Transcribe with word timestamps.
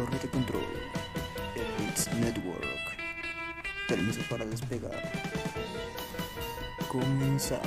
Torre 0.00 0.18
de 0.18 0.28
control. 0.30 0.62
It's 1.86 2.08
Network. 2.14 2.64
Permiso 3.86 4.22
para 4.30 4.46
despegar. 4.46 5.12
Comenzamos. 6.88 7.66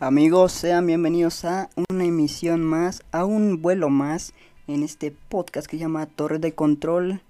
Amigos, 0.00 0.52
sean 0.52 0.86
bienvenidos 0.86 1.44
a 1.44 1.68
una 1.90 2.06
emisión 2.06 2.64
más, 2.64 3.02
a 3.12 3.26
un 3.26 3.60
vuelo 3.60 3.90
más 3.90 4.32
en 4.66 4.82
este 4.82 5.10
podcast 5.10 5.66
que 5.66 5.76
se 5.76 5.82
llama 5.82 6.06
Torre 6.06 6.38
de 6.38 6.54
Control. 6.54 7.20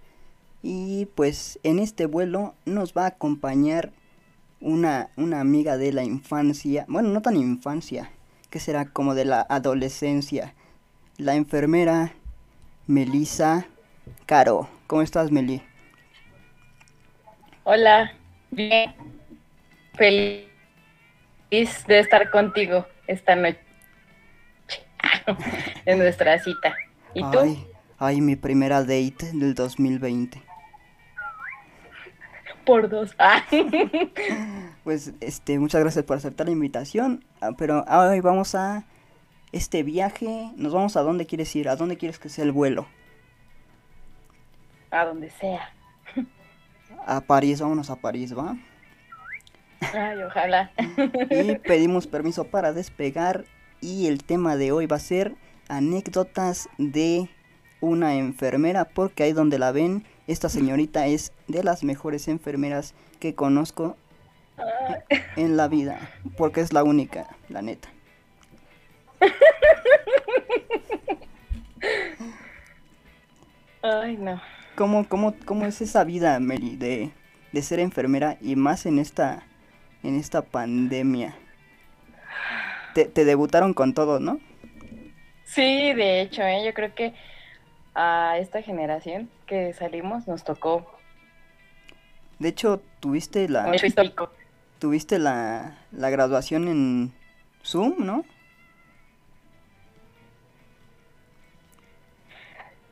Y 0.63 1.07
pues 1.17 1.59
en 1.65 1.81
este 1.81 2.07
vuelo 2.07 2.55
nos 2.65 2.93
va 2.93 3.07
a 3.07 3.09
acompañar 3.09 3.91
una, 4.61 5.11
una 5.17 5.41
amiga 5.41 5.77
de 5.77 5.93
la 5.93 6.05
infancia, 6.05 6.85
bueno, 6.89 7.09
no 7.09 7.23
tan 7.23 7.37
infancia, 7.37 8.13
que 8.57 8.61
será 8.61 8.87
como 8.87 9.15
de 9.15 9.27
la 9.27 9.45
adolescencia, 9.51 10.55
la 11.19 11.35
enfermera 11.35 12.15
Melissa 12.87 13.67
Caro. 14.25 14.67
¿Cómo 14.87 15.03
estás, 15.03 15.31
Meli? 15.31 15.63
Hola, 17.65 18.15
bien. 18.51 18.95
Feliz 19.93 20.47
de 21.51 21.99
estar 21.99 22.31
contigo 22.31 22.87
esta 23.07 23.37
noche 23.37 23.61
en 25.85 25.99
nuestra 25.99 26.39
cita. 26.39 26.75
¿Y 27.13 27.21
tú? 27.31 27.39
Ay, 27.39 27.67
ay, 27.99 28.21
mi 28.23 28.37
primera 28.37 28.81
date 28.81 29.33
del 29.35 29.55
2020. 29.55 30.43
Por 32.65 32.89
dos. 32.89 33.15
Ah. 33.19 33.45
Pues, 34.87 35.15
este, 35.21 35.59
muchas 35.59 35.81
gracias 35.81 36.05
por 36.05 36.17
aceptar 36.17 36.47
la 36.47 36.53
invitación. 36.53 37.25
ah, 37.41 37.51
Pero 37.59 37.85
hoy 37.91 38.21
vamos 38.21 38.55
a 38.55 38.85
este 39.51 39.83
viaje. 39.83 40.53
Nos 40.55 40.73
vamos 40.73 40.97
a 40.97 41.03
dónde 41.03 41.27
quieres 41.27 41.57
ir, 41.57 41.69
a 41.69 41.75
dónde 41.75 41.97
quieres 41.97 42.21
que 42.21 42.29
sea 42.29 42.45
el 42.45 42.53
vuelo. 42.53 42.87
A 44.93 45.05
donde 45.07 45.29
sea. 45.31 45.75
A 47.05 47.21
París, 47.21 47.61
vámonos 47.61 47.91
a 47.91 47.97
París, 47.97 48.39
¿va? 48.39 48.57
Ay, 49.93 50.23
ojalá. 50.23 50.71
Y 51.31 51.57
pedimos 51.57 52.07
permiso 52.07 52.45
para 52.45 52.73
despegar. 52.73 53.45
Y 53.81 54.07
el 54.07 54.23
tema 54.23 54.57
de 54.57 54.71
hoy 54.71 54.87
va 54.87 54.97
a 54.97 55.01
ser 55.01 55.35
anécdotas 55.67 56.69
de 56.79 57.29
una 57.81 58.15
enfermera. 58.15 58.85
Porque 58.85 59.25
ahí 59.25 59.33
donde 59.33 59.59
la 59.59 59.73
ven, 59.73 60.05
esta 60.29 60.49
señorita 60.49 61.09
es 61.09 61.33
de 61.49 61.65
las 61.65 61.83
mejores 61.83 62.29
enfermeras 62.29 62.95
que 63.19 63.35
conozco 63.35 63.97
en 65.37 65.57
la 65.57 65.69
vida. 65.69 65.99
Porque 66.37 66.61
es 66.61 66.73
la 66.73 66.85
única, 66.85 67.29
la 67.49 67.63
neta. 67.63 67.89
Ay, 73.83 74.17
no. 74.17 74.41
¿Cómo, 74.75 75.09
cómo, 75.09 75.35
cómo 75.45 75.65
es 75.65 75.81
esa 75.81 76.05
vida, 76.05 76.39
Meli, 76.41 76.77
de, 76.77 77.11
de 77.53 77.63
ser 77.63 77.81
enfermera 77.81 78.37
y 78.41 78.57
más 78.57 78.85
en 78.87 78.99
esta, 78.99 79.45
en 80.03 80.19
esta 80.19 80.43
pandemia? 80.43 81.37
Te, 82.95 83.05
te 83.07 83.25
debutaron 83.25 83.75
con 83.75 83.95
todo, 83.95 84.21
¿no? 84.21 84.41
Sí, 85.45 85.93
de 85.95 86.21
hecho, 86.23 86.43
¿eh? 86.43 86.65
yo 86.65 86.75
creo 86.75 86.95
que 86.95 87.15
a 87.95 88.37
esta 88.39 88.61
generación 88.63 89.31
que 89.47 89.73
salimos 89.73 90.29
nos 90.29 90.45
tocó 90.45 90.87
De 92.39 92.49
hecho, 92.49 92.83
tuviste 93.01 93.49
la, 93.49 93.75
histórico. 93.75 94.31
Tuviste 94.79 95.19
la, 95.19 95.79
la 95.93 96.11
graduación 96.11 96.69
en 96.69 97.13
Zoom, 97.65 97.95
¿no? 98.05 98.25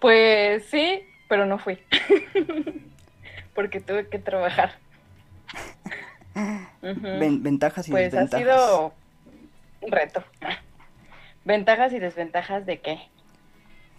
Pues 0.01 0.65
sí, 0.71 1.01
pero 1.29 1.47
no 1.47 1.59
fui. 1.59 1.79
Porque 3.55 3.81
tuve 3.81 4.09
que 4.09 4.19
trabajar. 4.19 4.73
Ventajas 6.83 7.89
y 7.89 7.91
Pues 7.91 8.13
ha 8.13 8.21
desventajas. 8.21 8.41
sido 8.41 8.95
un 9.81 9.93
reto. 9.93 10.25
Ventajas 11.45 11.93
y 11.93 11.99
desventajas 11.99 12.67
de 12.67 12.81
qué? 12.81 12.99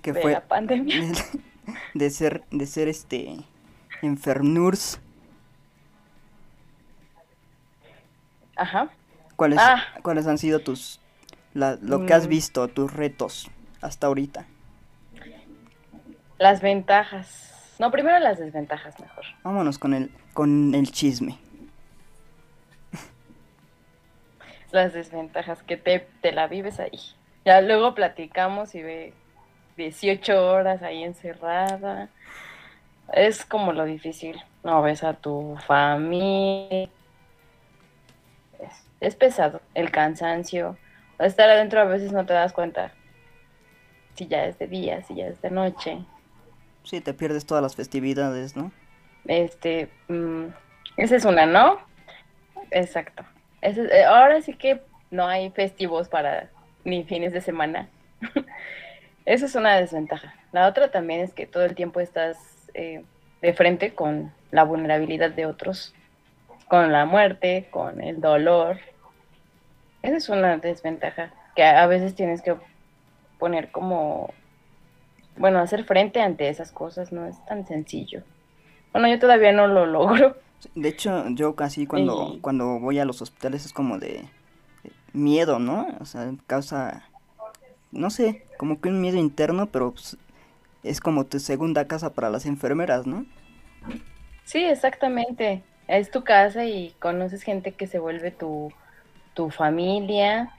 que 0.01 0.13
de 0.13 0.21
fue 0.21 0.33
la 0.33 0.41
pandemia. 0.47 1.01
de, 1.01 1.15
de 1.95 2.09
ser, 2.11 2.43
de 2.51 2.65
ser 2.67 2.87
este 2.87 3.37
enfermnurs. 4.03 4.99
Ajá. 8.55 8.89
¿Cuáles, 9.35 9.59
Ah. 9.61 9.83
¿Cuáles 10.01 10.27
han 10.27 10.37
sido 10.37 10.59
tus, 10.59 10.99
la- 11.53 11.77
lo 11.81 12.05
que 12.05 12.13
has 12.13 12.27
Mm. 12.27 12.29
visto, 12.29 12.67
tus 12.67 12.93
retos 12.93 13.49
hasta 13.81 14.07
ahorita? 14.07 14.45
Las 16.37 16.61
ventajas. 16.61 17.75
No, 17.79 17.91
primero 17.91 18.17
las 18.19 18.39
desventajas 18.39 18.99
mejor. 18.99 19.25
Vámonos 19.43 19.77
con 19.79 19.93
el, 19.93 20.09
con 20.33 20.73
el 20.75 20.91
chisme. 20.91 21.37
Las 24.71 24.93
desventajas, 24.93 25.61
que 25.63 25.77
te, 25.77 26.07
te 26.21 26.31
la 26.31 26.47
vives 26.47 26.79
ahí. 26.79 26.99
Ya 27.45 27.61
luego 27.61 27.95
platicamos 27.95 28.75
y 28.75 28.81
ve 28.83 29.13
18 29.77 30.47
horas 30.47 30.81
ahí 30.81 31.03
encerrada. 31.03 32.09
Es 33.13 33.45
como 33.45 33.71
lo 33.71 33.85
difícil. 33.85 34.41
No 34.63 34.81
ves 34.81 35.03
a 35.03 35.13
tu 35.13 35.57
familia. 35.67 36.89
Es, 39.05 39.13
es 39.13 39.15
pesado. 39.15 39.61
El 39.73 39.91
cansancio. 39.91 40.77
Estar 41.19 41.49
adentro 41.49 41.79
a 41.79 41.85
veces 41.85 42.11
no 42.11 42.25
te 42.25 42.33
das 42.33 42.53
cuenta. 42.53 42.91
Si 44.15 44.27
ya 44.27 44.45
es 44.45 44.57
de 44.59 44.67
día, 44.67 45.01
si 45.03 45.15
ya 45.15 45.27
es 45.27 45.41
de 45.41 45.51
noche. 45.51 45.99
Sí, 46.83 47.01
te 47.01 47.13
pierdes 47.13 47.45
todas 47.45 47.61
las 47.61 47.75
festividades, 47.75 48.55
¿no? 48.55 48.71
Este, 49.25 49.89
mm, 50.07 50.45
esa 50.97 51.15
es 51.15 51.25
una, 51.25 51.45
¿no? 51.45 51.79
Exacto. 52.71 53.23
Eh, 53.61 54.03
ahora 54.03 54.41
sí 54.41 54.53
que 54.53 54.81
no 55.11 55.27
hay 55.27 55.49
festivos 55.49 56.09
para 56.09 56.49
ni 56.83 57.03
fines 57.03 57.33
de 57.33 57.41
semana. 57.41 57.89
Esa 59.25 59.47
es 59.47 59.55
una 59.55 59.75
desventaja. 59.75 60.35
La 60.51 60.67
otra 60.67 60.91
también 60.91 61.21
es 61.21 61.33
que 61.33 61.47
todo 61.47 61.65
el 61.65 61.73
tiempo 61.73 61.99
estás 61.99 62.37
eh, 62.75 63.03
de 63.41 63.53
frente 63.53 63.95
con 63.95 64.31
la 64.51 64.63
vulnerabilidad 64.63 65.31
de 65.31 65.47
otros, 65.47 65.95
con 66.67 66.91
la 66.91 67.05
muerte, 67.05 67.67
con 67.71 68.01
el 68.01 68.21
dolor. 68.21 68.77
Esa 70.05 70.17
es 70.17 70.29
una 70.29 70.57
desventaja 70.57 71.33
que 71.55 71.63
a 71.63 71.87
veces 71.87 72.13
tienes 72.13 72.43
que 72.43 72.55
poner 73.39 73.71
como, 73.71 74.31
bueno, 75.35 75.57
hacer 75.59 75.83
frente 75.83 76.21
ante 76.21 76.47
esas 76.47 76.71
cosas 76.71 77.11
no 77.11 77.25
es 77.25 77.43
tan 77.47 77.65
sencillo. 77.65 78.21
Bueno, 78.91 79.07
yo 79.07 79.17
todavía 79.17 79.51
no 79.51 79.67
lo 79.67 79.87
logro. 79.87 80.37
De 80.75 80.89
hecho, 80.89 81.27
yo 81.29 81.55
casi 81.55 81.87
cuando, 81.87 82.37
cuando 82.41 82.79
voy 82.79 82.99
a 82.99 83.05
los 83.05 83.19
hospitales 83.21 83.65
es 83.65 83.73
como 83.73 83.97
de 83.97 84.29
de 84.83 84.91
miedo, 85.13 85.57
¿no? 85.57 85.87
O 85.99 86.05
sea, 86.05 86.31
causa, 86.45 87.09
no 87.91 88.11
sé, 88.11 88.45
como 88.57 88.79
que 88.79 88.89
un 88.89 89.01
miedo 89.01 89.17
interno, 89.17 89.65
pero 89.65 89.91
pues, 89.91 90.17
es 90.83 90.99
como 90.99 91.25
tu 91.25 91.39
segunda 91.39 91.87
casa 91.87 92.13
para 92.13 92.29
las 92.29 92.45
enfermeras, 92.45 93.07
¿no? 93.07 93.25
Sí, 94.43 94.63
exactamente. 94.63 95.63
Es 95.87 96.11
tu 96.11 96.23
casa 96.23 96.65
y 96.65 96.91
conoces 96.99 97.41
gente 97.41 97.71
que 97.71 97.87
se 97.87 97.97
vuelve 97.97 98.29
tu, 98.29 98.71
tu 99.35 99.51
familia. 99.51 100.51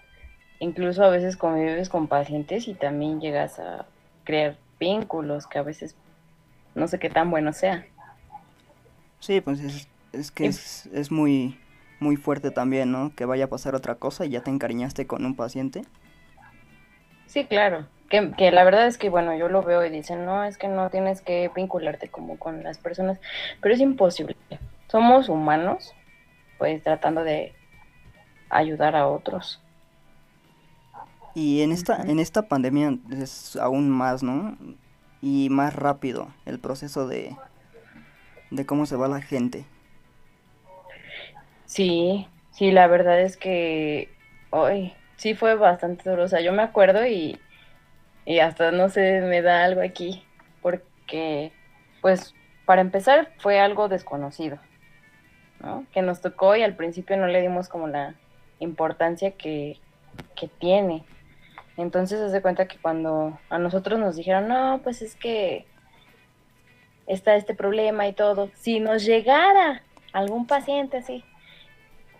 Incluso 0.61 1.05
a 1.05 1.11
veces 1.11 1.37
convives 1.37 1.89
con 1.89 2.09
pacientes 2.09 2.69
y 2.69 2.75
también 2.75 3.21
llegas 3.21 3.59
a 3.59 3.87
crear 4.25 4.57
vínculos 4.81 5.47
que 5.49 5.59
a 5.59 5.63
veces 5.63 5.97
no 6.75 6.89
sé 6.89 6.99
qué 6.99 7.11
tan 7.11 7.31
bueno 7.31 7.53
sea. 7.53 7.87
Sí, 9.21 9.41
pues 9.41 9.61
es, 9.61 9.89
es 10.13 10.31
que 10.31 10.47
Y- 10.47 10.49
es, 10.49 10.87
es 10.93 11.11
muy, 11.11 11.59
muy 12.01 12.17
fuerte 12.17 12.51
también, 12.51 12.93
¿no? 12.93 13.15
Que 13.15 13.25
vaya 13.25 13.47
a 13.47 13.51
pasar 13.51 13.75
otra 13.75 13.97
cosa 13.97 14.25
y 14.27 14.31
ya 14.31 14.43
te 14.43 14.51
encariñaste 14.51 15.07
con 15.07 15.25
un 15.27 15.37
paciente. 15.37 15.83
Sí, 17.27 17.45
claro. 17.47 17.87
Que, 18.09 18.33
que 18.37 18.53
la 18.53 18.63
verdad 18.65 18.87
es 18.87 18.99
que, 18.99 19.09
bueno, 19.09 19.37
yo 19.37 19.49
lo 19.49 19.63
veo 19.63 19.85
y 19.85 19.91
dicen, 19.91 20.25
no, 20.25 20.45
es 20.45 20.59
que 20.59 20.69
no 20.69 20.91
tienes 20.91 21.23
que 21.23 21.51
vincularte 21.55 22.09
como 22.09 22.39
con 22.39 22.63
las 22.63 22.79
personas, 22.79 23.21
pero 23.61 23.75
es 23.75 23.81
imposible. 23.81 24.37
Somos 24.89 25.29
humanos, 25.29 25.93
pues 26.59 26.83
tratando 26.85 27.25
de 27.25 27.55
ayudar 28.51 28.97
a 28.97 29.09
otros. 29.09 29.63
Y 31.35 31.63
en 31.63 31.71
esta, 31.73 32.03
en 32.03 32.19
esta 32.19 32.49
pandemia 32.49 32.97
es 33.11 33.57
aún 33.57 33.91
más, 33.91 34.23
¿no? 34.23 34.57
Y 35.21 35.49
más 35.51 35.75
rápido 35.75 36.29
el 36.47 36.59
proceso 36.59 37.07
de, 37.07 37.37
de 38.51 38.65
cómo 38.65 38.87
se 38.87 38.97
va 38.97 39.09
la 39.09 39.21
gente. 39.21 39.67
Sí, 41.67 42.27
sí, 42.53 42.71
la 42.71 42.87
verdad 42.87 43.21
es 43.21 43.37
que 43.37 44.09
hoy 44.51 44.95
sí 45.17 45.35
fue 45.35 45.57
bastante 45.57 46.09
duro. 46.09 46.25
O 46.25 46.29
sea, 46.29 46.41
yo 46.41 46.53
me 46.53 46.63
acuerdo 46.63 47.07
y, 47.07 47.39
y 48.25 48.39
hasta 48.39 48.71
no 48.71 48.89
sé, 48.89 49.21
me 49.21 49.43
da 49.43 49.65
algo 49.65 49.83
aquí, 49.83 50.25
porque, 50.63 51.53
pues, 52.01 52.35
para 52.65 52.81
empezar, 52.81 53.33
fue 53.39 53.61
algo 53.61 53.89
desconocido, 53.89 54.59
¿no? 55.61 55.85
Que 55.93 56.03
nos 56.03 56.21
tocó 56.21 56.57
y 56.57 56.63
al 56.63 56.77
principio 56.77 57.17
no 57.17 57.27
le 57.27 57.43
dimos 57.43 57.69
como 57.69 57.89
la 57.89 58.15
importancia 58.61 59.33
que, 59.33 59.79
que 60.35 60.49
tiene. 60.49 61.05
Entonces, 61.77 62.21
haz 62.21 62.33
de 62.33 62.43
cuenta 62.43 62.67
que 62.69 62.79
cuando 62.79 63.39
a 63.51 63.59
nosotros 63.59 63.99
nos 63.99 64.17
dijeron, 64.17 64.49
no, 64.49 64.81
pues 64.83 65.03
es 65.03 65.15
que 65.15 65.67
está 67.07 67.37
este 67.37 67.55
problema 67.55 68.09
y 68.09 68.13
todo, 68.13 68.51
si 68.55 68.81
nos 68.81 69.05
llegara 69.05 69.83
algún 70.13 70.47
paciente 70.47 70.97
así, 70.99 71.25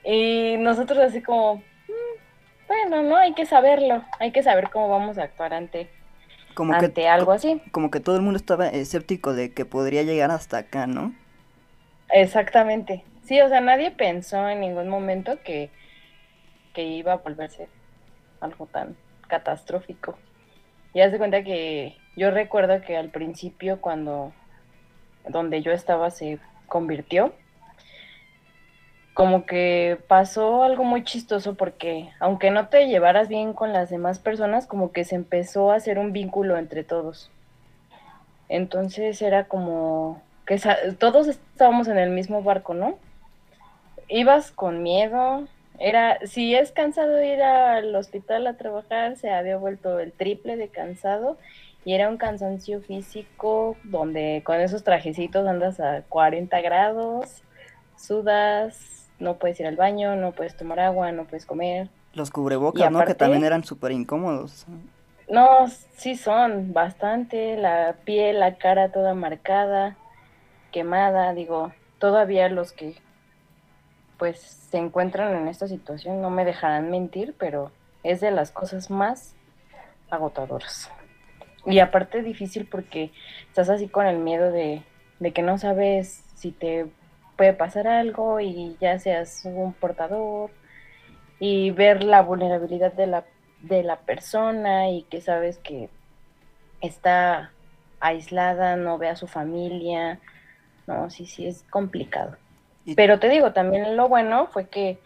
y 0.05 0.57
nosotros 0.59 0.99
así 0.99 1.23
como, 1.23 1.57
mm, 1.57 2.69
bueno, 2.69 3.03
no, 3.03 3.17
hay 3.17 3.35
que 3.35 3.47
saberlo, 3.47 4.05
hay 4.21 4.31
que 4.31 4.43
saber 4.43 4.71
cómo 4.71 4.89
vamos 4.89 5.19
a 5.19 5.25
actuar 5.25 5.55
ante, 5.55 5.91
Como 6.55 6.75
ante 6.75 6.93
que, 6.93 7.09
algo 7.09 7.33
así. 7.33 7.61
como 7.73 7.91
que 7.91 8.01
todo 8.01 8.17
el 8.17 8.23
mundo 8.23 8.37
estaba 8.37 8.69
escéptico 8.69 9.33
de 9.35 9.53
que 9.53 9.65
podría 9.65 10.03
llegar 10.03 10.31
hasta 10.31 10.59
acá, 10.59 10.87
¿no? 10.87 11.15
Exactamente. 12.11 13.05
Sí, 13.25 13.41
o 13.41 13.49
sea, 13.49 13.61
nadie 13.61 13.91
pensó 13.91 14.49
en 14.49 14.61
ningún 14.61 14.89
momento 14.89 15.43
que, 15.43 15.71
que 16.77 16.85
iba 16.85 17.15
a 17.15 17.17
volverse 17.17 17.69
algo 18.39 18.67
tan 18.67 18.97
catastrófico. 19.29 20.19
Y 20.93 21.01
haz 21.01 21.11
de 21.11 21.17
cuenta 21.17 21.43
que 21.43 21.97
yo 22.19 22.31
recuerdo 22.31 22.83
que 22.83 22.99
al 22.99 23.09
principio 23.09 23.81
cuando 23.81 24.35
donde 25.27 25.63
yo 25.63 25.73
estaba 25.73 26.11
se 26.11 26.39
convirtió, 26.67 27.33
como 29.15 29.47
que 29.47 29.99
pasó 30.07 30.65
algo 30.65 30.85
muy 30.85 31.03
chistoso 31.03 31.55
porque 31.55 32.11
aunque 32.21 32.51
no 32.51 32.69
te 32.69 32.89
llevaras 32.89 33.29
bien 33.29 33.55
con 33.55 33.73
las 33.73 33.89
demás 33.89 34.19
personas, 34.19 34.67
como 34.67 34.93
que 34.93 35.05
se 35.05 35.15
empezó 35.15 35.73
a 35.73 35.77
hacer 35.77 35.99
un 35.99 36.13
vínculo 36.13 36.59
entre 36.59 36.85
todos. 36.85 37.31
Entonces 38.51 39.23
era 39.23 39.45
como 39.45 40.21
que 40.45 40.61
todos 40.99 41.27
estábamos 41.27 41.89
en 41.89 41.97
el 41.97 42.11
mismo 42.11 42.43
barco, 42.43 42.75
¿no? 42.75 42.99
Ibas 44.09 44.53
con 44.53 44.83
miedo, 44.83 45.49
era, 45.79 46.19
si 46.27 46.55
es 46.55 46.73
cansado 46.73 47.23
ir 47.23 47.43
al 47.43 47.95
hospital 47.95 48.47
a 48.47 48.57
trabajar, 48.57 49.17
se 49.17 49.31
había 49.31 49.57
vuelto 49.57 49.99
el 49.99 50.13
triple 50.13 50.57
de 50.57 50.69
cansado 50.69 51.39
y 51.85 51.95
era 51.95 52.09
un 52.09 52.17
cansancio 52.17 52.81
físico 52.81 53.77
donde 53.85 54.43
con 54.45 54.61
esos 54.61 54.83
trajecitos 54.83 55.47
andas 55.47 55.79
a 55.81 56.03
40 56.09 56.61
grados, 56.61 57.43
sudas, 57.97 59.09
no 59.19 59.37
puedes 59.37 59.61
ir 59.61 59.67
al 59.67 59.77
baño, 59.77 60.17
no 60.17 60.33
puedes 60.33 60.57
tomar 60.57 60.81
agua, 60.81 61.13
no 61.13 61.25
puedes 61.25 61.47
comer. 61.47 61.89
Los 62.13 62.31
cubrebocas, 62.31 62.91
¿no? 62.91 63.05
Que 63.05 63.15
también 63.15 63.45
eran 63.45 63.63
súper 63.65 63.93
incómodos. 63.93 64.67
No, 65.29 65.67
sí 65.97 66.17
son 66.17 66.73
bastante, 66.73 67.57
la 67.57 67.97
piel, 68.05 68.41
la 68.41 68.57
cara 68.57 68.93
toda 68.93 69.15
marcada, 69.15 69.97
quemada, 70.73 71.33
digo, 71.35 71.73
todavía 71.99 72.49
los 72.49 72.73
que 72.73 72.95
pues 74.19 74.41
se 74.41 74.79
encuentran 74.79 75.37
en 75.37 75.49
esta 75.49 75.69
situación 75.69 76.21
no 76.21 76.31
me 76.31 76.45
dejarán 76.45 76.91
mentir, 76.91 77.35
pero 77.39 77.71
es 78.03 78.21
de 78.21 78.31
las 78.31 78.51
cosas 78.51 78.91
más 78.91 79.35
agotadoras. 80.11 80.91
Y 81.65 81.81
aparte 81.81 82.23
difícil 82.23 82.67
porque 82.67 83.11
estás 83.49 83.69
así 83.69 83.89
con 83.89 84.07
el 84.07 84.19
miedo 84.19 84.53
de, 84.53 84.83
de 85.19 85.33
que 85.33 85.43
no 85.43 85.59
sabes 85.59 86.25
si 86.35 86.53
te 86.53 86.87
puede 87.37 87.53
pasar 87.53 87.87
algo 87.87 88.41
y 88.41 88.77
ya 88.81 88.99
seas 88.99 89.43
un 89.45 89.73
portador 89.73 90.51
y 91.39 91.71
ver 91.71 92.03
la 92.03 92.23
vulnerabilidad 92.23 92.93
de 92.93 93.07
la, 93.07 93.25
de 93.61 93.83
la 93.83 93.97
persona 93.97 94.91
y 94.91 95.03
que 95.03 95.21
sabes 95.21 95.59
que 95.59 95.91
está 96.81 97.51
aislada, 98.01 98.77
no 98.77 98.99
ve 98.99 99.09
a 99.09 99.17
su 99.17 99.27
familia. 99.27 100.21
No, 100.87 101.11
sí, 101.11 101.27
sí, 101.27 101.47
es 101.47 101.65
complicado. 101.69 102.37
Y- 102.87 102.95
Pero 102.95 103.19
te 103.19 103.29
digo, 103.29 103.53
también 103.53 103.97
lo 103.97 104.09
bueno 104.09 104.47
fue 104.47 104.69
que, 104.69 104.99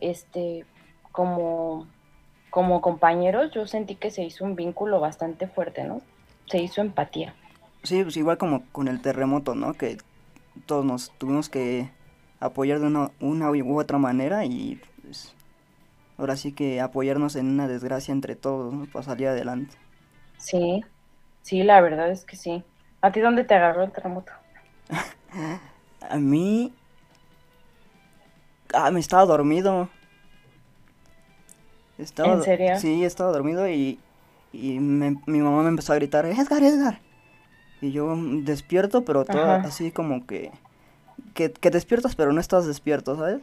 este, 0.00 0.64
como, 1.12 1.86
como 2.50 2.80
compañeros, 2.80 3.50
yo 3.52 3.66
sentí 3.66 3.96
que 3.96 4.10
se 4.10 4.22
hizo 4.22 4.44
un 4.44 4.54
vínculo 4.56 5.00
bastante 5.00 5.46
fuerte, 5.48 5.84
¿no? 5.84 6.00
Se 6.46 6.58
hizo 6.58 6.80
empatía. 6.80 7.34
Sí, 7.82 8.02
pues 8.02 8.16
igual 8.16 8.38
como 8.38 8.64
con 8.72 8.88
el 8.88 9.00
terremoto, 9.02 9.54
¿no? 9.54 9.74
Que 9.74 9.98
todos 10.66 10.84
nos 10.84 11.10
tuvimos 11.18 11.48
que 11.48 11.90
apoyar 12.40 12.80
de 12.80 12.86
una, 12.86 13.10
una 13.20 13.50
u 13.50 13.80
otra 13.80 13.98
manera 13.98 14.44
y 14.44 14.80
pues 15.02 15.34
ahora 16.18 16.36
sí 16.36 16.52
que 16.52 16.80
apoyarnos 16.80 17.36
en 17.36 17.46
una 17.48 17.68
desgracia 17.68 18.12
entre 18.12 18.36
todos, 18.36 18.72
¿no? 18.72 18.86
Para 18.86 19.04
salir 19.04 19.28
adelante. 19.28 19.76
Sí, 20.38 20.84
sí, 21.42 21.62
la 21.62 21.80
verdad 21.80 22.10
es 22.10 22.24
que 22.24 22.36
sí. 22.36 22.62
¿A 23.02 23.12
ti 23.12 23.20
dónde 23.20 23.44
te 23.44 23.54
agarró 23.54 23.82
el 23.82 23.92
terremoto? 23.92 24.32
A 26.08 26.16
mí... 26.16 26.72
Ah, 28.74 28.90
me 28.90 29.00
estaba 29.00 29.24
dormido. 29.26 29.88
Estaba, 31.98 32.34
¿En 32.34 32.42
serio? 32.42 32.76
Sí, 32.78 33.04
estaba 33.04 33.32
dormido 33.32 33.68
y, 33.68 33.98
y 34.52 34.78
me- 34.80 35.16
mi 35.26 35.38
mamá 35.38 35.62
me 35.62 35.68
empezó 35.70 35.92
a 35.92 35.96
gritar, 35.96 36.26
Edgar, 36.26 36.62
Edgar. 36.62 37.00
Y 37.80 37.92
yo 37.92 38.06
mm, 38.14 38.44
despierto, 38.44 39.04
pero 39.04 39.24
todo 39.24 39.42
Ajá. 39.42 39.68
así 39.68 39.90
como 39.90 40.26
que, 40.26 40.50
que... 41.34 41.52
Que 41.52 41.70
despiertas, 41.70 42.14
pero 42.16 42.32
no 42.32 42.40
estás 42.40 42.66
despierto, 42.66 43.16
¿sabes? 43.16 43.40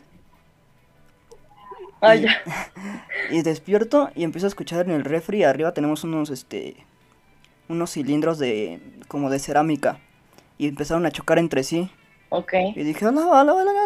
Ah, 2.01 2.15
Y- 2.15 2.21
ya. 2.23 2.31
Y 3.31 3.41
despierto 3.41 4.09
y 4.15 4.23
empiezo 4.23 4.47
a 4.47 4.49
escuchar 4.49 4.85
en 4.85 4.91
el 4.91 5.05
refri, 5.05 5.43
arriba 5.43 5.73
tenemos 5.73 6.03
unos, 6.03 6.29
este, 6.29 6.75
unos 7.69 7.91
cilindros 7.91 8.37
de, 8.37 8.81
como 9.07 9.29
de 9.29 9.39
cerámica. 9.39 9.99
Y 10.57 10.67
empezaron 10.67 11.05
a 11.05 11.11
chocar 11.11 11.39
entre 11.39 11.63
sí. 11.63 11.89
Ok. 12.29 12.53
Y 12.75 12.83
dije, 12.83 13.07
hola, 13.07 13.21
hola, 13.27 13.53
hola, 13.53 13.71
hola". 13.71 13.82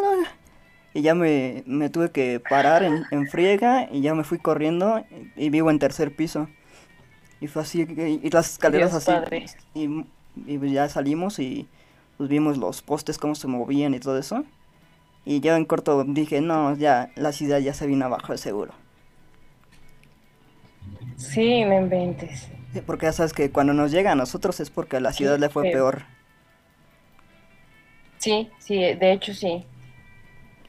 Y 0.94 1.02
ya 1.04 1.16
me, 1.16 1.64
me 1.68 1.90
tuve 1.90 2.12
que 2.12 2.40
parar 2.40 2.84
en, 2.84 3.08
en 3.12 3.28
friega 3.28 3.88
y 3.92 4.02
ya 4.02 4.16
me 4.16 4.24
fui 4.24 4.40
corriendo 4.40 5.06
y, 5.36 5.46
y 5.48 5.50
vivo 5.50 5.70
en 5.72 5.80
tercer 5.80 6.16
piso. 6.16 6.50
Y 7.40 7.48
fue 7.48 7.64
así, 7.64 7.82
y, 7.84 8.28
y 8.28 8.30
las 8.32 8.52
escaleras 8.54 8.94
Dios 8.94 8.96
así. 8.96 9.06
padre. 9.06 9.46
Y, 9.74 10.06
y 10.36 10.58
pues 10.60 10.72
ya 10.72 10.90
salimos 10.90 11.40
y 11.40 11.70
pues 12.18 12.30
vimos 12.30 12.58
los 12.58 12.82
postes, 12.82 13.18
cómo 13.20 13.36
se 13.36 13.48
movían 13.48 13.94
y 13.96 14.00
todo 14.00 14.18
eso. 14.20 14.46
Y 15.26 15.42
ya 15.42 15.58
en 15.58 15.66
corto 15.66 16.04
dije, 16.06 16.42
no, 16.42 16.76
ya 16.76 17.12
la 17.16 17.32
ciudad 17.34 17.60
ya 17.60 17.74
se 17.74 17.88
vino 17.88 18.06
abajo 18.06 18.34
de 18.34 18.40
seguro. 18.40 18.74
Sí, 21.18 21.64
no 21.66 21.74
inventes. 21.80 22.50
Sí, 22.72 22.82
Porque 22.82 23.06
ya 23.08 23.12
sabes 23.14 23.34
que 23.34 23.52
cuando 23.52 23.74
nos 23.74 23.92
llega 23.92 24.12
a 24.12 24.16
nosotros 24.16 24.60
es 24.62 24.70
porque 24.70 24.98
a 24.98 25.00
la 25.02 25.12
ciudad 25.14 25.38
le 25.40 25.50
fue 25.50 25.66
peor. 25.66 26.06
Sí, 28.20 28.50
sí, 28.60 28.76
de 28.78 29.12
hecho 29.14 29.34
sí. 29.34 29.66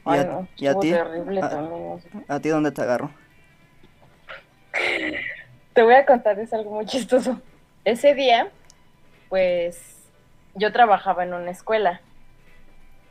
¿Y 0.05 0.11
Ay, 0.11 0.19
a, 0.19 0.23
no, 0.23 0.47
y 0.57 0.65
a 0.65 0.69
estuvo 0.69 0.81
ti? 0.81 0.91
terrible 0.91 1.41
¿A, 1.41 1.49
también. 1.49 2.41
ti 2.41 2.49
dónde 2.49 2.71
te 2.71 2.81
agarró? 2.81 3.11
Te 5.73 5.83
voy 5.83 5.93
a 5.93 6.05
contar, 6.05 6.39
es 6.39 6.53
algo 6.53 6.71
muy 6.71 6.85
chistoso. 6.85 7.41
Ese 7.85 8.13
día, 8.13 8.49
pues, 9.29 10.09
yo 10.55 10.71
trabajaba 10.71 11.23
en 11.23 11.33
una 11.33 11.51
escuela. 11.51 12.01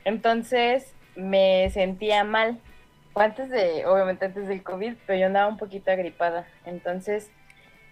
Entonces, 0.04 0.94
me 1.16 1.70
sentía 1.70 2.24
mal. 2.24 2.60
Antes 3.14 3.50
de, 3.50 3.84
obviamente 3.86 4.26
antes 4.26 4.46
del 4.46 4.62
COVID, 4.62 4.94
pero 5.06 5.18
yo 5.18 5.26
andaba 5.26 5.48
un 5.48 5.56
poquito 5.56 5.90
agripada. 5.90 6.46
Entonces, 6.64 7.30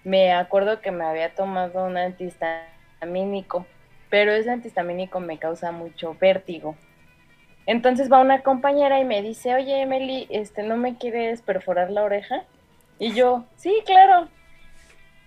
me 0.05 0.33
acuerdo 0.33 0.81
que 0.81 0.93
me 0.93 1.05
había 1.05 1.35
tomado 1.35 1.85
un 1.85 1.97
antihistamínico, 1.97 3.67
pero 4.09 4.33
ese 4.33 4.51
antihistamínico 4.53 5.19
me 5.19 5.39
causa 5.39 5.73
mucho 5.73 6.17
vértigo. 6.21 6.77
Entonces 7.67 8.11
va 8.11 8.21
una 8.21 8.43
compañera 8.43 9.01
y 9.01 9.05
me 9.05 9.23
dice, 9.23 9.55
oye, 9.55 9.81
Emily, 9.83 10.27
este, 10.31 10.63
¿no 10.63 10.77
me 10.77 10.97
quieres 10.97 11.43
perforar 11.43 11.91
la 11.91 12.05
oreja? 12.05 12.43
Y 12.99 13.13
yo, 13.13 13.45
sí, 13.57 13.83
claro. 13.85 14.29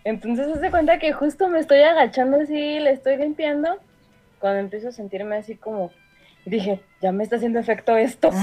Entonces 0.05 0.47
se 0.47 0.53
hace 0.53 0.71
cuenta 0.71 0.97
que 0.99 1.11
justo 1.11 1.49
me 1.49 1.59
estoy 1.59 1.79
agachando 1.81 2.37
así, 2.41 2.79
le 2.79 2.91
estoy 2.91 3.17
limpiando, 3.17 3.77
cuando 4.39 4.59
empiezo 4.59 4.87
a 4.87 4.91
sentirme 4.93 5.35
así 5.35 5.55
como, 5.55 5.91
dije, 6.45 6.79
ya 7.01 7.11
me 7.11 7.23
está 7.23 7.35
haciendo 7.35 7.59
efecto 7.59 7.95
esto. 7.97 8.29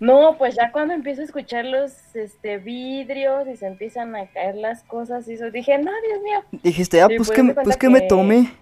No, 0.00 0.36
pues 0.36 0.56
ya 0.56 0.72
cuando 0.72 0.94
empiezo 0.94 1.20
a 1.20 1.24
escuchar 1.26 1.64
los 1.64 2.16
este, 2.16 2.58
vidrios 2.58 3.46
y 3.46 3.56
se 3.56 3.68
empiezan 3.68 4.16
a 4.16 4.26
caer 4.26 4.56
las 4.56 4.82
cosas 4.82 5.28
y 5.28 5.34
eso, 5.34 5.48
dije, 5.52 5.78
no, 5.78 5.92
Dios 6.08 6.22
mío. 6.24 6.44
Dijiste, 6.64 7.00
ah, 7.00 7.06
pues 7.06 7.18
pues, 7.18 7.30
que, 7.30 7.42
me- 7.44 7.54
pues 7.54 7.76
que 7.76 7.88
me 7.88 8.00
que- 8.00 8.08
tomé. 8.08 8.52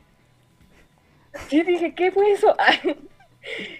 Sí, 1.49 1.63
dije, 1.63 1.95
¿qué 1.95 2.13
fue 2.13 2.31
eso? 2.33 2.55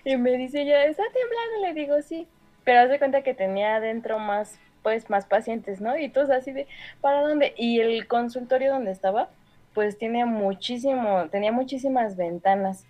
y 0.05 0.17
me 0.17 0.37
dice 0.37 0.63
ella, 0.63 0.85
¿está 0.85 1.03
temblando? 1.05 1.67
Le 1.67 1.81
digo, 1.81 2.03
sí. 2.03 2.27
Pero 2.65 2.81
haz 2.81 2.91
de 2.91 2.99
cuenta 2.99 3.23
que 3.23 3.35
tenía 3.35 3.77
adentro 3.77 4.19
más, 4.19 4.59
pues, 4.83 5.09
más 5.11 5.27
pacientes, 5.27 5.81
¿no? 5.81 5.97
Y 5.97 6.09
todos 6.09 6.31
así 6.31 6.53
de, 6.53 6.67
¿para 7.01 7.23
dónde? 7.23 7.55
Y 7.57 7.81
el 7.81 8.07
consultorio 8.07 8.73
donde 8.73 8.91
estaba, 8.91 9.31
pues 9.75 9.99
tiene 9.99 10.25
muchísimo, 10.25 11.29
tenía 11.31 11.53
muchísimas 11.53 12.17
ventanas. 12.17 12.87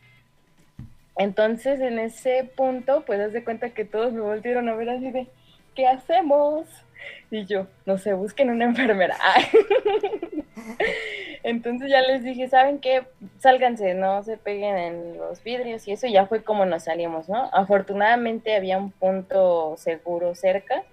Entonces, 1.16 1.80
en 1.80 1.98
ese 1.98 2.50
punto, 2.56 3.04
pues, 3.04 3.20
haz 3.20 3.32
de 3.32 3.44
cuenta 3.44 3.70
que 3.70 3.84
todos 3.84 4.12
me 4.12 4.20
volvieron 4.20 4.68
a 4.68 4.74
ver 4.74 4.90
así 4.90 5.10
de, 5.10 5.28
¿qué 5.74 5.86
hacemos? 5.86 6.66
Y 7.30 7.44
yo, 7.46 7.66
no 7.86 7.98
sé, 7.98 8.12
busquen 8.12 8.50
una 8.50 8.64
enfermera. 8.64 9.16
Entonces 11.42 11.90
ya 11.90 12.02
les 12.02 12.22
dije, 12.22 12.48
¿saben 12.48 12.78
qué? 12.78 13.04
Sálganse, 13.38 13.94
no 13.94 14.22
se 14.22 14.36
peguen 14.36 14.76
en 14.76 15.18
los 15.18 15.42
vidrios 15.42 15.88
y 15.88 15.92
eso 15.92 16.06
ya 16.06 16.26
fue 16.26 16.42
como 16.42 16.66
nos 16.66 16.84
salimos, 16.84 17.28
¿no? 17.28 17.48
Afortunadamente 17.52 18.54
había 18.54 18.78
un 18.78 18.90
punto 18.90 19.74
seguro 19.78 20.34
cerca 20.34 20.84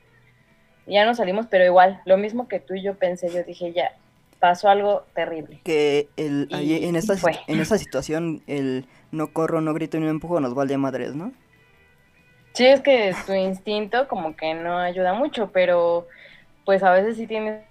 ya 0.88 1.06
nos 1.06 1.18
salimos, 1.18 1.48
pero 1.48 1.66
igual, 1.66 2.02
lo 2.06 2.18
mismo 2.18 2.48
que 2.48 2.60
tú 2.60 2.74
y 2.74 2.82
yo 2.82 2.96
pensé, 2.96 3.30
yo 3.30 3.44
dije, 3.44 3.74
ya, 3.74 3.92
pasó 4.40 4.70
algo 4.70 5.04
terrible. 5.14 5.60
Que 5.64 6.08
el, 6.16 6.48
en, 6.52 6.96
esta, 6.96 7.16
en 7.48 7.60
esta 7.60 7.78
situación 7.78 8.42
el 8.48 8.86
no 9.12 9.34
corro, 9.34 9.62
no 9.62 9.74
grito 9.74 9.98
ni 9.98 10.06
me 10.06 10.12
empujo 10.12 10.40
nos 10.40 10.56
vale 10.56 10.78
madres, 10.78 11.14
¿no? 11.14 11.34
Sí, 12.54 12.66
es 12.66 12.82
que 12.82 13.14
tu 13.26 13.34
instinto 13.34 14.08
como 14.08 14.36
que 14.36 14.54
no 14.54 14.78
ayuda 14.80 15.14
mucho, 15.14 15.52
pero 15.52 16.08
pues 16.66 16.82
a 16.84 16.92
veces 16.92 17.18
sí 17.18 17.28
tienes 17.28 17.64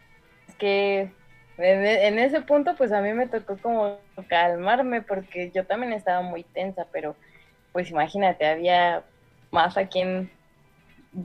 que... 0.58 1.10
En, 1.58 2.18
ese 2.18 2.42
punto 2.42 2.74
pues 2.76 2.92
a 2.92 3.00
mí 3.00 3.12
me 3.14 3.28
tocó 3.28 3.56
como 3.56 3.96
calmarme 4.28 5.00
porque 5.00 5.50
yo 5.54 5.64
también 5.64 5.94
estaba 5.94 6.20
muy 6.20 6.42
tensa, 6.42 6.86
pero 6.92 7.16
pues 7.72 7.90
imagínate, 7.90 8.46
había 8.46 9.04
más 9.50 9.76
a 9.76 9.86
quien, 9.86 10.30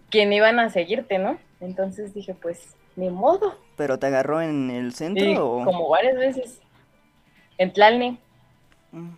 quien 0.10 0.32
iban 0.34 0.60
a 0.60 0.70
seguirte, 0.70 1.18
¿no? 1.18 1.38
Entonces 1.60 2.14
dije, 2.14 2.34
pues, 2.34 2.76
ni 2.96 3.10
modo. 3.10 3.58
¿Pero 3.78 4.00
te 4.00 4.08
agarró 4.08 4.42
en 4.42 4.70
el 4.70 4.94
centro 4.94 5.50
o...? 5.50 5.64
como 5.64 5.90
varias 5.90 6.16
veces. 6.16 6.62
En 7.58 7.72
Tlalne. 7.72 8.18
Mm. 8.92 9.12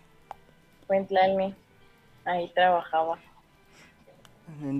Fue 0.86 0.96
en 0.98 1.06
Tlalne. 1.06 1.54
Ahí 2.24 2.52
trabajaba. 2.54 3.18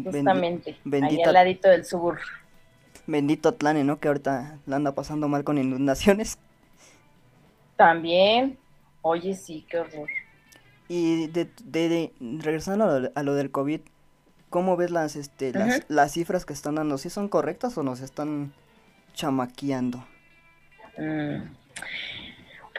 Justamente. 0.05 0.76
Ahí 1.03 1.23
al 1.23 1.33
ladito 1.33 1.69
del 1.69 1.85
sur. 1.85 2.19
Bendito 3.06 3.54
Tlane, 3.54 3.84
¿no? 3.84 3.99
Que 4.00 4.08
ahorita 4.08 4.58
la 4.66 4.76
anda 4.76 4.94
pasando 4.94 5.28
mal 5.28 5.44
con 5.44 5.58
inundaciones. 5.58 6.38
También. 7.76 8.58
Oye, 9.02 9.34
sí, 9.34 9.66
qué 9.68 9.80
horror. 9.80 10.08
Y 10.88 11.26
de, 11.28 11.50
de, 11.64 12.12
regresando 12.20 12.84
a 12.84 12.99
lo, 12.99 13.11
a 13.14 13.23
lo, 13.23 13.34
del 13.34 13.50
COVID, 13.50 13.80
¿cómo 14.50 14.76
ves 14.76 14.90
las, 14.90 15.16
este, 15.16 15.52
las, 15.52 15.84
las, 15.88 16.12
cifras 16.12 16.44
que 16.44 16.52
están 16.52 16.76
dando? 16.76 16.99
¿Sí 16.99 17.11
son 17.11 17.28
correctas 17.28 17.76
o 17.76 17.82
nos 17.82 18.00
están 18.00 18.52
chamaqueando? 19.14 20.06
Mm. 20.99 21.42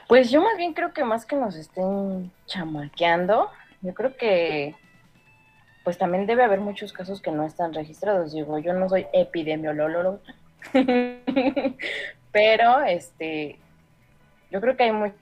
Pues 0.08 0.29
yo 0.29 0.41
más 0.41 0.58
bien 0.58 0.74
creo 0.74 0.94
que 0.94 1.03
más 1.03 1.25
que 1.25 1.36
nos 1.36 1.55
estén 1.55 2.32
chamaqueando, 2.46 3.50
yo 3.82 3.94
creo 3.94 4.15
que 4.15 4.75
pues 5.86 6.00
también 6.00 6.25
debe 6.25 6.44
haber 6.44 6.60
muchos 6.60 6.92
casos 6.92 7.22
que 7.22 7.32
no 7.32 7.46
están 7.46 7.74
registrados. 7.74 8.34
Digo, 8.34 8.58
yo 8.58 8.74
no 8.74 8.89
soy 8.89 9.06
epidemiólogo, 9.13 10.20
pero 12.32 12.82
este, 12.82 13.60
yo 14.50 14.60
creo 14.60 14.75
que 14.75 14.84
hay 14.84 14.92
mucha 14.92 15.13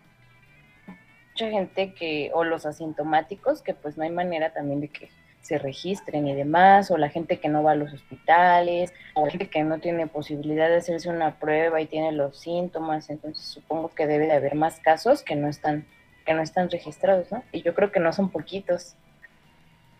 gente 1.35 1.93
que, 1.93 2.31
o 2.33 2.45
los 2.45 2.65
asintomáticos, 2.65 3.61
que 3.61 3.73
pues 3.73 3.97
no 3.97 4.05
hay 4.05 4.09
manera 4.09 4.53
también 4.53 4.79
de 4.79 4.87
que 4.87 5.09
se 5.41 5.57
registren 5.57 6.29
y 6.29 6.33
demás, 6.33 6.89
o 6.91 6.97
la 6.97 7.09
gente 7.09 7.41
que 7.41 7.49
no 7.49 7.61
va 7.61 7.71
a 7.71 7.75
los 7.75 7.91
hospitales, 7.91 8.93
o 9.15 9.25
la 9.25 9.31
gente 9.31 9.49
que 9.49 9.63
no 9.63 9.79
tiene 9.79 10.07
posibilidad 10.07 10.69
de 10.69 10.77
hacerse 10.77 11.09
una 11.09 11.39
prueba 11.39 11.81
y 11.81 11.87
tiene 11.87 12.13
los 12.13 12.39
síntomas, 12.39 13.09
entonces 13.09 13.43
supongo 13.43 13.89
que 13.89 14.07
debe 14.07 14.27
de 14.27 14.31
haber 14.31 14.55
más 14.55 14.79
casos 14.79 15.23
que 15.23 15.35
no 15.35 15.49
están, 15.49 15.85
que 16.25 16.33
no 16.33 16.41
están 16.41 16.69
registrados, 16.69 17.29
¿no? 17.33 17.43
Y 17.51 17.63
yo 17.63 17.73
creo 17.73 17.91
que 17.91 17.99
no 17.99 18.13
son 18.13 18.29
poquitos. 18.29 18.95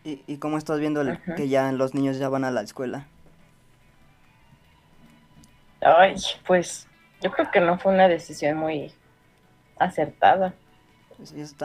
¿Y, 0.04 0.22
y 0.28 0.38
cómo 0.38 0.58
estás 0.58 0.80
viendo 0.80 1.04
que 1.36 1.48
ya 1.48 1.72
los 1.72 1.94
niños 1.94 2.18
ya 2.18 2.30
van 2.30 2.44
a 2.44 2.52
la 2.52 2.62
escuela? 2.62 3.08
Ay, 5.82 6.16
pues 6.46 6.88
yo 7.22 7.32
creo 7.32 7.52
que 7.52 7.60
no 7.60 7.78
fue 7.78 7.94
una 7.94 8.08
decisión 8.08 8.58
muy 8.58 8.94
acertada. 9.78 10.54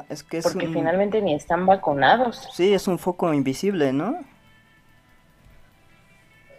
Es, 0.09 0.23
que 0.23 0.41
Porque 0.41 0.69
finalmente 0.69 1.21
ni 1.21 1.35
están 1.35 1.67
vacunados. 1.67 2.49
Sí, 2.53 2.73
es 2.73 2.87
un 2.87 2.99
foco 2.99 3.33
invisible, 3.33 3.93
¿no? 3.93 4.21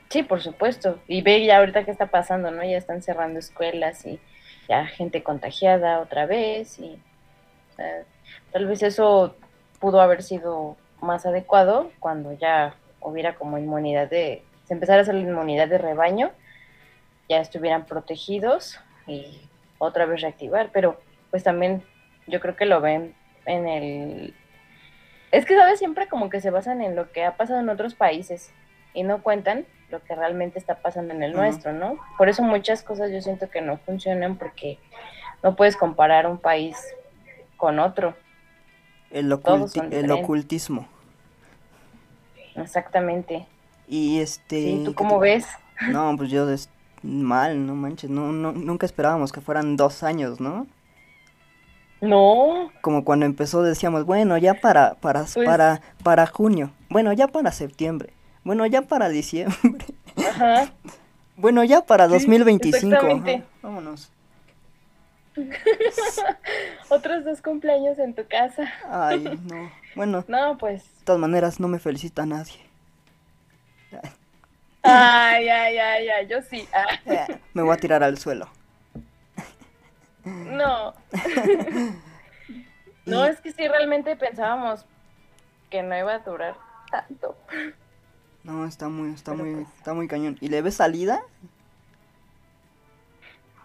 Sí, 0.10 0.24
por 0.24 0.42
supuesto. 0.42 1.00
Y 1.08 1.22
ve 1.22 1.46
ya 1.46 1.60
ahorita 1.60 1.86
qué 1.86 1.92
está 1.92 2.08
pasando, 2.08 2.52
¿no? 2.52 2.64
Ya 2.64 2.78
están 2.78 3.02
cerrando 3.02 3.40
escuelas 3.40 4.06
y 4.06 4.20
ya 4.68 4.86
gente 4.86 5.24
contagiada 5.24 6.00
otra 6.00 6.26
vez 6.26 6.80
y 6.80 7.00
tal 8.52 8.66
vez 8.66 8.84
eso 8.84 9.36
pudo 9.80 10.02
haber 10.02 10.22
sido 10.22 10.76
más 11.02 11.26
adecuado 11.26 11.92
cuando 12.00 12.34
ya 12.34 12.76
hubiera 13.02 13.36
como 13.36 13.58
inmunidad 13.58 14.10
de, 14.10 14.44
se 14.66 14.74
empezara 14.74 15.00
a 15.00 15.02
hacer 15.04 15.16
la 15.16 15.22
inmunidad 15.22 15.68
de 15.68 15.78
rebaño, 15.78 16.32
ya 17.28 17.40
estuvieran 17.40 17.86
protegidos 17.86 18.80
y 19.08 19.42
otra 19.78 20.06
vez 20.06 20.22
reactivar, 20.22 20.70
pero 20.72 21.00
pues 21.32 21.44
también 21.44 21.84
yo 22.28 22.40
creo 22.40 22.56
que 22.56 22.66
lo 22.66 22.82
ven 22.82 23.16
en 23.46 23.68
el... 23.68 24.36
Es 25.32 25.46
que, 25.46 25.56
¿sabes? 25.56 25.80
Siempre 25.80 26.08
como 26.08 26.30
que 26.30 26.42
se 26.42 26.50
basan 26.50 26.82
en 26.82 26.96
lo 26.96 27.12
que 27.12 27.24
ha 27.24 27.38
pasado 27.38 27.60
en 27.60 27.70
otros 27.70 27.94
países 27.94 28.52
y 28.94 29.04
no 29.04 29.22
cuentan 29.22 29.66
lo 29.90 30.04
que 30.04 30.16
realmente 30.16 30.60
está 30.60 30.76
pasando 30.76 31.14
en 31.14 31.24
el 31.24 31.34
nuestro, 31.34 31.72
¿no? 31.72 31.98
Por 32.18 32.30
eso 32.30 32.44
muchas 32.44 32.84
cosas 32.84 33.12
yo 33.12 33.22
siento 33.22 33.50
que 33.50 33.62
no 33.62 33.78
funcionan 33.78 34.38
porque 34.38 34.78
no 35.44 35.56
puedes 35.56 35.76
comparar 35.78 36.28
un 36.28 36.38
país 36.38 36.78
con 37.58 37.80
otro. 37.80 38.16
El, 39.12 39.32
el 39.92 40.12
ocultismo. 40.12 40.88
Exactamente. 42.56 43.48
Y 43.88 44.20
este... 44.20 44.82
¿Tú 44.86 44.94
cómo 44.94 45.20
ves? 45.20 45.48
No, 45.90 46.16
pues 46.18 46.30
yo 46.30 46.46
mal, 47.02 47.66
no 47.66 47.76
manches, 47.76 48.10
no, 48.10 48.32
no, 48.32 48.52
nunca 48.52 48.86
esperábamos 48.86 49.32
que 49.32 49.42
fueran 49.42 49.78
dos 49.78 50.04
años, 50.04 50.40
¿no? 50.40 50.68
No. 52.02 52.72
Como 52.82 53.04
cuando 53.04 53.26
empezó 53.26 53.62
decíamos, 53.62 54.06
bueno, 54.06 54.38
ya 54.38 54.54
para, 54.54 54.96
para, 54.96 55.26
pues 55.26 55.46
para, 55.46 55.82
para 56.04 56.28
junio, 56.28 56.72
bueno, 56.90 57.12
ya 57.14 57.28
para 57.28 57.52
septiembre, 57.52 58.14
bueno, 58.44 58.66
ya 58.66 58.84
para 58.84 59.10
diciembre. 59.10 59.86
Ajá. 60.18 60.72
bueno, 61.38 61.64
ya 61.64 61.82
para 61.82 62.08
2025. 62.08 62.96
vámonos. 63.62 64.12
Otros 66.90 67.26
dos 67.26 67.42
cumpleaños 67.42 68.00
en 68.00 68.14
tu 68.14 68.28
casa. 68.28 68.72
Ay, 68.90 69.40
no. 69.50 69.72
Bueno. 69.96 70.26
No, 70.28 70.58
pues. 70.58 70.84
De 71.00 71.06
todas 71.06 71.22
maneras, 71.22 71.60
no 71.60 71.68
me 71.68 71.80
felicita 71.80 72.26
nadie. 72.26 72.60
Ay, 74.82 75.50
ay, 75.50 75.78
ay, 75.78 76.10
ay, 76.10 76.28
yo 76.28 76.42
sí. 76.42 76.68
Ah. 76.74 77.28
Me 77.54 77.62
voy 77.62 77.74
a 77.74 77.78
tirar 77.78 78.04
al 78.04 78.18
suelo. 78.18 78.50
No. 80.24 80.94
no, 83.06 83.26
es 83.26 83.42
que 83.42 83.52
sí, 83.52 83.68
realmente 83.68 84.16
pensábamos 84.16 84.86
que 85.70 85.84
no 85.84 85.98
iba 85.98 86.14
a 86.14 86.20
durar 86.20 86.56
tanto. 86.92 87.36
No, 88.44 88.66
está 88.66 88.90
muy, 88.90 89.14
está 89.14 89.34
muy, 89.34 89.54
pues 89.56 89.68
está 89.78 89.94
muy 89.94 90.08
cañón. 90.08 90.38
¿Y 90.42 90.50
le 90.50 90.62
ves 90.62 90.76
salida? 90.76 91.22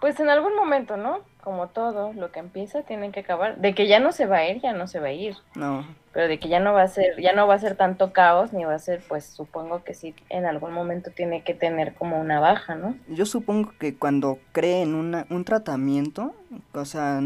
Pues 0.05 0.21
en 0.21 0.29
algún 0.29 0.55
momento, 0.55 0.99
¿no? 0.99 1.21
Como 1.43 1.69
todo, 1.69 2.13
lo 2.13 2.31
que 2.31 2.39
empieza 2.39 2.83
tiene 2.83 3.11
que 3.11 3.21
acabar. 3.21 3.57
De 3.57 3.75
que 3.75 3.89
ya 3.89 4.01
no 4.01 4.13
se 4.13 4.27
va 4.27 4.37
a 4.37 4.51
ir, 4.51 4.61
ya 4.61 4.75
no 4.75 4.87
se 4.87 5.01
va 5.01 5.07
a 5.07 5.13
ir. 5.13 5.35
No. 5.55 5.87
Pero 6.13 6.29
de 6.29 6.39
que 6.39 6.51
ya 6.51 6.61
no 6.61 6.75
va 6.75 6.83
a 6.83 6.89
ser, 6.89 7.19
ya 7.23 7.33
no 7.33 7.47
va 7.47 7.55
a 7.55 7.59
ser 7.59 7.75
tanto 7.75 8.13
caos, 8.13 8.53
ni 8.53 8.67
va 8.67 8.75
a 8.75 8.79
ser, 8.79 9.03
pues 9.09 9.25
supongo 9.25 9.83
que 9.83 9.95
sí, 9.95 10.15
en 10.29 10.45
algún 10.45 10.75
momento 10.75 11.11
tiene 11.11 11.43
que 11.43 11.55
tener 11.55 11.95
como 11.95 12.21
una 12.21 12.39
baja, 12.39 12.75
¿no? 12.75 12.95
Yo 13.09 13.25
supongo 13.25 13.73
que 13.79 13.97
cuando 13.97 14.39
creen 14.53 14.95
una, 14.95 15.25
un 15.31 15.47
tratamiento, 15.47 16.35
o 16.75 16.85
sea, 16.85 17.23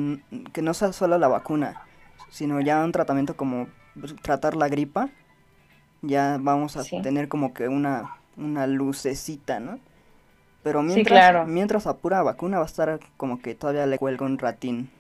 que 0.53 0.63
no 0.63 0.73
sea 0.73 0.93
solo 0.93 1.19
la 1.19 1.27
vacuna, 1.27 1.83
sino 2.31 2.61
ya 2.61 2.85
un 2.85 2.93
tratamiento 2.93 3.37
como 3.37 3.67
pues, 3.99 4.15
tratar 4.23 4.55
la 4.55 4.69
gripa, 4.69 5.09
ya 6.01 6.37
vamos 6.41 6.77
a 6.77 6.85
tener 7.03 7.27
como 7.27 7.53
que 7.55 7.67
una, 7.67 8.19
una 8.37 8.69
lucecita, 8.69 9.59
¿no? 9.59 9.81
Pero 10.63 10.83
mientras, 10.83 11.47
mientras 11.47 11.87
a 11.87 11.97
pura 11.97 12.23
vacuna 12.23 12.59
va 12.59 12.65
a 12.65 12.67
estar 12.67 13.01
como 13.17 13.41
que 13.41 13.55
todavía 13.55 13.87
le 13.87 13.99
cuelga 13.99 14.27
un 14.27 14.39
ratín. 14.39 14.91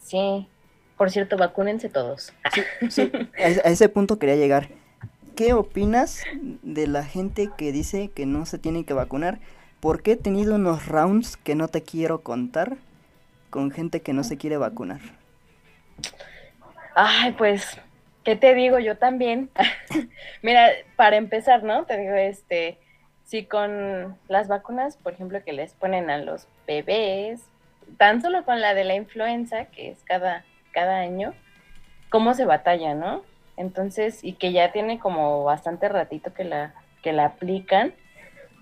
Sí. 0.00 0.46
Por 0.96 1.10
cierto, 1.10 1.36
vacúnense 1.36 1.88
todos. 1.88 2.32
Sí, 2.88 3.10
A, 3.38 3.70
ese 3.70 3.88
punto 3.88 4.18
quería 4.18 4.36
llegar. 4.36 4.68
¿Qué 5.34 5.52
opinas 5.52 6.22
de 6.62 6.86
la 6.86 7.02
gente 7.02 7.50
que 7.56 7.72
dice 7.72 8.08
que 8.08 8.26
no 8.26 8.46
se 8.46 8.58
tiene 8.58 8.84
que 8.84 8.94
vacunar? 8.94 9.40
Porque 9.80 10.12
he 10.12 10.16
tenido 10.16 10.54
unos 10.54 10.86
rounds 10.86 11.36
que 11.36 11.56
no 11.56 11.68
te 11.68 11.82
quiero 11.82 12.20
contar 12.20 12.76
con 13.50 13.70
gente 13.70 14.00
que 14.00 14.12
no 14.12 14.22
se 14.22 14.36
quiere 14.36 14.56
vacunar. 14.56 15.00
Ay, 16.94 17.32
pues, 17.32 17.80
¿qué 18.22 18.36
te 18.36 18.54
digo? 18.54 18.78
Yo 18.78 18.96
también. 18.96 19.50
Mira, 20.42 20.70
para 20.96 21.16
empezar, 21.16 21.64
¿no? 21.64 21.84
Te 21.84 21.98
digo, 21.98 22.14
este, 22.14 22.78
si 23.24 23.44
con 23.44 24.16
las 24.28 24.48
vacunas, 24.48 24.96
por 24.96 25.14
ejemplo, 25.14 25.42
que 25.42 25.52
les 25.52 25.74
ponen 25.74 26.10
a 26.10 26.18
los 26.18 26.46
bebés, 26.66 27.42
tan 27.96 28.22
solo 28.22 28.44
con 28.44 28.60
la 28.60 28.74
de 28.74 28.84
la 28.84 28.94
influenza, 28.94 29.66
que 29.66 29.90
es 29.90 30.02
cada, 30.04 30.44
cada 30.72 30.98
año, 30.98 31.34
cómo 32.10 32.34
se 32.34 32.44
batalla, 32.44 32.94
¿no? 32.94 33.22
Entonces, 33.56 34.22
y 34.22 34.34
que 34.34 34.52
ya 34.52 34.72
tiene 34.72 34.98
como 34.98 35.44
bastante 35.44 35.88
ratito 35.88 36.34
que 36.34 36.44
la, 36.44 36.74
que 37.02 37.12
la 37.12 37.26
aplican. 37.26 37.94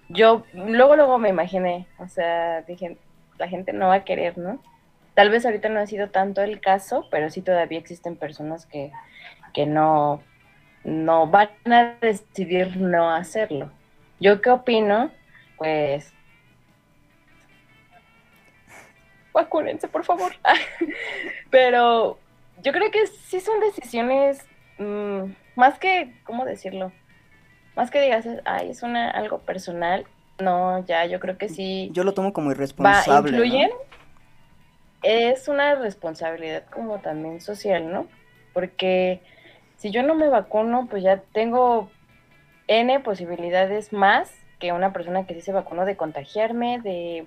Yo 0.08 0.44
luego, 0.52 0.96
luego 0.96 1.18
me 1.18 1.30
imaginé, 1.30 1.86
o 1.98 2.08
sea, 2.08 2.62
dije, 2.62 2.98
la 3.38 3.48
gente 3.48 3.72
no 3.72 3.88
va 3.88 3.94
a 3.94 4.04
querer, 4.04 4.38
¿no? 4.38 4.60
Tal 5.14 5.30
vez 5.30 5.44
ahorita 5.44 5.68
no 5.68 5.80
ha 5.80 5.86
sido 5.86 6.08
tanto 6.10 6.42
el 6.42 6.60
caso, 6.60 7.06
pero 7.10 7.30
sí 7.30 7.42
todavía 7.42 7.78
existen 7.78 8.16
personas 8.16 8.66
que, 8.66 8.92
que 9.52 9.66
no, 9.66 10.22
no 10.84 11.26
van 11.26 11.50
a 11.66 11.96
decidir 12.00 12.76
no 12.76 13.10
hacerlo. 13.10 13.70
Yo 14.22 14.40
qué 14.40 14.50
opino, 14.50 15.10
pues 15.58 16.14
vacúnense, 19.32 19.88
por 19.88 20.04
favor. 20.04 20.32
Pero 21.50 22.18
yo 22.62 22.72
creo 22.72 22.88
que 22.92 23.04
sí 23.08 23.40
son 23.40 23.58
decisiones 23.58 24.46
mm, 24.78 25.24
más 25.56 25.80
que, 25.80 26.14
¿cómo 26.22 26.44
decirlo? 26.44 26.92
Más 27.74 27.90
que 27.90 28.00
digas, 28.00 28.24
ay, 28.44 28.70
es 28.70 28.84
una 28.84 29.10
algo 29.10 29.40
personal. 29.40 30.06
No, 30.38 30.86
ya, 30.86 31.04
yo 31.06 31.18
creo 31.18 31.36
que 31.36 31.48
sí. 31.48 31.90
Yo 31.92 32.04
lo 32.04 32.14
tomo 32.14 32.32
como 32.32 32.52
irresponsable. 32.52 33.30
¿Influyen? 33.30 33.70
Es 35.02 35.48
una 35.48 35.74
responsabilidad 35.74 36.64
como 36.66 37.00
también 37.00 37.40
social, 37.40 37.90
¿no? 37.90 38.06
Porque 38.52 39.20
si 39.78 39.90
yo 39.90 40.04
no 40.04 40.14
me 40.14 40.28
vacuno, 40.28 40.86
pues 40.88 41.02
ya 41.02 41.22
tengo 41.32 41.90
N 42.80 43.00
posibilidades 43.00 43.92
más 43.92 44.32
que 44.58 44.72
una 44.72 44.92
persona 44.92 45.26
que 45.26 45.34
sí 45.34 45.40
se 45.40 45.52
vacunó 45.52 45.84
de 45.84 45.96
contagiarme, 45.96 46.80
de, 46.80 47.26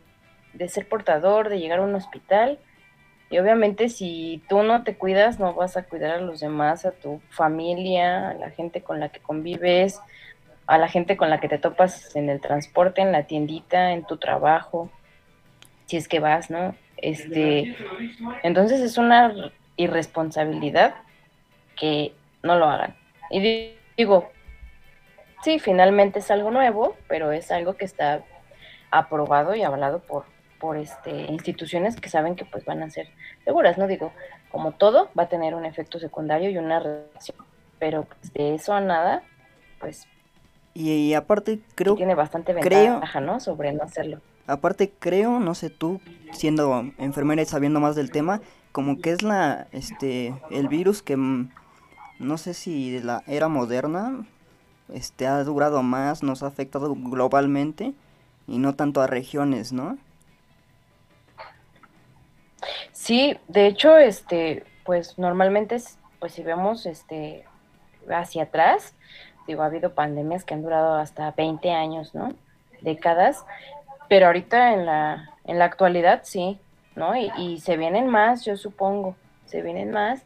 de 0.53 0.69
ser 0.69 0.87
portador, 0.87 1.49
de 1.49 1.59
llegar 1.59 1.79
a 1.79 1.83
un 1.83 1.93
hospital. 1.95 2.57
Y 3.29 3.39
obviamente 3.39 3.89
si 3.89 4.41
tú 4.47 4.63
no 4.63 4.83
te 4.83 4.95
cuidas, 4.95 5.39
no 5.39 5.53
vas 5.53 5.77
a 5.77 5.83
cuidar 5.83 6.11
a 6.11 6.21
los 6.21 6.39
demás, 6.39 6.85
a 6.85 6.91
tu 6.91 7.21
familia, 7.29 8.29
a 8.29 8.33
la 8.35 8.51
gente 8.51 8.81
con 8.81 8.99
la 8.99 9.09
que 9.09 9.19
convives, 9.19 9.99
a 10.67 10.77
la 10.77 10.87
gente 10.87 11.17
con 11.17 11.29
la 11.29 11.39
que 11.39 11.49
te 11.49 11.57
topas 11.57 12.15
en 12.15 12.29
el 12.29 12.41
transporte, 12.41 13.01
en 13.01 13.11
la 13.11 13.23
tiendita, 13.23 13.91
en 13.91 14.05
tu 14.05 14.17
trabajo, 14.17 14.89
si 15.85 15.97
es 15.97 16.07
que 16.07 16.19
vas, 16.19 16.49
¿no? 16.49 16.75
Este, 16.97 17.75
entonces 18.43 18.81
es 18.81 18.97
una 18.97 19.51
irresponsabilidad 19.77 20.95
que 21.75 22.13
no 22.41 22.57
lo 22.57 22.65
hagan. 22.65 22.95
Y 23.29 23.75
digo, 23.97 24.31
sí, 25.45 25.59
finalmente 25.59 26.19
es 26.19 26.31
algo 26.31 26.49
nuevo, 26.49 26.95
pero 27.07 27.31
es 27.31 27.51
algo 27.51 27.75
que 27.75 27.85
está 27.85 28.23
aprobado 28.89 29.53
y 29.55 29.61
avalado 29.61 29.99
por, 29.99 30.25
por 30.59 30.75
este, 30.75 31.11
instituciones 31.31 31.95
que 32.01 32.09
saben 32.09 32.35
que 32.35 32.45
pues 32.45 32.65
van 32.65 32.81
a 32.81 32.89
ser 32.89 33.07
seguras, 33.43 33.77
¿no? 33.77 33.85
Digo, 33.85 34.11
como 34.51 34.71
todo, 34.71 35.09
va 35.17 35.23
a 35.23 35.29
tener 35.29 35.53
un 35.53 35.63
efecto 35.63 35.99
secundario 35.99 36.49
y 36.49 36.57
una 36.57 36.79
reacción, 36.79 37.37
pero 37.77 38.05
pues, 38.05 38.33
de 38.33 38.55
eso 38.55 38.73
a 38.73 38.81
nada, 38.81 39.21
pues... 39.79 40.07
Y, 40.73 41.13
aparte 41.13 41.59
creo... 41.75 41.95
tiene 41.95 42.15
bastante 42.15 42.51
ventaja, 42.51 43.21
¿no? 43.21 43.39
Sobre 43.39 43.71
no 43.71 43.83
hacerlo. 43.83 44.19
Aparte 44.47 44.91
creo, 44.97 45.39
no 45.39 45.53
sé 45.53 45.69
tú, 45.69 46.01
siendo 46.33 46.91
enfermera 46.97 47.43
y 47.43 47.45
sabiendo 47.45 47.79
más 47.79 47.95
del 47.95 48.11
tema, 48.11 48.41
como 48.71 48.99
que 48.99 49.11
es 49.11 49.21
la, 49.21 49.67
este, 49.71 50.33
el 50.49 50.67
virus 50.67 51.01
que, 51.01 51.15
mm, 51.15 51.51
no 52.19 52.37
sé 52.37 52.53
si 52.55 52.91
de 52.91 53.03
la 53.03 53.23
era 53.27 53.47
moderna, 53.47 54.25
este, 54.93 55.27
ha 55.27 55.43
durado 55.43 55.83
más, 55.83 56.23
nos 56.23 56.43
ha 56.43 56.47
afectado 56.47 56.95
globalmente 56.95 57.93
y 58.47 58.57
no 58.57 58.75
tanto 58.75 59.01
a 59.01 59.07
regiones, 59.07 59.73
¿no? 59.73 59.97
Sí, 62.91 63.37
de 63.47 63.67
hecho, 63.67 63.97
este, 63.97 64.63
pues 64.83 65.17
normalmente, 65.17 65.77
pues 66.19 66.33
si 66.33 66.43
vemos, 66.43 66.85
este, 66.85 67.45
hacia 68.09 68.43
atrás, 68.43 68.93
digo, 69.47 69.63
ha 69.63 69.67
habido 69.67 69.93
pandemias 69.93 70.43
que 70.43 70.53
han 70.53 70.63
durado 70.63 70.95
hasta 70.95 71.31
20 71.31 71.71
años, 71.71 72.15
¿no? 72.15 72.33
Décadas, 72.81 73.45
pero 74.09 74.27
ahorita 74.27 74.73
en 74.73 74.85
la, 74.85 75.31
en 75.45 75.59
la 75.59 75.65
actualidad 75.65 76.21
sí, 76.23 76.59
¿no? 76.95 77.15
Y, 77.15 77.31
y 77.37 77.59
se 77.59 77.77
vienen 77.77 78.07
más, 78.07 78.45
yo 78.45 78.57
supongo, 78.57 79.15
se 79.45 79.61
vienen 79.61 79.91
más. 79.91 80.23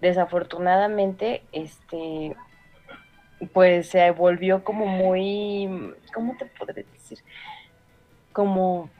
Desafortunadamente, 0.00 1.42
este, 1.52 2.36
pues 3.52 3.88
se 3.88 4.10
volvió 4.10 4.64
como 4.64 4.86
muy, 4.86 5.94
¿cómo 6.14 6.36
te 6.36 6.46
podré 6.46 6.84
decir? 6.84 7.18
Como, 8.32 8.90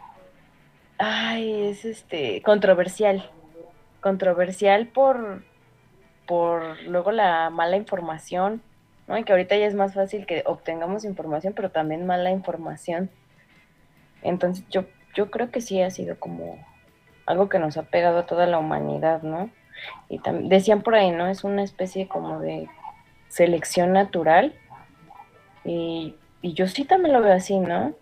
ay, 0.98 1.68
es 1.68 1.84
este, 1.84 2.42
controversial, 2.42 3.30
controversial 4.00 4.88
por, 4.88 5.42
por 6.26 6.82
luego 6.82 7.12
la 7.12 7.50
mala 7.50 7.76
información, 7.76 8.62
¿no? 9.08 9.16
Y 9.16 9.24
que 9.24 9.32
ahorita 9.32 9.56
ya 9.56 9.66
es 9.66 9.74
más 9.74 9.94
fácil 9.94 10.26
que 10.26 10.42
obtengamos 10.46 11.04
información, 11.04 11.54
pero 11.54 11.70
también 11.70 12.06
mala 12.06 12.30
información. 12.30 13.10
Entonces 14.22 14.64
yo, 14.68 14.84
yo 15.14 15.30
creo 15.30 15.50
que 15.50 15.60
sí 15.60 15.80
ha 15.80 15.90
sido 15.90 16.18
como 16.18 16.58
algo 17.24 17.48
que 17.48 17.58
nos 17.58 17.76
ha 17.76 17.84
pegado 17.84 18.18
a 18.18 18.26
toda 18.26 18.46
la 18.46 18.58
humanidad, 18.58 19.22
¿no? 19.22 19.50
Y 20.08 20.20
decían 20.48 20.82
por 20.82 20.94
ahí, 20.94 21.10
¿no? 21.10 21.26
Es 21.28 21.44
una 21.44 21.62
especie 21.62 22.08
como 22.08 22.40
de 22.40 22.68
selección 23.28 23.92
natural. 23.92 24.54
Y, 25.64 26.16
yo 26.42 26.68
sí 26.68 26.84
también 26.84 27.12
lo 27.12 27.22
veo 27.22 27.32
así, 27.32 27.58
¿no? 27.58 27.92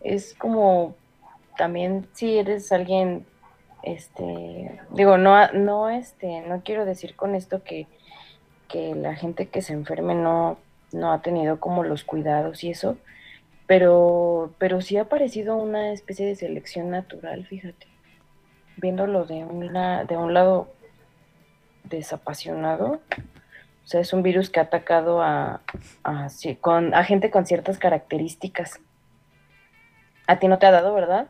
Es 0.00 0.34
como 0.34 0.94
también 1.58 2.08
si 2.12 2.38
eres 2.38 2.72
alguien, 2.72 3.26
este, 3.82 4.80
digo, 4.90 5.18
no, 5.18 5.52
no, 5.52 5.90
este, 5.90 6.40
no 6.42 6.62
quiero 6.64 6.86
decir 6.86 7.14
con 7.14 7.34
esto 7.34 7.62
que, 7.62 7.86
que 8.68 8.94
la 8.94 9.14
gente 9.16 9.48
que 9.48 9.60
se 9.60 9.74
enferme 9.74 10.14
no, 10.14 10.56
no 10.92 11.12
ha 11.12 11.20
tenido 11.20 11.60
como 11.60 11.84
los 11.84 12.04
cuidados 12.04 12.64
y 12.64 12.70
eso, 12.70 12.96
pero, 13.66 14.54
pero 14.58 14.80
sí 14.80 14.96
ha 14.96 15.08
parecido 15.08 15.56
una 15.56 15.92
especie 15.92 16.26
de 16.26 16.36
selección 16.36 16.90
natural, 16.90 17.44
fíjate, 17.46 17.86
viéndolo 18.76 19.24
de, 19.26 19.44
una, 19.44 20.04
de 20.04 20.16
un 20.16 20.32
lado 20.32 20.72
desapasionado, 21.84 23.00
o 23.88 23.90
sea, 23.90 24.02
es 24.02 24.12
un 24.12 24.22
virus 24.22 24.50
que 24.50 24.60
ha 24.60 24.64
atacado 24.64 25.22
a, 25.22 25.62
con, 26.60 26.92
a 26.92 27.04
gente 27.04 27.30
con 27.30 27.46
ciertas 27.46 27.78
características. 27.78 28.80
A 30.26 30.38
ti 30.38 30.46
no 30.46 30.58
te 30.58 30.66
ha 30.66 30.70
dado, 30.70 30.92
¿verdad? 30.92 31.28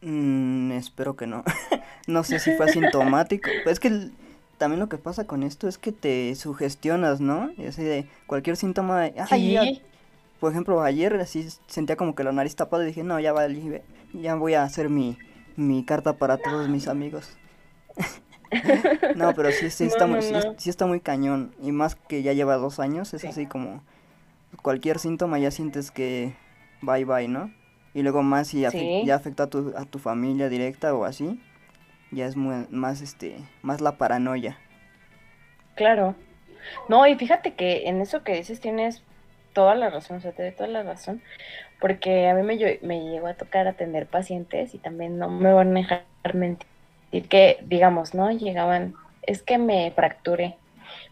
Mm, 0.00 0.72
espero 0.72 1.16
que 1.16 1.26
no. 1.26 1.44
no 2.06 2.24
sé 2.24 2.38
si 2.38 2.52
fue 2.52 2.64
asintomático. 2.64 3.50
es 3.66 3.78
que 3.78 4.08
también 4.56 4.80
lo 4.80 4.88
que 4.88 4.96
pasa 4.96 5.26
con 5.26 5.42
esto 5.42 5.68
es 5.68 5.76
que 5.76 5.92
te 5.92 6.34
sugestionas, 6.34 7.20
¿no? 7.20 7.50
Y 7.58 7.66
así 7.66 7.82
de 7.82 8.06
cualquier 8.26 8.56
síntoma 8.56 9.02
de... 9.02 9.14
¿Sí? 9.28 9.82
por 10.40 10.50
ejemplo, 10.50 10.80
ayer 10.80 11.14
así 11.16 11.46
sentía 11.66 11.96
como 11.96 12.14
que 12.14 12.24
la 12.24 12.32
nariz 12.32 12.56
tapada 12.56 12.84
y 12.84 12.86
dije, 12.86 13.02
no, 13.02 13.20
ya 13.20 13.34
va, 13.34 13.46
ya 14.14 14.34
voy 14.36 14.54
a 14.54 14.62
hacer 14.62 14.88
mi, 14.88 15.18
mi 15.56 15.84
carta 15.84 16.14
para 16.14 16.38
todos 16.38 16.70
mis 16.70 16.88
amigos. 16.88 17.36
no, 19.16 19.34
pero 19.34 19.50
sí, 19.50 19.70
sí, 19.70 19.84
está 19.84 20.06
muy, 20.06 20.22
sí, 20.56 20.70
está 20.70 20.86
muy 20.86 21.00
cañón. 21.00 21.54
Y 21.60 21.72
más 21.72 21.94
que 21.94 22.22
ya 22.22 22.32
lleva 22.32 22.56
dos 22.56 22.80
años, 22.80 23.14
es 23.14 23.24
así 23.24 23.46
como 23.46 23.82
cualquier 24.60 24.98
síntoma 24.98 25.38
ya 25.38 25.50
sientes 25.50 25.90
que 25.90 26.34
bye 26.82 27.04
bye, 27.04 27.28
¿no? 27.28 27.50
Y 27.94 28.02
luego 28.02 28.22
más 28.22 28.48
si 28.48 28.60
ya 28.60 29.14
afecta 29.14 29.44
a 29.44 29.46
tu, 29.48 29.72
a 29.76 29.84
tu 29.84 29.98
familia 29.98 30.48
directa 30.48 30.94
o 30.94 31.04
así, 31.04 31.40
ya 32.10 32.26
es 32.26 32.36
más, 32.36 33.00
este, 33.00 33.36
más 33.62 33.80
la 33.80 33.98
paranoia. 33.98 34.58
Claro. 35.74 36.14
No, 36.88 37.06
y 37.06 37.16
fíjate 37.16 37.54
que 37.54 37.88
en 37.88 38.00
eso 38.00 38.22
que 38.22 38.34
dices 38.34 38.60
tienes 38.60 39.02
toda 39.52 39.74
la 39.74 39.90
razón, 39.90 40.18
o 40.18 40.20
sea, 40.20 40.32
te 40.32 40.42
doy 40.42 40.52
toda 40.52 40.68
la 40.68 40.82
razón, 40.82 41.22
porque 41.80 42.28
a 42.28 42.34
mí 42.34 42.42
me, 42.42 42.78
me 42.82 43.10
llegó 43.10 43.26
a 43.26 43.34
tocar 43.34 43.66
atender 43.66 44.06
pacientes 44.06 44.74
y 44.74 44.78
también 44.78 45.18
no 45.18 45.28
me 45.28 45.52
van 45.52 45.76
a 45.76 45.80
dejar 45.80 46.04
mentir 46.34 46.71
que, 47.20 47.58
digamos, 47.62 48.14
¿no? 48.14 48.32
Llegaban, 48.32 48.94
es 49.22 49.42
que 49.42 49.58
me 49.58 49.90
fracturé, 49.92 50.56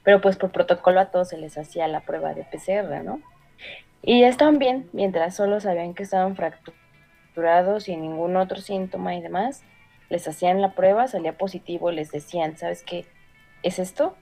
pero 0.02 0.20
pues 0.20 0.36
por 0.36 0.50
protocolo 0.50 0.98
a 0.98 1.10
todos 1.10 1.28
se 1.28 1.36
les 1.36 1.58
hacía 1.58 1.86
la 1.86 2.00
prueba 2.00 2.32
de 2.32 2.44
PCR, 2.44 3.04
¿no? 3.04 3.20
Y 4.02 4.24
estaban 4.24 4.58
bien, 4.58 4.88
mientras 4.92 5.36
solo 5.36 5.60
sabían 5.60 5.92
que 5.92 6.04
estaban 6.04 6.34
fracturados 6.34 7.88
y 7.88 7.96
ningún 7.96 8.36
otro 8.36 8.58
síntoma 8.60 9.14
y 9.14 9.20
demás, 9.20 9.62
les 10.08 10.26
hacían 10.26 10.62
la 10.62 10.72
prueba, 10.72 11.06
salía 11.06 11.36
positivo, 11.36 11.90
les 11.90 12.10
decían, 12.10 12.56
¿sabes 12.56 12.82
qué? 12.82 13.04
¿Es 13.62 13.78
esto? 13.78 14.16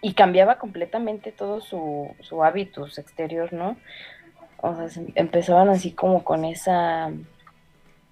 Y 0.00 0.14
cambiaba 0.14 0.58
completamente 0.58 1.32
todo 1.32 1.60
su, 1.60 2.10
su 2.20 2.42
hábitus 2.42 2.98
exterior, 2.98 3.52
¿no? 3.52 3.76
O 4.56 4.74
sea, 4.74 5.02
empezaban 5.14 5.68
así 5.68 5.92
como 5.92 6.24
con 6.24 6.44
esa, 6.44 7.12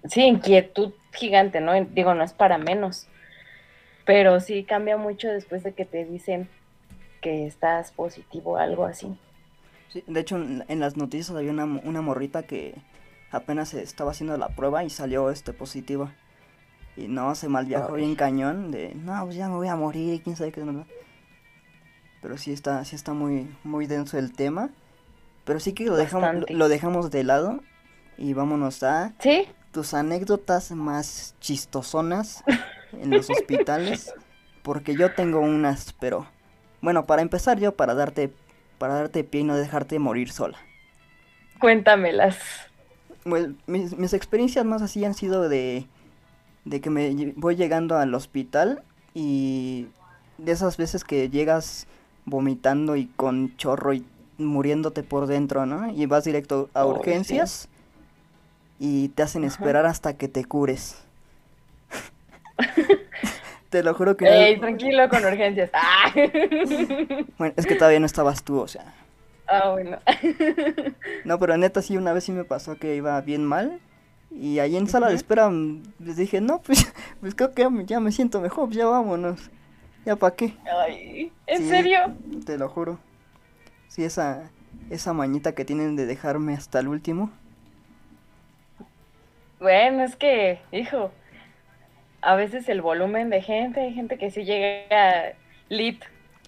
sí, 0.09 0.21
inquietud 0.21 0.93
gigante, 1.11 1.61
¿no? 1.61 1.73
Digo, 1.85 2.13
no 2.13 2.23
es 2.23 2.33
para 2.33 2.57
menos, 2.57 3.07
pero 4.05 4.39
sí 4.39 4.63
cambia 4.63 4.97
mucho 4.97 5.27
después 5.27 5.63
de 5.63 5.73
que 5.73 5.85
te 5.85 6.05
dicen 6.05 6.49
que 7.21 7.45
estás 7.45 7.91
positivo, 7.91 8.57
algo 8.57 8.85
así. 8.85 9.17
Sí, 9.89 10.03
de 10.05 10.19
hecho, 10.19 10.37
en, 10.37 10.79
las 10.79 10.97
noticias 10.97 11.35
había 11.35 11.51
una, 11.51 11.65
una 11.65 12.01
morrita 12.01 12.43
que 12.43 12.75
apenas 13.31 13.73
estaba 13.73 14.11
haciendo 14.11 14.37
la 14.37 14.49
prueba 14.49 14.83
y 14.83 14.89
salió 14.89 15.29
este 15.29 15.53
positiva. 15.53 16.13
Y 16.95 17.07
no, 17.07 17.35
se 17.35 17.47
mal 17.47 17.65
viajó 17.65 17.93
bien 17.93 18.15
cañón 18.15 18.71
de, 18.71 18.95
no, 18.95 19.23
pues 19.25 19.35
ya 19.35 19.47
me 19.47 19.55
voy 19.55 19.67
a 19.67 19.75
morir 19.75 20.15
y 20.15 20.19
quién 20.19 20.35
sabe 20.35 20.51
qué. 20.51 20.63
Pero 22.21 22.37
sí 22.37 22.51
está, 22.51 22.83
sí 22.85 22.95
está 22.95 23.13
muy, 23.13 23.47
muy 23.63 23.85
denso 23.85 24.17
el 24.17 24.33
tema. 24.33 24.71
Pero 25.45 25.59
sí 25.59 25.73
que 25.73 25.85
lo 25.85 25.95
dejamos, 25.95 26.49
lo 26.49 26.67
dejamos 26.67 27.11
de 27.11 27.23
lado 27.23 27.61
y 28.17 28.33
vámonos 28.33 28.83
a 28.83 29.13
¿Sí? 29.19 29.47
Tus 29.77 29.93
anécdotas 29.93 30.71
más 30.71 31.35
chistosonas 31.39 32.43
en 32.91 33.13
los 33.13 33.29
hospitales, 33.29 34.11
porque 34.63 34.95
yo 34.95 35.13
tengo 35.13 35.39
unas, 35.39 35.93
pero 35.93 36.25
bueno, 36.81 37.05
para 37.05 37.21
empezar 37.21 37.59
yo 37.59 37.75
para 37.75 37.93
darte 37.93 38.33
para 38.79 38.95
darte 38.95 39.23
pie 39.23 39.41
y 39.41 39.43
no 39.43 39.55
dejarte 39.55 39.99
morir 39.99 40.31
sola. 40.31 40.57
Cuéntamelas. 41.59 42.39
Pues 43.23 43.49
mis, 43.67 43.95
mis 43.95 44.13
experiencias 44.13 44.65
más 44.65 44.81
así 44.81 45.05
han 45.05 45.13
sido 45.13 45.47
de, 45.47 45.85
de 46.65 46.81
que 46.81 46.89
me 46.89 47.33
voy 47.35 47.55
llegando 47.55 47.97
al 47.97 48.15
hospital 48.15 48.81
y 49.13 49.89
de 50.39 50.53
esas 50.53 50.77
veces 50.77 51.03
que 51.03 51.29
llegas 51.29 51.85
vomitando 52.25 52.95
y 52.95 53.05
con 53.05 53.55
chorro 53.57 53.93
y 53.93 54.07
muriéndote 54.39 55.03
por 55.03 55.27
dentro, 55.27 55.67
¿no? 55.67 55.91
Y 55.91 56.07
vas 56.07 56.23
directo 56.23 56.71
a 56.73 56.87
Oh, 56.87 57.03
sí. 57.23 57.41
Y 58.79 59.09
te 59.09 59.23
hacen 59.23 59.43
Ajá. 59.43 59.51
esperar 59.53 59.85
hasta 59.85 60.17
que 60.17 60.27
te 60.27 60.45
cures. 60.45 61.03
Te 63.69 63.83
lo 63.83 63.93
juro 63.93 64.15
que... 64.15 64.23
no- 64.25 64.31
Ey, 64.31 64.57
tranquilo 64.59 65.09
con 65.09 65.23
urgencias. 65.25 65.69
Ah, 65.73 66.09
Bueno, 67.37 67.53
es 67.57 67.65
que 67.65 67.75
todavía 67.75 67.99
no 67.99 68.05
estabas 68.05 68.43
tú, 68.43 68.59
o 68.59 68.67
sea... 68.67 68.93
Ah, 69.45 69.71
bueno. 69.71 69.97
No, 71.25 71.37
pero 71.39 71.55
neta 71.57 71.81
sí, 71.81 71.95
una 71.97 72.13
vez 72.13 72.23
sí 72.25 72.31
me 72.31 72.43
pasó 72.45 72.77
que 72.77 72.95
iba 72.95 73.19
bien 73.21 73.43
mal. 73.45 73.79
Y 74.31 74.59
ahí 74.59 74.75
en 74.75 74.87
sala 74.87 75.07
de 75.09 75.15
espera 75.15 75.49
les 75.99 76.17
dije, 76.17 76.41
no, 76.41 76.61
pues, 76.61 76.91
pues 77.21 77.33
creo 77.35 77.51
que 77.53 77.61
ya 77.63 77.69
me, 77.69 77.85
ya 77.85 77.99
me 77.99 78.11
siento 78.11 78.41
mejor, 78.41 78.65
pues 78.67 78.77
ya 78.77 78.85
vámonos. 78.87 79.49
¿Ya 80.05 80.15
para 80.15 80.35
qué? 80.35 80.53
Ay, 80.85 81.31
¿en 81.45 81.57
Sí. 81.63 81.69
serio? 81.69 81.99
Te 82.45 82.57
lo 82.57 82.67
juro. 82.69 82.99
Sí, 83.89 84.03
esa, 84.03 84.49
esa 84.89 85.13
mañita 85.13 85.53
que 85.53 85.65
tienen 85.65 85.95
de 85.95 86.05
dejarme 86.05 86.53
hasta 86.53 86.79
el 86.79 86.87
último. 86.89 87.31
Bueno, 89.59 90.03
es 90.03 90.15
que, 90.15 90.59
hijo, 90.71 91.11
a 92.21 92.35
veces 92.35 92.69
el 92.69 92.81
volumen 92.81 93.29
de 93.29 93.41
gente, 93.41 93.81
hay 93.81 93.93
gente 93.93 94.17
que 94.17 94.29
sí 94.31 94.43
llega 94.43 95.33
lit 95.69 96.03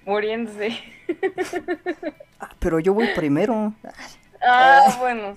muriéndose. 0.06 0.70
Ah, 2.42 2.52
pero 2.60 2.80
yo 2.80 2.94
voy 2.94 3.06
primero. 3.18 3.74
Ah, 4.42 4.96
bueno. 5.00 5.36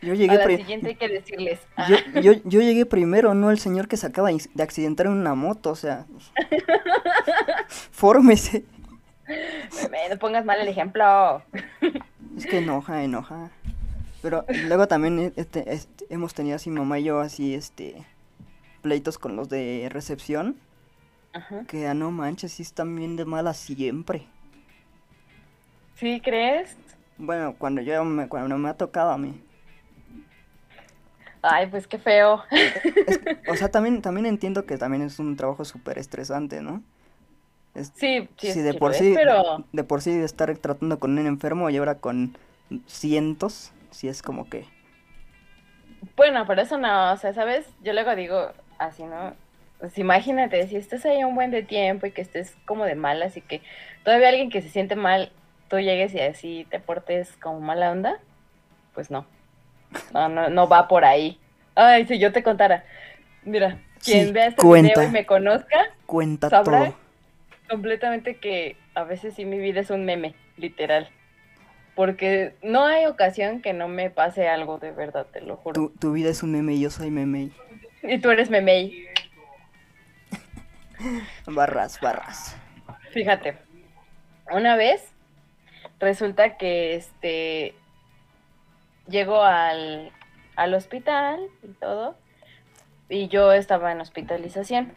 Yo 0.00 0.12
A 0.12 0.16
llegué, 0.16 0.36
la 0.38 0.44
pri- 0.44 0.56
siguiente 0.56 0.88
hay 0.88 0.94
que 0.94 1.08
decirles. 1.10 1.60
ah, 1.76 1.86
yo, 1.86 1.96
yo, 2.22 2.32
yo 2.44 2.60
llegué 2.62 2.86
primero, 2.86 3.34
no 3.34 3.50
el 3.50 3.58
señor 3.58 3.88
que 3.88 3.98
se 3.98 4.06
acaba 4.06 4.30
de 4.30 4.42
de 4.54 4.62
accidentar 4.62 5.04
en 5.04 5.12
una 5.12 5.34
moto, 5.34 5.68
o 5.72 5.74
sea. 5.76 6.06
Fórmese. 7.90 8.64
me- 9.90 10.08
no 10.08 10.18
pongas 10.18 10.46
mal 10.46 10.58
el 10.60 10.68
ejemplo. 10.68 11.42
Es 12.36 12.46
que 12.46 12.58
enoja, 12.58 13.02
enoja. 13.04 13.50
Pero 14.22 14.46
luego 14.66 14.88
también 14.88 15.32
este, 15.36 15.70
este, 15.74 15.93
hemos 16.10 16.34
tenido 16.34 16.56
así 16.56 16.70
mamá 16.70 16.98
y 16.98 17.04
yo 17.04 17.20
así 17.20 17.54
este 17.54 18.04
pleitos 18.82 19.18
con 19.18 19.36
los 19.36 19.48
de 19.48 19.88
recepción 19.90 20.56
Ajá. 21.32 21.64
que 21.66 21.86
ah, 21.86 21.94
no 21.94 22.10
manches, 22.10 22.52
sí 22.52 22.62
están 22.62 22.94
bien 22.96 23.16
de 23.16 23.24
malas 23.24 23.56
siempre. 23.56 24.26
¿Sí 25.96 26.20
crees? 26.20 26.76
Bueno, 27.16 27.54
cuando 27.56 27.80
yo 27.80 28.04
me, 28.04 28.28
cuando 28.28 28.58
me 28.58 28.68
ha 28.68 28.74
tocado 28.74 29.10
a 29.10 29.18
mí. 29.18 29.40
Ay, 31.42 31.66
pues 31.66 31.86
qué 31.86 31.98
feo. 31.98 32.42
Es 32.50 33.20
o 33.48 33.56
sea, 33.56 33.68
también 33.70 34.02
también 34.02 34.26
entiendo 34.26 34.64
que 34.66 34.78
también 34.78 35.02
es 35.02 35.18
un 35.18 35.36
trabajo 35.36 35.64
súper 35.64 35.98
estresante, 35.98 36.62
¿no? 36.62 36.82
Es- 37.74 37.92
Sí, 37.94 38.28
sí, 38.38 38.52
sí, 38.52 38.60
de 38.60 38.74
por 38.74 38.92
es, 38.92 38.98
sí 38.98 39.12
pero 39.14 39.64
de 39.72 39.84
por 39.84 40.00
sí 40.00 40.10
estar 40.10 40.56
tratando 40.58 40.98
con 40.98 41.18
un 41.18 41.26
enfermo 41.26 41.70
y 41.70 41.76
ahora 41.76 41.96
con 41.96 42.36
cientos, 42.86 43.72
sí 43.90 44.08
es 44.08 44.22
como 44.22 44.48
que 44.48 44.66
bueno, 46.16 46.46
pero 46.46 46.62
eso 46.62 46.78
no, 46.78 47.12
o 47.12 47.16
sea, 47.16 47.32
¿sabes? 47.32 47.66
Yo 47.82 47.92
luego 47.92 48.14
digo 48.16 48.52
así, 48.78 49.02
¿no? 49.04 49.34
Pues 49.80 49.98
imagínate, 49.98 50.66
si 50.68 50.76
estás 50.76 51.04
ahí 51.04 51.24
un 51.24 51.34
buen 51.34 51.50
de 51.50 51.62
tiempo 51.62 52.06
y 52.06 52.12
que 52.12 52.22
estés 52.22 52.56
como 52.64 52.84
de 52.84 52.94
malas 52.94 53.36
y 53.36 53.40
que 53.40 53.60
todavía 54.02 54.28
alguien 54.28 54.50
que 54.50 54.62
se 54.62 54.68
siente 54.70 54.96
mal, 54.96 55.30
tú 55.68 55.78
llegues 55.78 56.14
y 56.14 56.20
así 56.20 56.66
te 56.70 56.80
portes 56.80 57.36
como 57.36 57.60
mala 57.60 57.90
onda, 57.90 58.18
pues 58.94 59.10
no. 59.10 59.26
No, 60.12 60.28
no, 60.28 60.48
no 60.48 60.68
va 60.68 60.88
por 60.88 61.04
ahí. 61.04 61.38
Ay, 61.74 62.06
si 62.06 62.18
yo 62.18 62.32
te 62.32 62.42
contara. 62.42 62.84
Mira, 63.44 63.78
quien 64.02 64.28
Sí, 64.28 64.32
vea 64.32 64.46
este 64.46 64.62
cuenta. 64.62 64.88
video 65.00 65.08
y 65.08 65.12
me 65.12 65.26
conozca, 65.26 65.76
cuenta 66.06 66.48
¿Sabrá? 66.50 66.78
todo. 66.86 66.94
completamente 67.68 68.36
que 68.36 68.76
a 68.94 69.04
veces 69.04 69.34
sí 69.34 69.44
mi 69.44 69.58
vida 69.58 69.80
es 69.80 69.90
un 69.90 70.04
meme, 70.04 70.34
literal. 70.56 71.08
Porque 71.94 72.54
no 72.62 72.84
hay 72.86 73.06
ocasión 73.06 73.62
que 73.62 73.72
no 73.72 73.88
me 73.88 74.10
pase 74.10 74.48
algo 74.48 74.78
de 74.78 74.90
verdad, 74.90 75.26
te 75.32 75.40
lo 75.40 75.56
juro. 75.56 75.74
Tu, 75.74 75.90
tu 75.90 76.12
vida 76.12 76.30
es 76.30 76.42
un 76.42 76.52
meme 76.52 76.74
y 76.74 76.80
yo 76.80 76.90
soy 76.90 77.10
meme. 77.10 77.50
Y 78.02 78.18
tú 78.18 78.30
eres 78.30 78.50
memey. 78.50 79.06
Barras, 81.46 82.00
barras. 82.00 82.56
Fíjate, 83.12 83.56
una 84.50 84.76
vez 84.76 85.12
resulta 86.00 86.56
que 86.56 86.96
este 86.96 87.74
llego 89.06 89.42
al, 89.42 90.12
al 90.56 90.74
hospital 90.74 91.40
y 91.62 91.68
todo, 91.68 92.16
y 93.08 93.28
yo 93.28 93.52
estaba 93.52 93.92
en 93.92 94.00
hospitalización. 94.00 94.92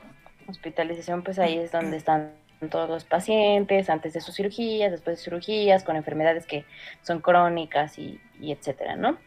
Hospitalización, 0.47 1.23
pues 1.23 1.39
ahí 1.39 1.57
es 1.57 1.71
donde 1.71 1.97
están 1.97 2.31
todos 2.69 2.89
los 2.89 3.05
pacientes 3.05 3.89
antes 3.89 4.13
de 4.13 4.21
sus 4.21 4.35
cirugías, 4.35 4.91
después 4.91 5.17
de 5.17 5.23
cirugías, 5.23 5.83
con 5.83 5.95
enfermedades 5.95 6.45
que 6.45 6.65
son 7.01 7.21
crónicas 7.21 7.97
y, 7.99 8.19
y 8.39 8.51
etcétera, 8.51 8.95
¿no? 8.95 9.17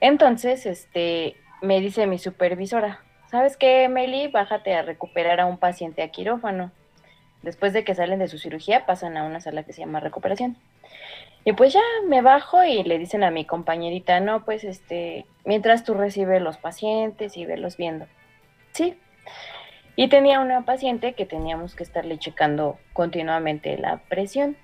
Entonces, 0.00 0.66
este, 0.66 1.36
me 1.62 1.80
dice 1.80 2.06
mi 2.06 2.18
supervisora, 2.18 3.00
¿sabes 3.30 3.56
qué, 3.56 3.88
Meli? 3.88 4.28
Bájate 4.28 4.74
a 4.74 4.82
recuperar 4.82 5.40
a 5.40 5.46
un 5.46 5.58
paciente 5.58 6.02
a 6.02 6.08
quirófano. 6.08 6.70
Después 7.42 7.72
de 7.72 7.84
que 7.84 7.94
salen 7.94 8.18
de 8.18 8.28
su 8.28 8.38
cirugía, 8.38 8.86
pasan 8.86 9.16
a 9.16 9.24
una 9.24 9.40
sala 9.40 9.62
que 9.62 9.72
se 9.72 9.80
llama 9.80 10.00
recuperación. 10.00 10.56
Y 11.44 11.52
pues 11.52 11.72
ya 11.72 11.82
me 12.06 12.22
bajo 12.22 12.64
y 12.64 12.82
le 12.82 12.98
dicen 12.98 13.22
a 13.22 13.30
mi 13.30 13.44
compañerita, 13.44 14.18
no, 14.18 14.44
pues 14.44 14.64
este, 14.64 15.26
mientras 15.44 15.84
tú 15.84 15.94
recibes 15.94 16.42
los 16.42 16.56
pacientes 16.56 17.36
y 17.36 17.46
velos 17.46 17.76
viendo. 17.76 18.06
Sí. 18.72 18.98
Y 19.96 20.08
tenía 20.08 20.40
una 20.40 20.66
paciente 20.66 21.14
que 21.14 21.24
teníamos 21.24 21.74
que 21.74 21.82
estarle 21.82 22.18
checando 22.18 22.78
continuamente 22.92 23.78
la 23.78 23.96
presión. 23.96 24.56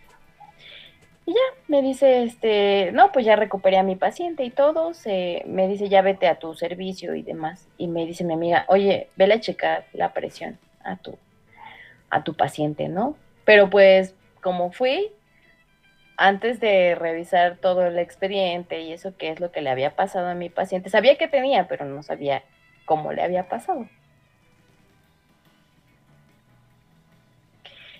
Y 1.24 1.32
ya, 1.32 1.40
me 1.68 1.80
dice, 1.80 2.24
este, 2.24 2.90
no, 2.92 3.12
pues 3.12 3.24
ya 3.24 3.34
recuperé 3.34 3.78
a 3.78 3.82
mi 3.82 3.96
paciente 3.96 4.44
y 4.44 4.50
todo. 4.50 4.92
Se, 4.92 5.42
me 5.46 5.68
dice, 5.68 5.88
ya 5.88 6.02
vete 6.02 6.28
a 6.28 6.38
tu 6.38 6.54
servicio 6.54 7.14
y 7.14 7.22
demás. 7.22 7.66
Y 7.78 7.88
me 7.88 8.04
dice 8.04 8.24
mi 8.24 8.34
amiga, 8.34 8.66
oye, 8.68 9.08
vele 9.16 9.34
a 9.34 9.40
checar 9.40 9.86
la 9.94 10.12
presión 10.12 10.58
a 10.84 10.96
tu, 10.96 11.16
a 12.10 12.22
tu 12.24 12.34
paciente, 12.34 12.88
¿no? 12.88 13.16
Pero 13.46 13.70
pues, 13.70 14.14
como 14.42 14.70
fui, 14.70 15.12
antes 16.18 16.60
de 16.60 16.94
revisar 16.94 17.56
todo 17.56 17.86
el 17.86 17.98
expediente 17.98 18.82
y 18.82 18.92
eso, 18.92 19.16
qué 19.16 19.30
es 19.30 19.40
lo 19.40 19.50
que 19.50 19.62
le 19.62 19.70
había 19.70 19.96
pasado 19.96 20.28
a 20.28 20.34
mi 20.34 20.50
paciente, 20.50 20.90
sabía 20.90 21.16
que 21.16 21.28
tenía, 21.28 21.68
pero 21.68 21.86
no 21.86 22.02
sabía 22.02 22.42
cómo 22.84 23.12
le 23.12 23.22
había 23.22 23.48
pasado. 23.48 23.86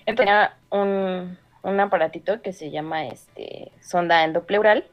Tenía 0.05 0.57
un, 0.71 1.39
un 1.63 1.81
aparatito 1.81 2.43
que 2.43 2.53
se 2.53 2.71
llama 2.71 3.07
este 3.07 3.73
sonda 3.81 4.25
endopleural. 4.25 4.85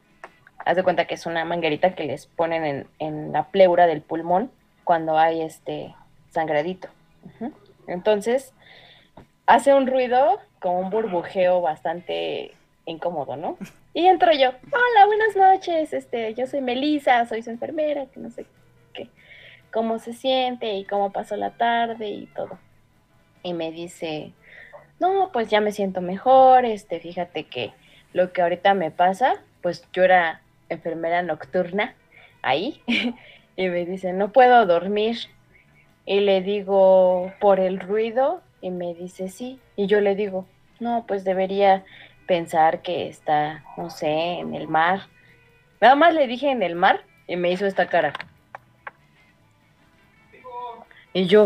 Haz 0.65 0.75
de 0.75 0.83
cuenta 0.83 1.05
que 1.05 1.15
es 1.15 1.25
una 1.25 1.45
manguerita 1.45 1.95
que 1.95 2.03
les 2.03 2.27
ponen 2.27 2.65
en, 2.65 2.87
en 2.99 3.31
la 3.31 3.49
pleura 3.49 3.87
del 3.87 4.01
pulmón 4.01 4.51
cuando 4.83 5.17
hay 5.17 5.41
este 5.41 5.95
sangradito. 6.31 6.89
Entonces, 7.87 8.53
hace 9.45 9.73
un 9.73 9.87
ruido 9.87 10.39
como 10.59 10.79
un 10.79 10.89
burbujeo 10.89 11.61
bastante 11.61 12.53
incómodo, 12.85 13.35
¿no? 13.35 13.57
Y 13.93 14.05
entro 14.05 14.31
yo, 14.31 14.49
hola, 14.49 15.05
buenas 15.07 15.35
noches, 15.35 15.93
este, 15.93 16.33
yo 16.33 16.45
soy 16.47 16.61
Melisa, 16.61 17.25
soy 17.25 17.41
su 17.41 17.49
enfermera, 17.49 18.05
que 18.07 18.19
no 18.19 18.29
sé 18.29 18.45
qué, 18.93 19.09
cómo 19.71 19.99
se 19.99 20.13
siente 20.13 20.73
y 20.73 20.85
cómo 20.85 21.11
pasó 21.11 21.35
la 21.35 21.51
tarde 21.51 22.07
y 22.07 22.25
todo. 22.27 22.59
Y 23.41 23.53
me 23.53 23.71
dice, 23.71 24.33
no, 24.99 25.29
pues 25.31 25.49
ya 25.49 25.61
me 25.61 25.71
siento 25.71 26.01
mejor, 26.01 26.65
este, 26.65 26.99
fíjate 26.99 27.45
que 27.45 27.71
lo 28.13 28.33
que 28.33 28.41
ahorita 28.41 28.73
me 28.73 28.91
pasa, 28.91 29.35
pues 29.61 29.87
yo 29.93 30.03
era 30.03 30.41
enfermera 30.69 31.21
nocturna 31.21 31.95
ahí, 32.41 32.81
y 33.55 33.67
me 33.67 33.85
dice, 33.85 34.13
no 34.13 34.31
puedo 34.31 34.65
dormir. 34.65 35.17
Y 36.05 36.21
le 36.21 36.41
digo, 36.41 37.31
por 37.39 37.59
el 37.59 37.79
ruido, 37.79 38.41
y 38.61 38.71
me 38.71 38.93
dice, 38.93 39.29
sí. 39.29 39.59
Y 39.75 39.87
yo 39.87 40.01
le 40.01 40.15
digo, 40.15 40.45
no, 40.79 41.05
pues 41.07 41.23
debería 41.23 41.83
pensar 42.25 42.81
que 42.81 43.07
está, 43.07 43.63
no 43.77 43.89
sé, 43.89 44.09
en 44.39 44.55
el 44.55 44.67
mar. 44.67 45.01
Nada 45.81 45.95
más 45.95 46.13
le 46.13 46.27
dije 46.27 46.51
en 46.51 46.63
el 46.63 46.75
mar 46.75 47.01
y 47.27 47.35
me 47.35 47.51
hizo 47.51 47.65
esta 47.65 47.87
cara. 47.87 48.13
Y 51.13 51.25
yo, 51.25 51.45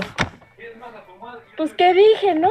pues 1.58 1.74
qué 1.74 1.94
dije, 1.94 2.36
¿no? 2.36 2.50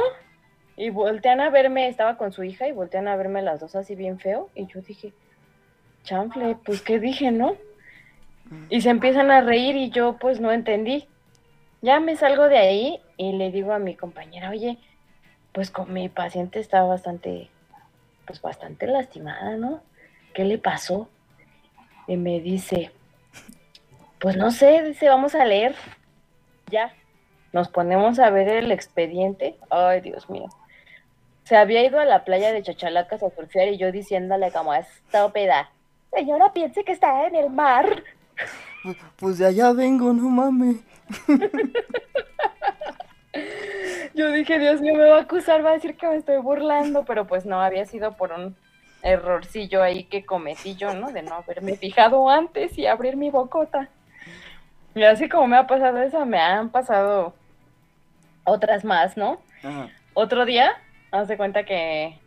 Y 0.75 0.89
voltean 0.89 1.39
a 1.39 1.49
verme, 1.49 1.87
estaba 1.87 2.17
con 2.17 2.31
su 2.31 2.43
hija 2.43 2.67
y 2.67 2.71
voltean 2.71 3.07
a 3.07 3.15
verme 3.15 3.41
las 3.41 3.59
dos 3.59 3.75
así 3.75 3.95
bien 3.95 4.19
feo. 4.19 4.49
Y 4.55 4.65
yo 4.67 4.81
dije, 4.81 5.13
chanfle, 6.03 6.57
pues 6.65 6.81
qué 6.81 6.99
dije, 6.99 7.31
¿no? 7.31 7.55
Y 8.69 8.81
se 8.81 8.89
empiezan 8.89 9.31
a 9.31 9.41
reír 9.41 9.75
y 9.75 9.89
yo 9.89 10.17
pues 10.17 10.39
no 10.39 10.51
entendí. 10.51 11.07
Ya 11.81 11.99
me 11.99 12.15
salgo 12.15 12.49
de 12.49 12.57
ahí 12.57 13.01
y 13.17 13.33
le 13.33 13.51
digo 13.51 13.73
a 13.73 13.79
mi 13.79 13.95
compañera, 13.95 14.49
oye, 14.49 14.77
pues 15.51 15.69
con 15.69 15.93
mi 15.93 16.09
paciente 16.09 16.59
está 16.59 16.83
bastante, 16.83 17.49
pues 18.25 18.41
bastante 18.41 18.87
lastimada, 18.87 19.55
¿no? 19.57 19.81
¿Qué 20.33 20.43
le 20.45 20.57
pasó? 20.57 21.09
Y 22.07 22.17
me 22.17 22.39
dice, 22.39 22.91
pues 24.19 24.35
no 24.37 24.51
sé, 24.51 24.81
dice, 24.83 25.09
vamos 25.09 25.35
a 25.35 25.45
leer. 25.45 25.75
Ya. 26.67 26.93
Nos 27.51 27.67
ponemos 27.67 28.17
a 28.17 28.29
ver 28.31 28.47
el 28.47 28.71
expediente. 28.71 29.57
Ay, 29.69 30.01
Dios 30.01 30.29
mío. 30.29 30.47
Se 31.43 31.57
había 31.57 31.83
ido 31.83 31.99
a 31.99 32.05
la 32.05 32.23
playa 32.23 32.51
de 32.53 32.63
Chachalacas 32.63 33.21
a 33.23 33.29
surfear 33.29 33.67
y 33.67 33.77
yo 33.77 33.91
diciéndole 33.91 34.51
como 34.51 34.73
estúpida. 34.73 35.69
Señora, 36.11 36.53
piense 36.53 36.83
que 36.83 36.91
está 36.93 37.27
en 37.27 37.35
el 37.35 37.49
mar. 37.49 38.03
Pues, 38.83 38.97
pues 39.17 39.37
de 39.37 39.47
allá 39.47 39.73
vengo, 39.73 40.13
no 40.13 40.29
mames. 40.29 40.77
Yo 44.13 44.31
dije, 44.31 44.59
Dios 44.59 44.79
mío, 44.79 44.93
me 44.95 45.09
va 45.09 45.17
a 45.17 45.21
acusar, 45.21 45.65
va 45.65 45.71
a 45.71 45.73
decir 45.73 45.95
que 45.95 46.07
me 46.07 46.17
estoy 46.17 46.37
burlando, 46.37 47.03
pero 47.03 47.25
pues 47.25 47.45
no, 47.45 47.59
había 47.59 47.85
sido 47.85 48.11
por 48.15 48.31
un 48.31 48.55
errorcillo 49.01 49.81
ahí 49.81 50.03
que 50.03 50.23
cometí 50.23 50.75
yo, 50.75 50.93
¿no? 50.93 51.11
De 51.11 51.23
no 51.23 51.35
haberme 51.35 51.75
fijado 51.75 52.29
antes 52.29 52.77
y 52.77 52.85
abrir 52.85 53.17
mi 53.17 53.31
bocota. 53.31 53.89
Y 54.95 55.03
así 55.03 55.27
como 55.27 55.47
me 55.47 55.57
ha 55.57 55.65
pasado 55.65 55.97
eso, 55.97 56.25
me 56.25 56.39
han 56.39 56.69
pasado 56.69 57.33
otras 58.43 58.85
más, 58.85 59.17
¿no? 59.17 59.41
Otro 60.13 60.45
día, 60.45 60.73
haz 61.13 61.27
de 61.27 61.37
cuenta 61.37 61.63
que, 61.63 62.17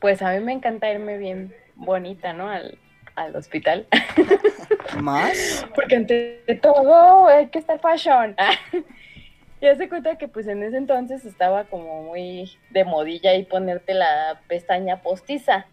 pues 0.00 0.22
a 0.22 0.32
mí 0.32 0.40
me 0.40 0.52
encanta 0.52 0.92
irme 0.92 1.18
bien 1.18 1.54
bonita, 1.74 2.32
¿no? 2.34 2.48
Al, 2.48 2.78
al 3.16 3.34
hospital. 3.34 3.86
¿Más? 5.00 5.66
Porque 5.74 5.96
ante 5.96 6.42
todo 6.60 7.26
hay 7.26 7.48
que 7.48 7.58
estar 7.58 7.80
fashion. 7.80 8.36
Y 9.60 9.76
se 9.76 9.88
cuenta 9.88 10.18
que 10.18 10.28
pues 10.28 10.46
en 10.46 10.62
ese 10.62 10.76
entonces 10.76 11.24
estaba 11.24 11.64
como 11.64 12.02
muy 12.02 12.52
de 12.68 12.84
modilla 12.84 13.34
y 13.34 13.44
ponerte 13.44 13.94
la 13.94 14.38
pestaña 14.46 15.00
postiza, 15.00 15.64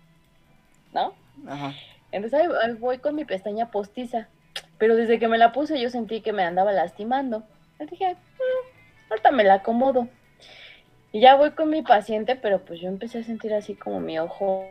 ¿no? 0.94 1.14
Ajá. 1.46 1.74
Entonces 2.14 2.40
ahí, 2.40 2.76
voy 2.80 3.00
con 3.00 3.16
mi 3.16 3.26
pestaña 3.26 3.70
postiza, 3.70 4.30
pero 4.78 4.96
desde 4.96 5.20
que 5.20 5.28
me 5.28 5.38
la 5.38 5.52
puse 5.52 5.78
yo 5.78 5.90
sentí 5.90 6.22
que 6.22 6.32
me 6.32 6.44
andaba 6.44 6.72
lastimando. 6.72 7.44
Le 7.80 7.86
dije, 7.88 8.14
mm, 8.14 9.10
ahorita 9.10 9.32
me 9.32 9.44
la 9.44 9.56
acomodo. 9.56 10.08
Y 11.12 11.20
ya 11.22 11.36
voy 11.36 11.52
con 11.52 11.70
mi 11.70 11.82
paciente, 11.82 12.36
pero 12.36 12.64
pues 12.64 12.80
yo 12.80 12.88
empecé 12.88 13.20
a 13.20 13.24
sentir 13.24 13.54
así 13.54 13.76
como 13.76 14.00
mi 14.00 14.18
ojo 14.20 14.70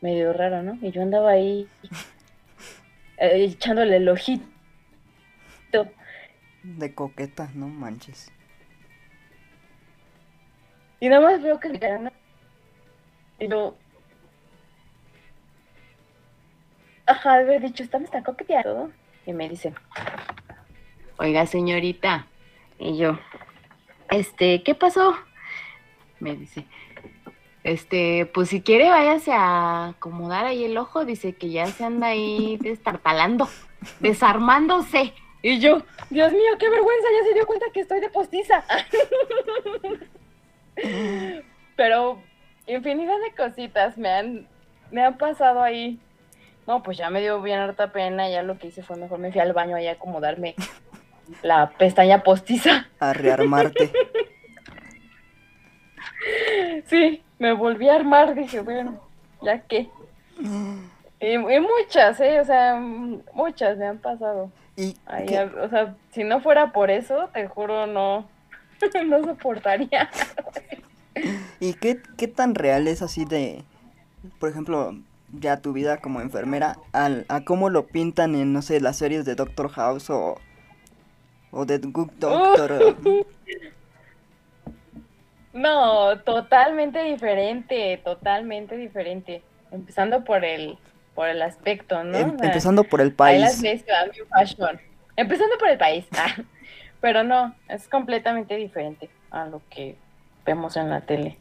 medio 0.00 0.32
raro, 0.32 0.62
¿no? 0.62 0.78
Y 0.80 0.92
yo 0.92 1.02
andaba 1.02 1.30
ahí 1.32 1.68
eh, 3.18 3.44
echándole 3.44 3.96
el 3.96 4.08
ojito 4.08 4.46
de 6.62 6.94
coqueta, 6.94 7.50
no 7.54 7.68
manches. 7.68 8.30
Y 11.00 11.08
nada 11.08 11.22
más 11.22 11.42
veo 11.42 11.60
que 11.60 11.68
le 11.68 12.12
Y 13.38 13.48
lo. 13.48 13.76
Ajá, 17.06 17.38
de 17.38 17.44
haber 17.44 17.62
dicho, 17.62 17.82
está, 17.82 17.98
me 17.98 18.04
está 18.04 18.22
coqueteando. 18.22 18.90
Y 19.24 19.32
me 19.32 19.48
dice, 19.48 19.72
oiga, 21.18 21.46
señorita. 21.46 22.26
Y 22.78 22.96
yo, 22.96 23.18
este, 24.10 24.62
¿qué 24.62 24.74
pasó? 24.74 25.14
Me 26.20 26.34
dice, 26.34 26.66
este, 27.64 28.26
pues 28.26 28.48
si 28.48 28.62
quiere 28.62 28.88
váyase 28.88 29.32
a 29.32 29.88
acomodar 29.88 30.46
ahí 30.46 30.64
el 30.64 30.76
ojo, 30.78 31.04
dice 31.04 31.34
que 31.34 31.50
ya 31.50 31.66
se 31.66 31.84
anda 31.84 32.08
ahí 32.08 32.56
destartalando, 32.60 33.48
desarmándose. 34.00 35.12
Y 35.42 35.60
yo, 35.60 35.82
Dios 36.10 36.32
mío, 36.32 36.58
qué 36.58 36.68
vergüenza, 36.68 37.08
ya 37.12 37.28
se 37.28 37.34
dio 37.34 37.46
cuenta 37.46 37.66
que 37.72 37.80
estoy 37.80 38.00
de 38.00 38.10
postiza. 38.10 38.64
Pero 41.76 42.20
infinidad 42.66 43.16
de 43.20 43.34
cositas 43.36 43.96
me 43.96 44.08
han, 44.08 44.48
me 44.90 45.04
han 45.04 45.16
pasado 45.16 45.62
ahí. 45.62 46.00
No, 46.66 46.82
pues 46.82 46.98
ya 46.98 47.08
me 47.08 47.20
dio 47.20 47.40
bien 47.40 47.60
harta 47.60 47.92
pena, 47.92 48.28
ya 48.28 48.42
lo 48.42 48.58
que 48.58 48.66
hice 48.66 48.82
fue 48.82 48.96
mejor 48.96 49.18
me 49.20 49.30
fui 49.30 49.40
al 49.40 49.52
baño 49.52 49.76
ahí 49.76 49.86
a 49.86 49.92
acomodarme 49.92 50.54
la 51.42 51.70
pestaña 51.70 52.22
postiza. 52.22 52.88
A 53.00 53.12
rearmarte. 53.12 53.92
Sí, 56.86 57.22
me 57.38 57.52
volví 57.52 57.88
a 57.88 57.96
armar, 57.96 58.34
dije, 58.34 58.60
bueno, 58.60 59.00
ya 59.42 59.60
qué. 59.60 59.88
Y, 61.20 61.32
y 61.32 61.60
muchas, 61.60 62.20
¿eh? 62.20 62.40
O 62.40 62.44
sea, 62.44 62.76
muchas 63.32 63.76
me 63.78 63.86
han 63.86 63.98
pasado. 63.98 64.50
Y 64.78 64.96
o 65.10 65.68
sea, 65.68 65.96
si 66.12 66.22
no 66.22 66.40
fuera 66.40 66.72
por 66.72 66.90
eso, 66.90 67.28
te 67.34 67.48
juro, 67.48 67.88
no, 67.88 68.28
no 69.06 69.24
soportaría. 69.24 70.08
¿Y 71.58 71.74
qué, 71.74 72.00
qué 72.16 72.28
tan 72.28 72.54
real 72.54 72.86
es 72.86 73.02
así 73.02 73.24
de, 73.24 73.64
por 74.38 74.50
ejemplo, 74.50 74.94
ya 75.32 75.60
tu 75.60 75.72
vida 75.72 75.96
como 75.96 76.20
enfermera, 76.20 76.78
al, 76.92 77.26
a 77.28 77.44
cómo 77.44 77.70
lo 77.70 77.86
pintan 77.86 78.36
en, 78.36 78.52
no 78.52 78.62
sé, 78.62 78.80
las 78.80 78.96
series 78.96 79.24
de 79.24 79.34
Doctor 79.34 79.68
House 79.70 80.10
o, 80.10 80.36
o 81.50 81.64
de 81.64 81.78
Good 81.78 82.10
Doctor? 82.18 82.96
no, 85.52 86.18
totalmente 86.20 87.02
diferente, 87.02 88.00
totalmente 88.04 88.76
diferente. 88.76 89.42
Empezando 89.70 90.24
por 90.24 90.44
el, 90.44 90.78
por 91.14 91.28
el 91.28 91.42
aspecto, 91.42 92.04
¿no? 92.04 92.16
Em, 92.16 92.36
empezando 92.42 92.84
por 92.84 93.00
el 93.00 93.12
país. 93.12 93.40
las 93.40 93.60
fashion. 93.60 94.80
Empezando 95.16 95.58
por 95.58 95.68
el 95.68 95.78
país. 95.78 96.06
Ah, 96.16 96.36
pero 97.00 97.24
no, 97.24 97.54
es 97.68 97.88
completamente 97.88 98.56
diferente 98.56 99.10
a 99.30 99.46
lo 99.46 99.60
que 99.68 99.96
vemos 100.46 100.76
en 100.76 100.90
la 100.90 101.00
tele. 101.02 101.38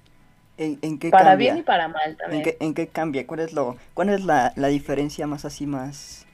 ¿En, 0.58 0.98
qué 0.98 1.12
para 1.12 1.36
bien 1.36 1.58
y 1.58 1.62
para 1.62 1.88
mal 1.88 2.18
también. 2.18 2.44
¿En 2.60 2.74
qué, 2.74 2.88
cambia? 2.88 3.28
¿Cuál 3.28 3.42
es 3.42 3.54
lo, 3.54 3.78
cuál 3.94 4.10
es 4.10 4.24
la, 4.24 4.52
diferencia 4.56 5.28
más 5.28 5.46
así 5.46 5.68
más, 5.68 6.26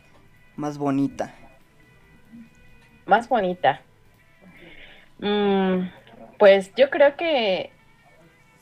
más 0.56 0.78
bonita? 0.78 1.36
Más 3.06 3.30
bonita. 3.30 3.82
Mm, 5.20 5.90
pues 6.38 6.74
yo 6.76 6.90
creo 6.90 7.16
que 7.16 7.72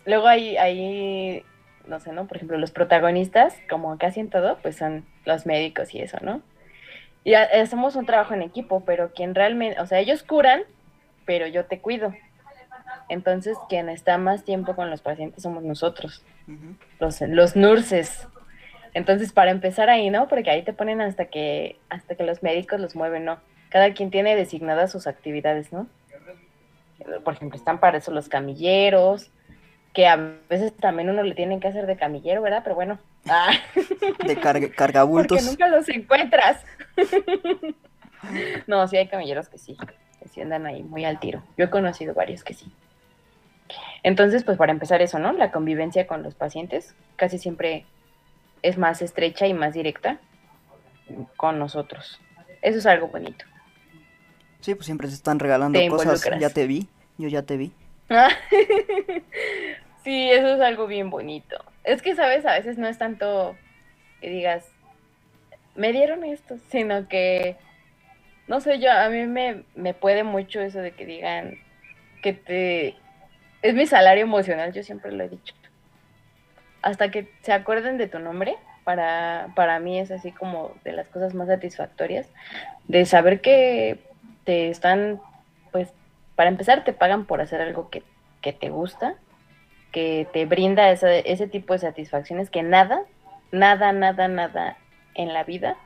luego 0.06 0.28
hay, 0.28 0.58
hay 0.58 1.44
no 1.88 2.00
sé, 2.00 2.12
¿no? 2.12 2.28
Por 2.28 2.38
ejemplo, 2.38 2.58
los 2.58 2.72
protagonistas, 2.72 3.56
como 3.70 3.98
casi 3.98 4.20
en 4.20 4.30
todo, 4.30 4.58
pues 4.62 4.78
son 4.78 5.06
los 5.26 5.46
médicos 5.46 5.94
y 5.94 6.02
eso, 6.02 6.18
¿no? 6.22 6.42
Y 7.24 7.36
hacemos 7.36 7.96
un 7.96 8.06
trabajo 8.06 8.34
en 8.34 8.42
equipo, 8.42 8.84
pero 8.84 9.12
quien 9.14 9.36
realmente, 9.36 9.80
o 9.80 9.86
sea, 9.86 10.00
ellos 10.00 10.24
curan, 10.24 10.64
pero 11.26 11.46
yo 11.46 11.66
te 11.66 11.80
cuido. 11.80 12.16
Entonces, 13.10 13.58
quien 13.70 13.90
está 13.90 14.18
más 14.18 14.44
tiempo 14.44 14.76
con 14.76 14.90
los 14.90 15.02
pacientes 15.02 15.44
somos 15.44 15.64
nosotros, 15.64 16.24
los, 17.00 17.22
los 17.22 17.56
nurses. 17.56 18.28
Entonces, 18.94 19.34
para 19.34 19.52
empezar 19.52 19.90
ahí, 19.90 20.10
¿no? 20.10 20.28
Porque 20.28 20.50
ahí 20.50 20.64
te 20.64 20.74
ponen 20.74 21.00
hasta 21.02 21.26
que, 21.26 21.78
hasta 21.90 22.16
que 22.16 22.24
los 22.24 22.42
médicos 22.42 22.80
los 22.80 22.96
mueven, 22.96 23.26
¿no? 23.26 23.40
Cada 23.72 23.94
quien 23.94 24.12
tiene 24.12 24.36
designadas 24.36 24.92
sus 24.92 25.08
actividades, 25.08 25.72
¿no? 25.72 25.88
Por 27.24 27.34
ejemplo, 27.34 27.58
están 27.58 27.80
para 27.80 27.98
eso 27.98 28.12
los 28.12 28.30
camilleros, 28.30 29.32
que 29.94 30.08
a 30.08 30.18
veces 30.50 30.76
también 30.76 31.10
uno 31.10 31.24
le 31.24 31.34
tiene 31.34 31.60
que 31.60 31.70
hacer 31.70 31.88
de 31.88 31.96
camillero, 31.96 32.42
¿verdad? 32.42 32.62
Pero 32.64 32.76
bueno. 32.76 33.00
Ah. 33.28 33.52
De 34.28 34.36
carga, 34.38 34.70
cargabultos. 34.70 35.38
Porque 35.38 35.50
nunca 35.50 35.68
los 35.70 35.90
encuentras. 35.90 36.64
no, 38.68 38.88
sí 38.88 38.98
hay 38.98 39.08
camilleros 39.08 39.50
que 39.50 39.58
sí, 39.58 39.78
que 40.22 40.28
sí 40.28 40.42
andan 40.42 40.66
ahí 40.66 40.84
muy 40.84 41.06
al 41.06 41.20
tiro. 41.20 41.42
Yo 41.58 41.66
he 41.66 41.70
conocido 41.70 42.14
varios 42.14 42.44
que 42.44 42.54
sí. 42.54 42.72
Entonces, 44.04 44.44
pues 44.44 44.58
para 44.58 44.74
empezar 44.74 45.02
eso, 45.02 45.18
¿no? 45.18 45.32
La 45.32 45.52
convivencia 45.52 46.08
con 46.08 46.24
los 46.24 46.36
pacientes 46.36 46.94
casi 47.16 47.38
siempre 47.38 47.86
es 48.64 48.78
más 48.78 49.02
estrecha 49.02 49.48
y 49.48 49.54
más 49.54 49.74
directa 49.74 50.20
con 51.38 51.58
nosotros. 51.58 52.20
Eso 52.62 52.80
es 52.80 52.86
algo 52.86 53.08
bonito. 53.08 53.46
Sí, 54.62 54.76
pues 54.76 54.86
siempre 54.86 55.08
se 55.08 55.16
están 55.16 55.40
regalando 55.40 55.80
cosas. 55.90 56.24
Ya 56.40 56.50
te 56.50 56.68
vi, 56.68 56.88
yo 57.18 57.28
ya 57.28 57.42
te 57.42 57.58
vi. 57.58 57.72
sí, 60.04 60.30
eso 60.30 60.56
es 60.56 60.62
algo 60.62 60.88
bien 60.88 61.10
bonito. 61.10 61.64
Es 61.84 62.02
que, 62.02 62.16
¿sabes? 62.16 62.46
A 62.46 62.54
veces 62.54 62.78
no 62.78 62.88
es 62.88 62.98
tanto 62.98 63.56
que 64.22 64.30
digas, 64.30 64.66
me 65.76 65.92
dieron 65.92 66.24
esto, 66.24 66.58
sino 66.70 67.08
que, 67.08 67.56
no 68.48 68.62
sé, 68.62 68.80
yo, 68.80 68.92
a 68.92 69.10
mí 69.10 69.26
me, 69.26 69.64
me 69.76 69.94
puede 69.94 70.24
mucho 70.24 70.62
eso 70.62 70.80
de 70.80 70.92
que 70.92 71.06
digan 71.06 71.58
que 72.22 72.34
te... 72.34 72.96
Es 73.64 73.74
mi 73.74 73.88
salario 73.88 74.24
emocional, 74.24 74.74
yo 74.74 74.84
siempre 74.84 75.12
lo 75.12 75.24
he 75.24 75.30
dicho. 75.30 75.56
Hasta 76.82 77.10
que 77.10 77.32
se 77.42 77.54
acuerden 77.54 77.98
de 77.98 78.08
tu 78.08 78.20
nombre, 78.20 78.56
para, 78.84 79.50
para 79.56 79.80
mí 79.80 80.00
es 80.00 80.12
así 80.12 80.32
como 80.32 80.76
de 80.84 80.94
las 80.94 81.08
cosas 81.08 81.34
más 81.34 81.48
satisfactorias, 81.48 82.28
de 82.88 83.06
saber 83.06 83.42
que 83.42 84.11
te 84.44 84.70
están, 84.70 85.20
pues, 85.72 85.94
para 86.36 86.50
empezar, 86.50 86.84
te 86.84 86.94
pagan 86.94 87.26
por 87.26 87.42
hacer 87.42 87.62
algo 87.62 87.90
que, 87.90 88.04
te 88.54 88.70
gusta, 88.70 89.16
que 89.92 90.28
te 90.34 90.46
brinda 90.46 90.90
ese 90.92 91.48
tipo 91.48 91.74
de 91.74 91.80
satisfacciones 91.80 92.50
que 92.50 92.64
nada, 92.64 93.04
nada, 93.52 93.92
nada, 93.92 94.28
nada 94.28 94.78
en 95.14 95.34
la 95.34 95.44
vida 95.44 95.78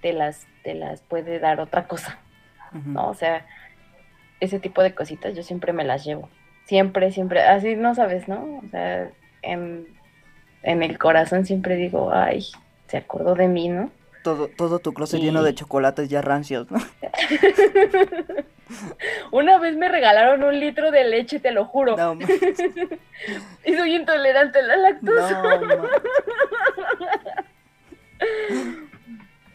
te 0.00 0.12
las, 0.12 0.46
te 0.62 0.74
las 0.74 1.02
puede 1.02 1.38
dar 1.38 1.60
otra 1.60 1.86
cosa, 1.86 2.18
¿no? 2.72 3.08
O 3.08 3.14
sea, 3.14 3.44
ese 4.40 4.60
tipo 4.60 4.82
de 4.82 4.94
cositas 4.94 5.34
yo 5.34 5.42
siempre 5.42 5.72
me 5.72 5.84
las 5.84 6.04
llevo. 6.04 6.28
Siempre, 6.64 7.10
siempre, 7.10 7.42
así 7.42 7.76
no 7.76 7.94
sabes, 7.94 8.28
¿no? 8.28 8.60
O 8.64 8.68
sea, 8.70 9.10
en, 9.42 9.86
en 10.62 10.82
el 10.82 10.98
corazón 10.98 11.44
siempre 11.44 11.76
digo, 11.76 12.12
ay, 12.12 12.46
se 12.86 12.98
acordó 12.98 13.34
de 13.34 13.48
mí, 13.48 13.68
¿no? 13.68 13.90
Todo, 14.28 14.48
todo 14.48 14.78
tu 14.78 14.92
closet 14.92 15.20
lleno 15.22 15.42
de 15.42 15.54
chocolates 15.54 16.10
ya 16.10 16.20
rancios, 16.20 16.70
¿no? 16.70 16.78
Una 19.32 19.58
vez 19.58 19.74
me 19.76 19.88
regalaron 19.88 20.42
un 20.44 20.60
litro 20.60 20.90
de 20.90 21.04
leche, 21.04 21.40
te 21.40 21.50
lo 21.50 21.64
juro. 21.64 21.96
No, 21.96 22.14
Y 23.64 23.74
soy 23.74 23.94
intolerante 23.94 24.58
a 24.58 24.62
la 24.62 24.76
lactosa. 24.76 25.42
no, 25.42 25.88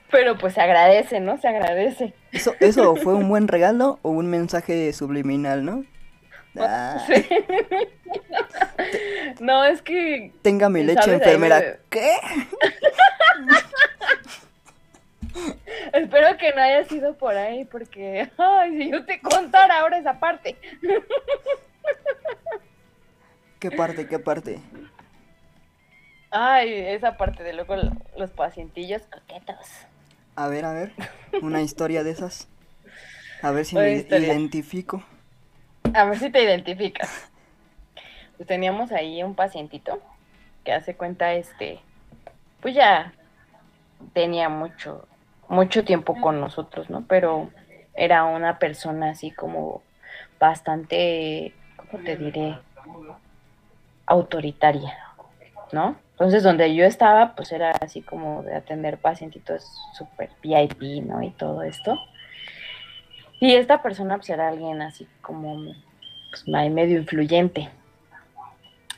Pero 0.10 0.38
pues 0.40 0.56
se 0.56 0.62
agradece, 0.62 1.20
¿no? 1.20 1.38
Se 1.38 1.48
agradece. 1.48 2.16
¿Eso, 2.32 2.56
¿Eso 2.60 2.96
fue 2.96 3.14
un 3.14 3.30
buen 3.30 3.48
regalo 3.48 4.00
o 4.02 4.10
un 4.10 4.28
mensaje 4.32 4.92
subliminal, 4.94 5.64
no? 5.66 5.86
Ah, 6.58 6.98
Sí. 7.08 7.26
No, 9.40 9.66
es 9.66 9.82
que 9.82 10.32
tenga 10.44 10.70
mi 10.70 10.84
leche, 10.84 11.12
enfermera. 11.14 11.60
me- 11.60 11.78
¿Qué? 11.90 12.12
espero 15.94 16.38
que 16.38 16.54
no 16.54 16.62
haya 16.62 16.86
sido 16.86 17.16
por 17.18 17.36
ahí, 17.36 17.66
porque, 17.66 18.30
ay, 18.38 18.78
si 18.78 18.92
yo 18.92 19.06
te 19.06 19.20
contara 19.22 19.80
ahora 19.80 19.98
esa 19.98 20.20
parte. 20.20 20.58
¿Qué 23.60 23.72
parte, 23.72 24.08
qué 24.08 24.20
parte? 24.20 24.60
Ay, 26.32 26.74
esa 26.74 27.16
parte 27.18 27.44
de 27.44 27.54
luego 27.54 27.76
lo- 27.76 27.92
los 28.18 28.32
pacientillos 28.32 29.04
coquetos. 29.04 29.58
A 30.36 30.48
ver, 30.48 30.66
a 30.66 30.74
ver, 30.74 30.92
una 31.42 31.62
historia 31.62 32.04
de 32.04 32.12
esas. 32.12 32.48
A 33.42 33.52
ver 33.52 33.66
si 33.66 33.76
Una 33.76 33.86
me 33.86 33.92
historia. 33.94 34.34
identifico. 34.34 35.04
A 35.94 36.06
ver 36.06 36.18
si 36.18 36.30
te 36.32 36.44
identificas. 36.44 37.30
Pues 38.38 38.48
teníamos 38.48 38.92
ahí 38.92 39.22
un 39.24 39.36
pacientito 39.36 40.02
que 40.64 40.74
hace 40.74 40.96
cuenta, 40.96 41.34
este, 41.34 41.80
pues 42.62 42.74
ya 42.74 43.14
tenía 44.14 44.50
mucho, 44.50 45.08
mucho 45.54 45.84
tiempo 45.84 46.20
con 46.20 46.42
nosotros, 46.42 46.90
¿no? 46.90 47.06
Pero 47.08 47.50
era 47.94 48.26
una 48.26 48.60
persona 48.60 49.12
así 49.12 49.32
como 49.32 49.82
bastante, 50.40 51.54
¿cómo 51.78 52.04
te 52.04 52.18
diré? 52.18 52.58
Autoritaria, 54.06 54.98
¿no? 55.72 55.96
Entonces, 56.12 56.44
donde 56.44 56.76
yo 56.76 56.86
estaba, 56.86 57.36
pues 57.36 57.52
era 57.52 57.72
así 57.82 58.02
como 58.02 58.44
de 58.44 58.56
atender 58.56 58.98
pacientitos 58.98 59.66
súper 59.94 60.30
VIP, 60.42 61.04
¿no? 61.04 61.24
Y 61.24 61.32
todo 61.32 61.64
esto. 61.64 61.98
Y 63.40 63.56
esta 63.56 63.82
persona, 63.82 64.18
pues 64.18 64.30
era 64.30 64.48
alguien 64.48 64.82
así 64.82 65.08
como, 65.22 65.74
pues, 66.30 66.48
medio 66.48 66.98
influyente. 67.00 67.70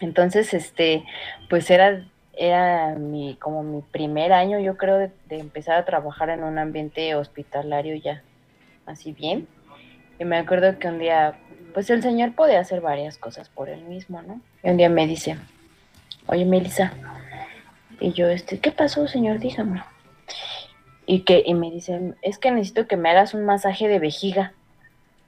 Entonces, 0.02 0.54
este, 0.54 1.04
pues 1.50 1.70
era, 1.72 2.06
era 2.38 2.96
mi, 2.96 3.36
como 3.36 3.64
mi 3.64 3.82
primer 3.82 4.34
año, 4.34 4.60
yo 4.60 4.78
creo, 4.78 4.98
de, 4.98 5.12
de 5.28 5.40
empezar 5.40 5.78
a 5.78 5.86
trabajar 5.86 6.30
en 6.30 6.44
un 6.44 6.58
ambiente 6.58 7.16
hospitalario 7.16 7.96
ya, 7.96 8.22
así 8.86 9.12
bien. 9.12 9.48
Y 10.20 10.26
me 10.26 10.38
acuerdo 10.38 10.78
que 10.80 10.88
un 10.88 11.00
día, 11.00 11.36
pues 11.74 11.90
el 11.90 12.02
señor 12.02 12.34
podía 12.34 12.60
hacer 12.60 12.82
varias 12.82 13.18
cosas 13.18 13.50
por 13.50 13.70
él 13.70 13.84
mismo, 13.84 14.22
¿no? 14.22 14.42
Y 14.64 14.70
un 14.70 14.78
día 14.78 14.90
me 14.90 15.08
dice, 15.08 15.38
oye, 16.28 16.46
Melissa, 16.46 16.94
y 18.00 18.14
yo, 18.14 18.28
este, 18.28 18.60
¿qué 18.60 18.72
pasó, 18.72 19.08
señor? 19.08 19.40
Dígame. 19.40 19.84
Y 21.06 21.22
que, 21.22 21.44
y 21.46 21.54
me 21.54 21.72
dice, 21.72 22.14
es 22.22 22.38
que 22.38 22.52
necesito 22.52 22.88
que 22.88 22.98
me 22.98 23.10
hagas 23.10 23.34
un 23.34 23.46
masaje 23.46 23.88
de 23.88 24.00
vejiga. 24.00 24.54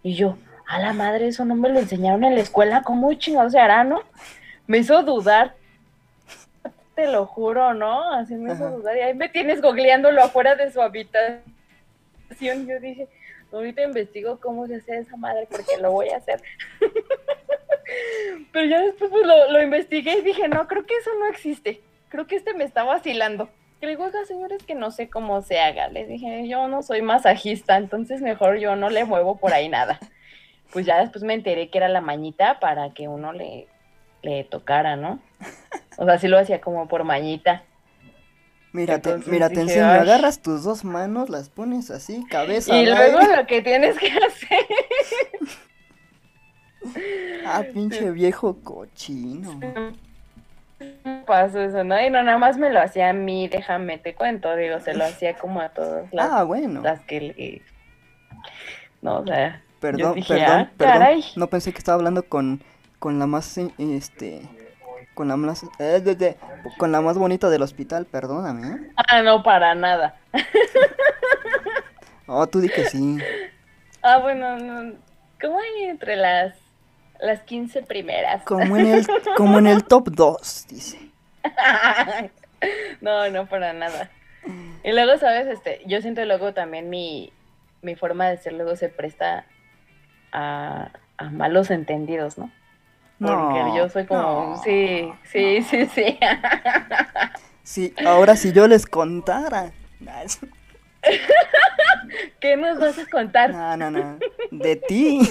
Y 0.03 0.13
yo, 0.13 0.37
a 0.67 0.79
la 0.79 0.93
madre, 0.93 1.27
eso 1.27 1.45
no 1.45 1.55
me 1.55 1.69
lo 1.69 1.79
enseñaron 1.79 2.23
en 2.23 2.35
la 2.35 2.41
escuela, 2.41 2.81
¿cómo 2.81 3.13
chingados 3.13 3.51
se 3.51 3.59
hará, 3.59 3.83
no? 3.83 4.01
Me 4.65 4.79
hizo 4.79 5.03
dudar. 5.03 5.55
Te 6.97 7.05
lo 7.05 7.27
juro, 7.27 7.75
¿no? 7.75 8.11
Así 8.11 8.33
me 8.33 8.55
hizo 8.55 8.71
dudar. 8.71 8.97
Y 8.97 9.01
ahí 9.01 9.13
me 9.13 9.29
tienes 9.29 9.61
googleándolo 9.61 10.19
afuera 10.19 10.55
de 10.55 10.71
su 10.71 10.81
habitación. 10.81 11.43
Yo 12.41 12.79
dije, 12.79 13.07
ahorita 13.51 13.83
investigo 13.83 14.39
cómo 14.39 14.65
se 14.65 14.77
hace 14.77 14.97
esa 14.97 15.15
madre 15.15 15.47
porque 15.47 15.77
lo 15.79 15.91
voy 15.91 16.09
a 16.09 16.17
hacer. 16.17 16.41
Pero 18.51 18.65
ya 18.65 18.81
después 18.81 19.11
pues, 19.11 19.27
lo, 19.27 19.51
lo 19.51 19.61
investigué 19.61 20.17
y 20.17 20.21
dije, 20.23 20.47
no, 20.47 20.67
creo 20.67 20.87
que 20.87 20.95
eso 20.95 21.11
no 21.19 21.27
existe. 21.27 21.83
Creo 22.09 22.25
que 22.25 22.35
este 22.35 22.55
me 22.55 22.63
está 22.63 22.83
vacilando. 22.83 23.47
Y 23.79 23.85
le 23.85 23.91
digo, 23.91 24.05
oiga, 24.05 24.25
señores, 24.25 24.63
que 24.63 24.73
no 24.73 24.89
sé 24.89 25.07
cómo 25.07 25.43
se 25.43 25.59
haga. 25.59 25.89
Les 25.89 26.07
dije, 26.07 26.47
yo 26.47 26.67
no 26.67 26.81
soy 26.81 27.03
masajista, 27.03 27.77
entonces 27.77 28.23
mejor 28.23 28.57
yo 28.57 28.75
no 28.75 28.89
le 28.89 29.05
muevo 29.05 29.37
por 29.37 29.53
ahí 29.53 29.69
nada. 29.69 29.99
Pues 30.73 30.87
ya 30.87 30.99
después 30.99 31.23
me 31.23 31.35
enteré 31.35 31.69
que 31.69 31.77
era 31.77 31.89
la 31.89 32.01
mañita 32.01 32.59
para 32.59 32.89
que 32.95 33.07
uno 33.07 33.33
le, 33.33 33.67
le 34.23 34.45
tocara, 34.45 34.95
¿no? 34.95 35.19
O 35.97 36.05
sea, 36.05 36.17
sí 36.19 36.27
lo 36.27 36.37
hacía 36.39 36.61
como 36.61 36.87
por 36.87 37.03
mañita. 37.03 37.63
Mira, 38.73 38.99
te, 39.01 39.17
mira, 39.25 39.49
te 39.49 39.61
enseño, 39.61 39.85
"Ay". 39.89 39.99
agarras 39.99 40.41
tus 40.41 40.63
dos 40.63 40.83
manos, 40.83 41.29
las 41.29 41.49
pones 41.49 41.89
así, 41.89 42.23
cabeza. 42.29 42.75
Y 42.75 42.85
luego 42.85 43.19
aire. 43.19 43.35
lo 43.37 43.47
que 43.47 43.61
tienes 43.61 43.97
que 43.97 44.07
hacer 44.07 44.59
Ah, 47.45 47.63
pinche 47.73 48.11
viejo 48.11 48.57
cochino. 48.63 49.59
pasó 51.25 51.61
eso, 51.61 51.83
¿no? 51.83 51.99
Y 51.99 52.09
no, 52.09 52.21
nada 52.23 52.37
más 52.37 52.57
me 52.57 52.69
lo 52.69 52.79
hacía 52.81 53.09
a 53.09 53.13
mí, 53.13 53.47
déjame, 53.47 53.97
te 53.97 54.13
cuento, 54.13 54.55
digo, 54.55 54.79
se 54.79 54.93
lo 54.93 55.05
hacía 55.05 55.35
como 55.35 55.61
a 55.61 55.69
todas 55.69 56.11
las, 56.13 56.29
Ah, 56.31 56.43
bueno. 56.43 56.81
las 56.81 57.01
que 57.01 57.21
le... 57.21 57.61
No, 59.01 59.19
o 59.19 59.25
sea, 59.25 59.61
Perdón, 59.79 60.15
dije, 60.15 60.33
perdón, 60.35 60.59
"Ah, 60.59 60.71
perdón. 60.77 60.93
caray". 60.99 61.23
No 61.35 61.47
pensé 61.47 61.71
que 61.71 61.77
estaba 61.79 61.95
hablando 61.95 62.23
con, 62.23 62.61
con 62.99 63.17
la 63.19 63.27
más, 63.27 63.57
este, 63.77 64.41
con 65.17 65.27
la 65.27 65.35
más, 65.35 65.63
eh, 65.79 65.99
de- 65.99 66.15
de- 66.15 66.37
con 66.77 66.91
la 66.91 67.01
más 67.01 67.17
bonita 67.17 67.49
del 67.49 67.63
hospital, 67.63 68.05
perdóname. 68.05 68.67
¿eh? 68.67 68.91
ah, 69.09 69.23
no, 69.23 69.41
para 69.43 69.73
nada. 69.75 70.15
Oh, 72.29 72.45
tú 72.45 72.59
di 72.59 72.67
que 72.67 72.83
sí. 72.85 73.17
Ah, 74.01 74.17
bueno, 74.19 74.57
no, 74.57 74.95
¿cómo 75.41 75.59
hay 75.59 75.83
entre 75.85 76.17
las, 76.17 76.55
las 77.21 77.39
15 77.43 77.83
primeras? 77.83 78.43
Como 78.43 78.75
en 78.75 78.85
el, 78.85 79.07
como 79.37 79.59
en 79.59 79.67
el 79.67 79.85
top 79.85 80.09
2, 80.11 80.65
dice. 80.69 80.99
no, 83.01 83.29
no, 83.29 83.45
para 83.47 83.71
nada. 83.71 84.09
Y 84.83 84.91
luego, 84.91 85.17
¿sabes? 85.17 85.47
Este, 85.47 85.81
yo 85.85 86.01
siento 86.01 86.23
luego 86.25 86.53
también 86.53 86.89
mi, 86.89 87.31
mi 87.81 87.95
forma 87.95 88.27
de 88.27 88.35
ser 88.39 88.51
luego 88.53 88.75
se 88.75 88.89
presta 88.89 89.45
a, 90.33 90.89
a 91.17 91.29
malos 91.29 91.71
entendidos, 91.71 92.37
¿no? 92.37 92.51
Porque 93.19 93.63
No, 93.63 93.75
yo 93.75 93.89
soy 93.89 94.05
como, 94.05 94.21
no, 94.21 94.61
sí, 94.63 95.11
sí, 95.31 95.63
sí, 95.63 95.87
sí. 95.87 96.19
Sí, 97.63 97.93
ahora 98.05 98.37
si 98.37 98.53
yo 98.53 98.65
les 98.65 98.85
contara. 98.85 99.73
¿Qué 102.39 102.55
nos 102.55 102.79
vas 102.79 102.97
a 102.97 103.05
contar? 103.07 103.51
No, 103.51 103.75
no, 103.75 103.91
no. 103.91 104.19
De 104.51 104.77
ti. 104.77 105.19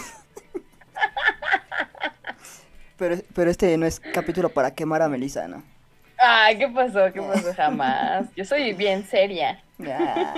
Pero, 2.98 3.16
pero 3.34 3.50
este 3.50 3.76
no 3.76 3.84
es 3.84 4.00
capítulo 4.00 4.48
para 4.48 4.74
quemar 4.74 5.02
a 5.02 5.08
Melissa, 5.10 5.46
¿no? 5.46 5.62
Ay, 6.16 6.56
¿qué 6.56 6.66
pasó? 6.68 7.12
¿Qué 7.12 7.20
pasó? 7.20 7.52
Jamás. 7.54 8.34
Yo 8.34 8.42
soy 8.46 8.72
bien 8.72 9.04
seria. 9.04 9.62
Ya. 9.76 10.34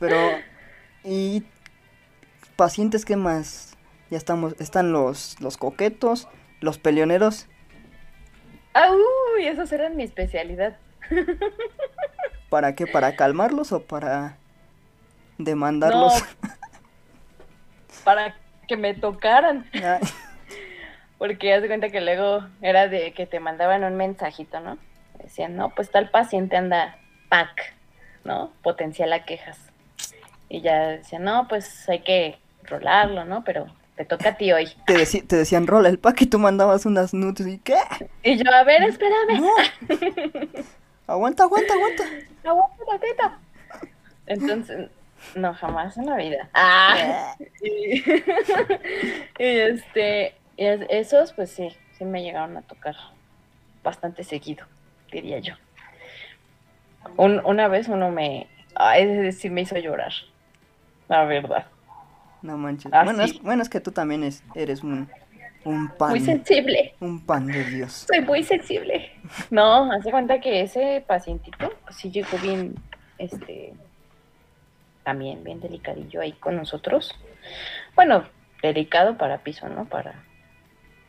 Pero, 0.00 0.16
¿y 1.04 1.44
pacientes 2.56 3.04
qué 3.04 3.16
más? 3.16 3.76
Ya 4.10 4.18
estamos, 4.18 4.54
están 4.60 4.92
los, 4.92 5.40
los 5.40 5.56
coquetos, 5.56 6.28
los 6.60 6.78
peleoneros. 6.78 7.48
Ah, 8.74 8.90
uy, 9.36 9.46
esos 9.46 9.70
eran 9.72 9.96
mi 9.96 10.02
especialidad. 10.02 10.76
¿Para 12.48 12.74
qué? 12.74 12.86
¿Para 12.86 13.16
calmarlos 13.16 13.72
o 13.72 13.82
para 13.82 14.36
demandarlos? 15.38 16.22
No, 16.42 16.50
para 18.04 18.36
que 18.68 18.76
me 18.76 18.94
tocaran. 18.94 19.66
Ay, 19.72 20.00
Porque 21.18 21.54
haz 21.54 21.62
de 21.62 21.68
cuenta 21.68 21.88
que 21.88 22.00
luego 22.00 22.44
era 22.60 22.88
de 22.88 23.12
que 23.12 23.26
te 23.26 23.40
mandaban 23.40 23.84
un 23.84 23.96
mensajito, 23.96 24.60
¿no? 24.60 24.78
Decían, 25.22 25.56
no, 25.56 25.70
pues 25.70 25.90
tal 25.90 26.10
paciente 26.10 26.56
anda 26.56 26.98
pack, 27.28 27.74
¿no? 28.24 28.52
Potencial 28.62 29.12
a 29.12 29.24
quejas. 29.24 29.58
Y 30.48 30.60
ya 30.60 30.88
decían, 30.88 31.24
no, 31.24 31.48
pues 31.48 31.88
hay 31.88 32.00
que 32.00 32.38
rolarlo, 32.64 33.24
¿no? 33.24 33.44
Pero 33.44 33.66
te 33.96 34.04
toca 34.04 34.30
a 34.30 34.36
ti 34.36 34.52
hoy. 34.52 34.66
te, 34.86 34.94
deci- 34.94 35.26
te 35.26 35.36
decían 35.36 35.66
rola 35.66 35.88
el 35.88 35.98
pack 35.98 36.22
y 36.22 36.26
tú 36.26 36.38
mandabas 36.38 36.84
unas 36.86 37.14
nudes 37.14 37.46
y 37.46 37.58
¿qué? 37.58 37.76
Y 38.22 38.36
yo, 38.42 38.50
a 38.52 38.64
ver, 38.64 38.82
espérame, 38.82 39.40
No. 39.40 39.50
Aguanta, 41.06 41.44
aguanta, 41.44 41.74
aguanta. 41.74 42.04
aguanta 42.44 42.76
la 42.90 42.98
teta. 42.98 43.38
Entonces, 44.26 44.90
no, 45.34 45.52
jamás 45.54 45.96
en 45.98 46.06
la 46.06 46.16
vida. 46.16 46.48
Ah. 46.54 47.36
Y, 47.62 48.02
y 49.38 49.44
este, 49.58 50.34
y 50.56 50.64
esos, 50.88 51.32
pues 51.34 51.50
sí, 51.50 51.68
sí 51.98 52.04
me 52.04 52.22
llegaron 52.22 52.56
a 52.56 52.62
tocar 52.62 52.94
bastante 53.82 54.24
seguido, 54.24 54.64
diría 55.12 55.38
yo. 55.40 55.54
Un- 57.16 57.42
una 57.44 57.68
vez 57.68 57.88
uno 57.88 58.10
me, 58.10 58.46
ay, 58.74 59.02
es 59.02 59.22
decir, 59.22 59.50
me 59.50 59.60
hizo 59.60 59.76
llorar, 59.76 60.12
la 61.08 61.24
verdad. 61.26 61.66
No 62.44 62.58
manches. 62.58 62.92
Ah, 62.92 63.04
bueno, 63.04 63.26
sí. 63.26 63.36
es, 63.36 63.42
bueno, 63.42 63.62
es 63.62 63.68
que 63.68 63.80
tú 63.80 63.90
también 63.90 64.22
es- 64.22 64.44
eres 64.54 64.82
un, 64.82 65.08
Un 65.64 65.88
pan. 65.88 66.10
Muy 66.10 66.20
sensible. 66.20 66.94
Un 67.00 67.24
pan 67.24 67.46
de 67.46 67.64
Dios. 67.64 68.04
Soy 68.06 68.20
muy 68.20 68.42
sensible. 68.44 69.10
No, 69.50 69.90
hace 69.90 70.10
cuenta 70.10 70.38
que 70.38 70.60
ese 70.60 71.02
pacientito 71.06 71.72
pues, 71.84 71.96
sí 71.96 72.10
llegó 72.10 72.36
bien, 72.42 72.74
este, 73.16 73.72
también 75.04 75.42
bien 75.42 75.60
delicadillo 75.60 76.20
ahí 76.20 76.32
con 76.32 76.56
nosotros. 76.56 77.14
Bueno, 77.94 78.24
delicado 78.60 79.16
para 79.16 79.38
piso, 79.38 79.66
¿no? 79.70 79.86
Para, 79.86 80.22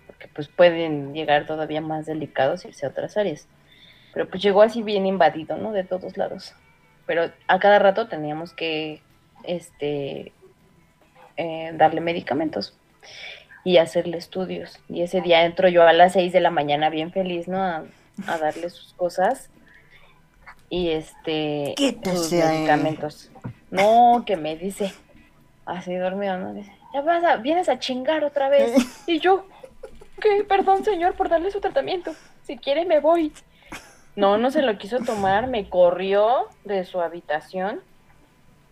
porque 0.07 0.29
pues 0.29 0.47
pueden 0.47 1.13
llegar 1.13 1.45
todavía 1.45 1.81
más 1.81 2.05
delicados 2.05 2.63
y 2.63 2.69
irse 2.69 2.86
a 2.86 2.89
otras 2.89 3.17
áreas. 3.17 3.49
Pero 4.13 4.29
pues 4.29 4.41
llegó 4.41 4.61
así 4.61 4.81
bien 4.83 5.05
invadido, 5.05 5.57
¿no? 5.57 5.73
De 5.73 5.83
todos 5.83 6.15
lados. 6.15 6.55
Pero 7.05 7.29
a 7.47 7.59
cada 7.59 7.79
rato 7.79 8.07
teníamos 8.07 8.53
que, 8.53 9.01
este, 9.43 10.31
eh, 11.38 11.71
darle 11.75 12.01
medicamentos 12.01 12.77
y 13.63 13.77
hacerle 13.77 14.17
estudios. 14.17 14.79
Y 14.89 15.01
ese 15.01 15.21
día 15.21 15.43
entro 15.45 15.67
yo 15.69 15.83
a 15.83 15.93
las 15.93 16.13
6 16.13 16.31
de 16.33 16.39
la 16.39 16.51
mañana 16.51 16.89
bien 16.89 17.11
feliz, 17.11 17.47
¿no? 17.47 17.61
A, 17.61 17.83
a 18.27 18.38
darle 18.38 18.69
sus 18.69 18.93
cosas 18.93 19.49
y 20.69 20.89
este 20.91 21.73
Quítese 21.75 22.15
sus 22.17 22.33
ahí. 22.33 22.57
medicamentos. 22.59 23.31
No, 23.71 24.23
que 24.25 24.38
me 24.38 24.55
dice, 24.55 24.93
así 25.65 25.95
dormido, 25.95 26.38
¿no? 26.38 26.53
Dice, 26.53 26.71
ya 26.93 27.01
vas 27.01 27.23
a, 27.23 27.38
vienes 27.38 27.67
a 27.69 27.79
chingar 27.79 28.23
otra 28.23 28.49
vez. 28.49 28.73
Y 29.07 29.19
yo, 29.19 29.45
¿qué? 30.21 30.43
Perdón, 30.47 30.86
señor, 30.86 31.15
por 31.15 31.29
darle 31.29 31.51
su 31.51 31.59
tratamiento. 31.59 32.13
Si 32.43 32.57
quiere 32.57 32.86
me 32.86 32.99
voy. 32.99 33.33
No, 34.15 34.38
no 34.38 34.49
se 34.49 34.61
lo 34.61 34.77
quiso 34.77 34.99
tomar, 34.99 35.47
me 35.47 35.67
corrió 35.67 36.47
de 36.63 36.86
su 36.86 37.01
habitación. 37.01 37.81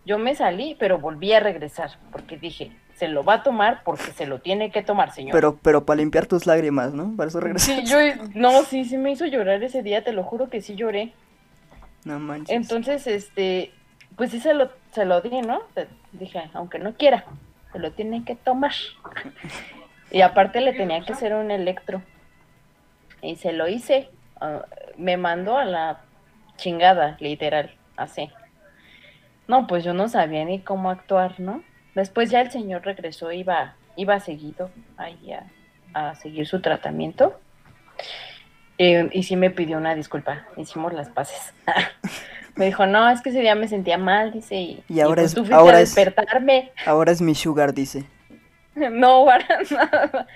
Yo 0.04 0.18
me 0.18 0.34
salí, 0.34 0.76
pero 0.78 0.98
volví 0.98 1.32
a 1.32 1.40
regresar, 1.40 1.90
porque 2.12 2.36
dije, 2.36 2.72
se 2.94 3.08
lo 3.08 3.24
va 3.24 3.34
a 3.34 3.42
tomar 3.42 3.82
porque 3.84 4.12
se 4.12 4.26
lo 4.26 4.40
tiene 4.40 4.70
que 4.70 4.82
tomar, 4.82 5.12
señor. 5.12 5.32
Pero, 5.32 5.58
pero 5.62 5.84
para 5.84 5.98
limpiar 5.98 6.26
tus 6.26 6.46
lágrimas, 6.46 6.92
¿no? 6.92 7.14
Para 7.16 7.28
eso 7.28 7.40
regresas. 7.40 7.74
Sí, 7.74 7.84
yo, 7.86 7.98
no, 8.34 8.62
sí, 8.62 8.84
sí 8.84 8.96
me 8.96 9.10
hizo 9.10 9.26
llorar 9.26 9.62
ese 9.62 9.82
día, 9.82 10.04
te 10.04 10.12
lo 10.12 10.22
juro 10.22 10.48
que 10.48 10.60
sí 10.60 10.74
lloré. 10.74 11.12
No 12.04 12.18
manches. 12.18 12.54
Entonces, 12.54 13.06
este, 13.06 13.72
pues 14.16 14.30
sí 14.30 14.40
se 14.40 14.54
lo, 14.54 14.70
se 14.92 15.04
lo 15.04 15.20
di, 15.20 15.40
¿no? 15.40 15.62
Dije, 16.12 16.50
aunque 16.52 16.78
no 16.78 16.94
quiera, 16.94 17.24
se 17.72 17.78
lo 17.78 17.92
tiene 17.92 18.24
que 18.24 18.36
tomar. 18.36 18.72
Y 20.10 20.20
aparte 20.20 20.60
le 20.60 20.72
tenía 20.72 21.00
que 21.00 21.12
hacer 21.12 21.34
un 21.34 21.50
electro. 21.50 22.02
Y 23.22 23.36
se 23.36 23.52
lo 23.52 23.66
hice. 23.66 24.10
Ah, 24.40 24.66
me 24.96 25.16
mandó 25.16 25.56
a 25.58 25.64
la 25.64 26.00
chingada, 26.56 27.16
literal, 27.18 27.74
así. 27.96 28.30
No, 29.48 29.66
pues 29.66 29.84
yo 29.84 29.92
no 29.94 30.08
sabía 30.08 30.44
ni 30.44 30.60
cómo 30.60 30.90
actuar, 30.90 31.38
¿no? 31.40 31.62
Después 31.94 32.30
ya 32.30 32.40
el 32.40 32.50
señor 32.50 32.82
regresó, 32.84 33.30
iba, 33.32 33.74
iba 33.96 34.18
seguido 34.20 34.70
ahí 34.96 35.32
a, 35.32 35.44
a 35.92 36.14
seguir 36.16 36.46
su 36.46 36.60
tratamiento. 36.60 37.38
Eh, 38.78 39.08
y 39.12 39.22
sí 39.22 39.36
me 39.36 39.50
pidió 39.50 39.76
una 39.78 39.94
disculpa, 39.94 40.46
hicimos 40.56 40.92
las 40.92 41.08
paces. 41.10 41.54
me 42.56 42.66
dijo, 42.66 42.86
no, 42.86 43.08
es 43.08 43.20
que 43.22 43.30
ese 43.30 43.40
día 43.40 43.54
me 43.54 43.68
sentía 43.68 43.98
mal, 43.98 44.32
dice, 44.32 44.56
y, 44.56 44.84
Y 44.88 45.00
ahora 45.00 45.22
pues 45.22 45.26
es- 45.30 45.34
tú 45.34 45.40
fuiste 45.42 45.54
ahora 45.54 45.78
a 45.78 45.80
es- 45.80 45.94
despertarme. 45.94 46.72
Ahora 46.86 47.12
es 47.12 47.20
mi 47.20 47.34
sugar, 47.34 47.72
dice. 47.74 48.04
No, 48.74 49.24
para 49.26 49.46
nada. 49.70 50.26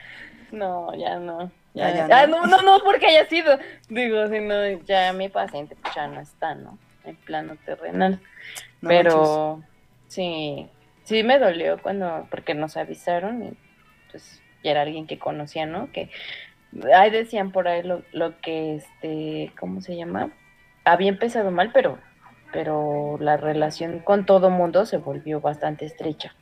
No, 0.52 0.94
ya 0.94 1.18
no. 1.18 1.50
Ya, 1.74 1.90
Ya, 1.94 2.08
ya 2.08 2.20
Ah, 2.20 2.26
no. 2.26 2.46
no, 2.46 2.56
no, 2.58 2.62
no, 2.62 2.84
porque 2.84 3.06
haya 3.06 3.26
sido. 3.28 3.58
Digo, 3.88 4.26
si 4.28 4.38
no, 4.40 4.64
ya 4.84 5.12
mi 5.12 5.28
paciente 5.28 5.76
pues, 5.80 5.94
ya 5.94 6.06
no 6.06 6.20
está, 6.20 6.54
¿no? 6.54 6.78
En 7.04 7.16
plano 7.16 7.56
terrenal. 7.64 8.20
No 8.80 8.88
Pero 8.88 9.62
sí, 10.06 10.68
sí 11.04 11.22
me 11.22 11.38
dolió 11.38 11.80
cuando, 11.82 12.26
porque 12.30 12.54
nos 12.54 12.76
avisaron 12.76 13.42
y 13.42 13.56
pues 14.10 14.40
ya 14.62 14.72
era 14.72 14.82
alguien 14.82 15.06
que 15.06 15.18
conocía, 15.18 15.66
¿no? 15.66 15.90
Que 15.92 16.10
ahí 16.94 17.10
decían 17.10 17.50
por 17.50 17.68
ahí 17.68 17.82
lo, 17.82 18.02
lo 18.12 18.38
que, 18.40 18.76
este, 18.76 19.52
¿cómo 19.58 19.80
se 19.80 19.96
llama? 19.96 20.30
Había 20.84 21.08
empezado 21.08 21.50
mal, 21.50 21.70
pero, 21.72 21.98
pero 22.52 23.16
la 23.20 23.36
relación 23.36 24.00
con 24.00 24.26
todo 24.26 24.50
mundo 24.50 24.86
se 24.86 24.98
volvió 24.98 25.40
bastante 25.40 25.84
estrecha. 25.84 26.34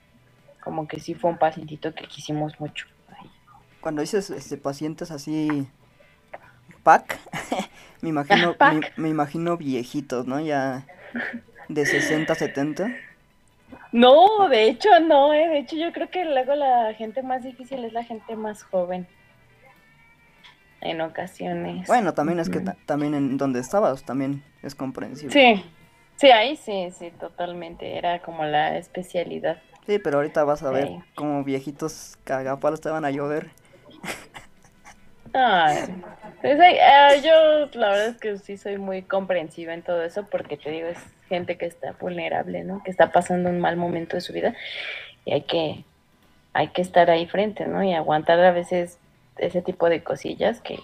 Como 0.62 0.88
que 0.88 1.00
sí 1.00 1.14
fue 1.14 1.30
un 1.30 1.38
pacientito 1.38 1.94
que 1.94 2.06
quisimos 2.06 2.58
mucho. 2.60 2.86
Ay, 3.18 3.30
Cuando 3.80 4.02
dices 4.02 4.30
este 4.30 4.56
pacientes 4.56 5.10
así 5.10 5.68
pack, 6.82 7.18
me 8.00 8.10
imagino 8.10 8.54
Pack. 8.54 8.96
Me, 8.96 9.04
me 9.04 9.08
imagino 9.08 9.56
viejitos, 9.56 10.26
¿no? 10.26 10.40
Ya 10.40 10.86
de 11.68 11.86
60, 11.86 12.34
70. 12.34 12.94
No, 13.92 14.48
de 14.48 14.64
hecho 14.68 14.88
no, 15.00 15.32
¿eh? 15.34 15.48
de 15.48 15.58
hecho 15.58 15.76
yo 15.76 15.92
creo 15.92 16.08
que 16.10 16.24
luego 16.24 16.54
la 16.54 16.92
gente 16.94 17.22
más 17.22 17.42
difícil 17.42 17.84
es 17.84 17.92
la 17.92 18.04
gente 18.04 18.36
más 18.36 18.62
joven. 18.62 19.06
En 20.80 21.00
ocasiones. 21.00 21.86
Bueno, 21.88 22.14
también 22.14 22.38
es 22.38 22.48
que 22.50 22.60
ta- 22.60 22.76
también 22.86 23.14
en 23.14 23.36
donde 23.38 23.60
estabas 23.60 24.04
también 24.04 24.44
es 24.62 24.74
comprensible. 24.74 25.32
Sí, 25.32 25.64
sí, 26.16 26.30
ahí 26.30 26.56
sí, 26.56 26.90
sí, 26.96 27.10
totalmente. 27.18 27.96
Era 27.96 28.20
como 28.20 28.44
la 28.44 28.76
especialidad. 28.76 29.60
Sí, 29.86 29.98
pero 29.98 30.18
ahorita 30.18 30.44
vas 30.44 30.62
a 30.62 30.70
ver 30.70 30.88
Sí. 30.88 30.98
como 31.14 31.42
viejitos 31.44 32.18
cagapalos 32.24 32.80
te 32.80 32.90
van 32.90 33.04
a 33.04 33.10
llover. 33.10 33.50
Ay, 35.38 36.02
pues, 36.40 36.58
ah, 36.82 37.14
yo 37.16 37.68
la 37.78 37.88
verdad 37.90 38.06
es 38.08 38.16
que 38.16 38.38
sí 38.38 38.56
soy 38.56 38.78
muy 38.78 39.02
comprensiva 39.02 39.74
en 39.74 39.82
todo 39.82 40.02
eso 40.02 40.26
porque 40.30 40.56
te 40.56 40.70
digo, 40.70 40.88
es 40.88 40.98
gente 41.28 41.58
que 41.58 41.66
está 41.66 41.92
vulnerable, 42.00 42.64
¿no? 42.64 42.82
Que 42.82 42.90
está 42.90 43.12
pasando 43.12 43.50
un 43.50 43.60
mal 43.60 43.76
momento 43.76 44.16
de 44.16 44.22
su 44.22 44.32
vida 44.32 44.54
y 45.24 45.32
hay 45.32 45.42
que, 45.42 45.84
hay 46.52 46.68
que 46.68 46.82
estar 46.82 47.10
ahí 47.10 47.26
frente, 47.26 47.66
¿no? 47.66 47.82
Y 47.82 47.92
aguantar 47.92 48.40
a 48.40 48.52
veces 48.52 48.98
ese 49.36 49.60
tipo 49.60 49.88
de 49.90 50.02
cosillas 50.02 50.60
que, 50.62 50.78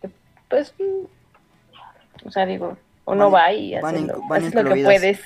que, 0.00 0.10
pues, 0.48 0.74
mm, 0.78 2.26
o 2.26 2.30
sea, 2.30 2.46
digo, 2.46 2.76
uno 3.04 3.30
Van- 3.30 3.42
va 3.42 3.52
y 3.52 3.74
hace, 3.74 4.00
lo, 4.00 4.22
haces 4.32 4.54
lo 4.54 4.64
que 4.64 4.84
puedes. 4.84 5.20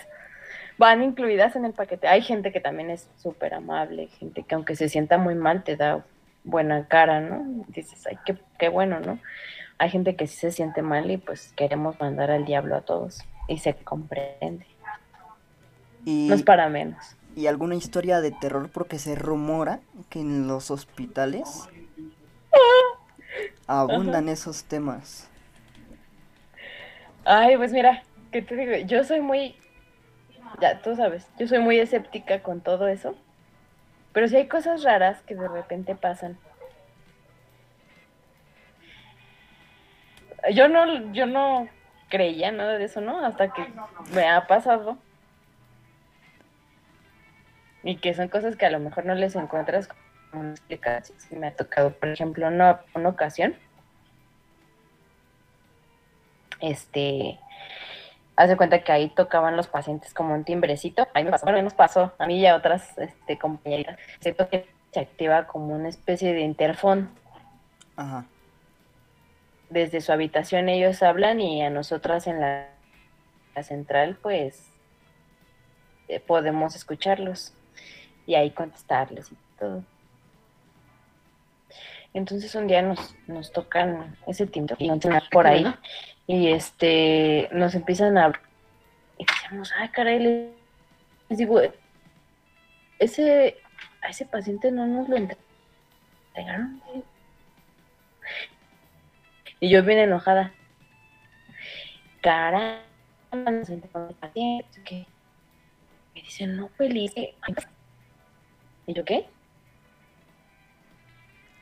Van 0.78 1.02
incluidas 1.02 1.54
en 1.54 1.66
el 1.66 1.72
paquete. 1.72 2.08
Hay 2.08 2.22
gente 2.22 2.50
que 2.50 2.60
también 2.60 2.90
es 2.90 3.08
súper 3.18 3.52
amable, 3.54 4.08
gente 4.18 4.42
que 4.42 4.54
aunque 4.54 4.74
se 4.74 4.88
sienta 4.88 5.18
muy 5.18 5.34
mal 5.34 5.62
te 5.62 5.76
da 5.76 6.04
buena 6.44 6.86
cara, 6.88 7.20
¿no? 7.20 7.64
Dices, 7.68 8.06
ay, 8.06 8.18
qué, 8.24 8.36
qué 8.58 8.68
bueno, 8.68 9.00
¿no? 9.00 9.18
Hay 9.78 9.90
gente 9.90 10.16
que 10.16 10.26
sí 10.26 10.36
se 10.36 10.52
siente 10.52 10.82
mal 10.82 11.10
y 11.10 11.16
pues 11.16 11.52
queremos 11.56 11.98
mandar 12.00 12.30
al 12.30 12.44
diablo 12.44 12.76
a 12.76 12.82
todos 12.82 13.20
y 13.48 13.58
se 13.58 13.74
comprende. 13.74 14.66
Y, 16.04 16.26
No 16.28 16.34
es 16.34 16.42
para 16.42 16.68
menos. 16.68 17.16
y 17.36 17.46
alguna 17.46 17.74
historia 17.76 18.20
de 18.20 18.30
terror 18.32 18.70
porque 18.72 18.98
se 18.98 19.14
rumora 19.14 19.80
que 20.10 20.20
en 20.20 20.46
los 20.48 20.70
hospitales 20.70 21.68
abundan 23.66 24.28
esos 24.28 24.64
temas. 24.64 25.28
Ay, 27.24 27.56
pues 27.56 27.72
mira, 27.72 28.02
¿qué 28.32 28.42
te 28.42 28.56
digo? 28.56 28.76
Yo 28.86 29.04
soy 29.04 29.20
muy, 29.20 29.54
ya 30.60 30.80
tú 30.82 30.96
sabes, 30.96 31.26
yo 31.38 31.46
soy 31.46 31.60
muy 31.60 31.78
escéptica 31.78 32.42
con 32.42 32.60
todo 32.60 32.88
eso, 32.88 33.14
pero 34.12 34.28
sí 34.28 34.36
hay 34.36 34.48
cosas 34.48 34.82
raras 34.82 35.22
que 35.22 35.34
de 35.34 35.48
repente 35.48 35.94
pasan. 35.94 36.38
Yo 40.52 40.68
no, 40.68 41.12
yo 41.12 41.26
no 41.26 41.68
creía 42.08 42.50
nada 42.50 42.78
de 42.78 42.84
eso, 42.84 43.00
¿no? 43.00 43.24
Hasta 43.24 43.52
que 43.52 43.64
me 44.12 44.28
ha 44.28 44.46
pasado. 44.46 44.98
Y 47.84 47.96
que 47.96 48.14
son 48.14 48.28
cosas 48.28 48.56
que 48.56 48.66
a 48.66 48.70
lo 48.70 48.78
mejor 48.78 49.06
no 49.06 49.14
les 49.14 49.34
encuentras 49.34 49.88
como 50.30 50.50
explicación. 50.50 51.18
Me 51.40 51.48
ha 51.48 51.56
tocado, 51.56 51.92
por 51.92 52.08
ejemplo, 52.08 52.46
una, 52.48 52.82
una 52.94 53.08
ocasión 53.08 53.56
este, 56.62 57.38
hace 58.36 58.56
cuenta 58.56 58.82
que 58.82 58.92
ahí 58.92 59.08
tocaban 59.10 59.56
los 59.56 59.68
pacientes 59.68 60.14
como 60.14 60.34
un 60.34 60.44
timbrecito, 60.44 61.06
ahí 61.14 61.24
me 61.24 61.30
pasó, 61.30 61.46
bueno, 61.46 61.62
nos 61.62 61.74
pasó 61.74 62.12
a 62.18 62.26
mí 62.26 62.40
y 62.40 62.46
a 62.46 62.56
otras 62.56 62.96
este, 62.98 63.38
compañeritas, 63.38 63.98
siento 64.20 64.48
que 64.48 64.68
se 64.92 65.00
activa 65.00 65.46
como 65.46 65.74
una 65.74 65.88
especie 65.88 66.32
de 66.32 66.40
interfón, 66.40 67.10
Ajá. 67.96 68.26
desde 69.70 70.00
su 70.00 70.12
habitación 70.12 70.68
ellos 70.68 71.02
hablan 71.02 71.40
y 71.40 71.62
a 71.62 71.70
nosotras 71.70 72.26
en 72.26 72.40
la, 72.40 72.68
la 73.54 73.62
central 73.62 74.18
pues 74.20 74.70
eh, 76.08 76.20
podemos 76.20 76.74
escucharlos 76.74 77.54
y 78.26 78.34
ahí 78.34 78.50
contestarles 78.50 79.32
y 79.32 79.36
todo. 79.58 79.82
Entonces 82.14 82.54
un 82.54 82.66
día 82.66 82.82
nos, 82.82 83.16
nos 83.26 83.52
tocan 83.52 84.16
ese 84.26 84.46
timbre 84.46 84.76
y 84.78 84.90
por 85.30 85.46
ahí 85.46 85.64
y 86.26 86.52
este 86.52 87.48
nos 87.52 87.74
empiezan 87.74 88.16
a 88.18 88.32
y 89.18 89.24
decíamos, 89.24 89.72
ay 89.76 89.88
caray, 89.88 90.52
les 91.28 91.38
digo, 91.38 91.60
ese 92.98 93.56
a 94.00 94.08
ese 94.08 94.24
paciente 94.26 94.70
no 94.70 94.86
nos 94.86 95.08
lo 95.08 95.16
entre- 95.16 95.38
entregaron. 96.28 96.82
Y 99.60 99.70
yo 99.70 99.82
bien 99.84 100.00
enojada. 100.00 100.52
Caramba, 102.20 102.82
nos 103.30 103.68
entregaron 103.68 104.14
paciente, 104.14 105.06
me 106.14 106.22
dicen, 106.22 106.56
no, 106.56 106.68
feliz. 106.70 107.12
Y 107.16 108.92
yo, 108.92 109.04
¿qué? 109.04 109.26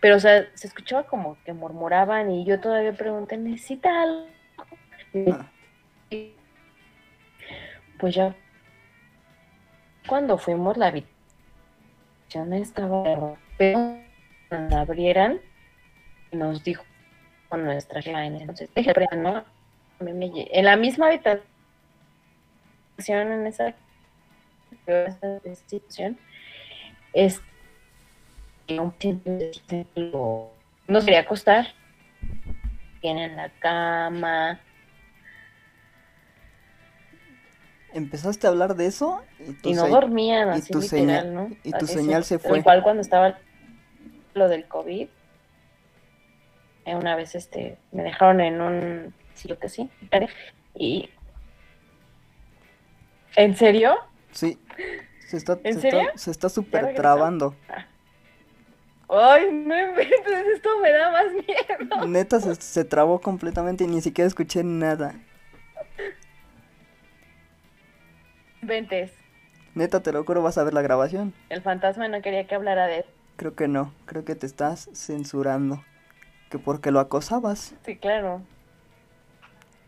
Pero, 0.00 0.16
o 0.16 0.20
sea, 0.20 0.46
se 0.54 0.66
escuchaba 0.66 1.04
como 1.04 1.36
que 1.44 1.52
murmuraban 1.52 2.30
y 2.30 2.44
yo 2.44 2.58
todavía 2.60 2.92
pregunté, 2.92 3.36
¿necesita 3.36 4.02
algo? 4.02 4.26
Pues 7.98 8.14
ya, 8.14 8.34
cuando 10.06 10.38
fuimos, 10.38 10.76
la 10.76 10.86
habitación 10.86 12.52
estaba, 12.52 13.02
pero 13.58 14.00
cuando 14.48 14.76
abrieran, 14.78 15.40
nos 16.32 16.64
dijo 16.64 16.84
con 17.48 17.64
nuestra 17.64 18.00
en 18.00 18.36
entonces, 18.36 18.72
"Deje, 18.74 18.92
¿no? 19.16 19.44
En 20.00 20.64
la 20.64 20.76
misma 20.76 21.08
habitación, 21.08 21.42
en 23.06 23.46
esa 23.46 23.74
institución, 25.44 26.18
es 27.12 27.42
no 30.88 31.00
quería 31.04 31.20
acostar, 31.20 31.66
tiene 33.00 33.24
en 33.26 33.36
la 33.36 33.48
cama, 33.58 34.60
Empezaste 37.92 38.46
a 38.46 38.50
hablar 38.50 38.76
de 38.76 38.86
eso 38.86 39.20
y 39.40 39.52
tu, 39.54 39.68
y 39.70 39.72
no 39.74 39.88
dormían 39.88 40.48
y 40.48 40.58
así 40.58 40.72
tu 40.72 40.80
literal, 40.80 41.06
señal- 41.24 41.34
¿no? 41.34 41.50
y 41.64 41.70
tu 41.72 41.84
Así 41.84 41.94
señal 41.94 42.24
se 42.24 42.38
fue. 42.38 42.62
cual 42.62 42.82
cuando 42.82 43.02
estaba 43.02 43.38
lo 44.34 44.48
del 44.48 44.66
COVID, 44.68 45.08
eh, 46.84 46.94
una 46.96 47.16
vez 47.16 47.34
este 47.34 47.78
me 47.92 48.02
dejaron 48.04 48.40
en 48.40 48.60
un 48.60 49.14
sí, 49.34 49.48
lo 49.48 49.58
que 49.58 49.68
sí, 49.68 49.90
y 50.74 51.10
¿En 53.36 53.56
serio? 53.56 53.94
Sí. 54.32 54.58
Se 55.28 55.36
está, 55.36 55.58
¿En 55.62 55.74
se 55.74 55.80
serio? 55.80 56.00
está, 56.00 56.18
se 56.18 56.30
está 56.32 56.48
super 56.48 56.80
regresó? 56.82 57.02
trabando. 57.02 57.54
Ay, 59.08 59.50
no 59.52 59.76
inventes, 59.78 60.46
esto 60.54 60.68
me 60.80 60.90
da 60.92 61.10
más 61.10 61.24
miedo. 61.32 62.06
Neta 62.06 62.40
se, 62.40 62.54
se 62.56 62.84
trabó 62.84 63.20
completamente 63.20 63.84
y 63.84 63.86
ni 63.88 64.00
siquiera 64.00 64.26
escuché 64.28 64.62
nada. 64.64 65.14
Inventes. 68.62 69.12
Neta, 69.74 70.00
te 70.02 70.12
lo 70.12 70.24
juro, 70.24 70.42
vas 70.42 70.58
a 70.58 70.64
ver 70.64 70.74
la 70.74 70.82
grabación. 70.82 71.32
El 71.48 71.62
fantasma 71.62 72.08
no 72.08 72.20
quería 72.22 72.46
que 72.46 72.54
hablara 72.54 72.86
de 72.86 73.04
Creo 73.36 73.54
que 73.54 73.68
no, 73.68 73.92
creo 74.04 74.24
que 74.24 74.34
te 74.34 74.46
estás 74.46 74.90
censurando. 74.92 75.82
Que 76.50 76.58
porque 76.58 76.90
lo 76.90 77.00
acosabas. 77.00 77.74
Sí, 77.86 77.96
claro. 77.96 78.42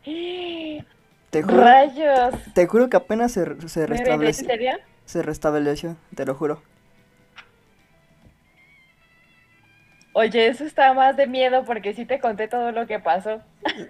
Te 0.04 1.42
juro, 1.42 1.62
Rayos. 1.62 2.34
te 2.54 2.66
juro 2.66 2.88
que 2.88 2.96
apenas 2.96 3.32
se, 3.32 3.44
se 3.68 3.80
¿Me 3.80 3.84
¿En 3.84 3.90
restableció. 3.98 4.46
serio? 4.46 4.72
Se 5.04 5.22
restableció, 5.22 5.96
te 6.14 6.24
lo 6.24 6.34
juro. 6.34 6.62
Oye, 10.14 10.46
eso 10.48 10.64
está 10.64 10.92
más 10.92 11.16
de 11.16 11.26
miedo 11.26 11.64
porque 11.64 11.94
sí 11.94 12.04
te 12.04 12.20
conté 12.20 12.48
todo 12.48 12.70
lo 12.72 12.86
que 12.86 12.98
pasó. 13.00 13.40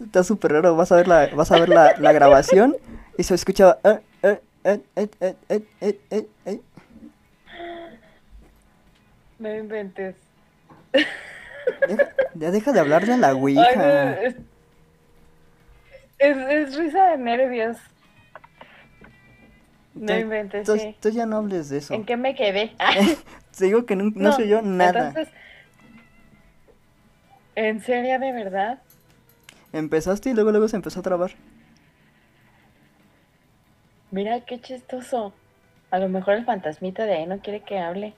Está 0.00 0.22
súper 0.22 0.52
raro, 0.52 0.76
vas 0.76 0.92
a 0.92 0.96
ver 0.96 1.08
la, 1.08 1.26
vas 1.34 1.50
a 1.50 1.58
ver 1.58 1.68
la, 1.68 1.94
la 1.98 2.12
grabación 2.12 2.76
y 3.18 3.22
se 3.24 3.34
escuchaba... 3.34 3.78
Eh, 3.82 4.00
eh, 4.64 4.80
eh, 4.96 5.36
eh 6.46 6.60
no 9.38 9.54
inventes. 9.54 10.16
Ya 12.34 12.50
deja 12.50 12.72
de 12.72 12.80
hablarle 12.80 13.12
a 13.12 13.16
la 13.16 13.34
Ouija. 13.34 14.14
Es, 16.18 16.76
risa 16.76 17.10
de 17.10 17.18
nervios. 17.18 17.76
No 19.94 20.16
inventes. 20.16 20.66
Tú, 21.00 21.10
ya 21.10 21.26
no 21.26 21.36
hables 21.36 21.68
de 21.68 21.78
eso. 21.78 21.94
¿En 21.94 22.04
qué 22.04 22.16
me 22.16 22.34
quedé? 22.34 22.72
Ah. 22.78 22.94
Te 23.56 23.64
digo 23.64 23.86
que 23.86 23.96
no, 23.96 24.04
no, 24.04 24.12
no 24.14 24.32
soy 24.32 24.48
yo 24.48 24.62
nada. 24.62 25.08
Entonces, 25.08 25.34
¿En 27.56 27.80
serio, 27.80 28.20
de 28.20 28.32
verdad? 28.32 28.80
Empezaste 29.72 30.30
y 30.30 30.34
luego 30.34 30.52
luego 30.52 30.68
se 30.68 30.76
empezó 30.76 31.00
a 31.00 31.02
trabar. 31.02 31.32
Mira 34.10 34.40
qué 34.40 34.60
chistoso. 34.60 35.32
A 35.90 35.98
lo 35.98 36.08
mejor 36.08 36.34
el 36.34 36.44
fantasmita 36.44 37.04
de 37.04 37.14
ahí 37.14 37.26
no 37.26 37.38
quiere 37.40 37.60
que 37.60 37.78
hable. 37.78 38.14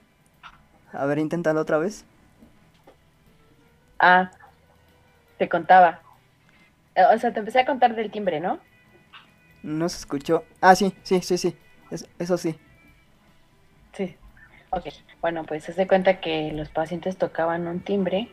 A 0.92 1.06
ver, 1.06 1.18
inténtalo 1.18 1.60
otra 1.60 1.78
vez. 1.78 2.04
Ah, 3.98 4.30
te 5.38 5.48
contaba. 5.48 6.02
Eh, 6.94 7.04
O 7.14 7.18
sea, 7.18 7.32
te 7.32 7.40
empecé 7.40 7.60
a 7.60 7.66
contar 7.66 7.94
del 7.94 8.10
timbre, 8.10 8.40
¿no? 8.40 8.60
No 9.62 9.88
se 9.88 9.98
escuchó. 9.98 10.44
Ah, 10.60 10.74
sí, 10.74 10.94
sí, 11.02 11.20
sí, 11.20 11.38
sí. 11.38 11.56
Es- 11.90 12.08
eso 12.18 12.36
sí. 12.36 12.56
Sí. 13.92 14.16
Ok. 14.70 14.86
Bueno, 15.20 15.44
pues 15.44 15.64
se 15.64 15.72
hace 15.72 15.86
cuenta 15.86 16.20
que 16.20 16.52
los 16.52 16.68
pacientes 16.70 17.16
tocaban 17.16 17.66
un 17.66 17.80
timbre 17.80 18.28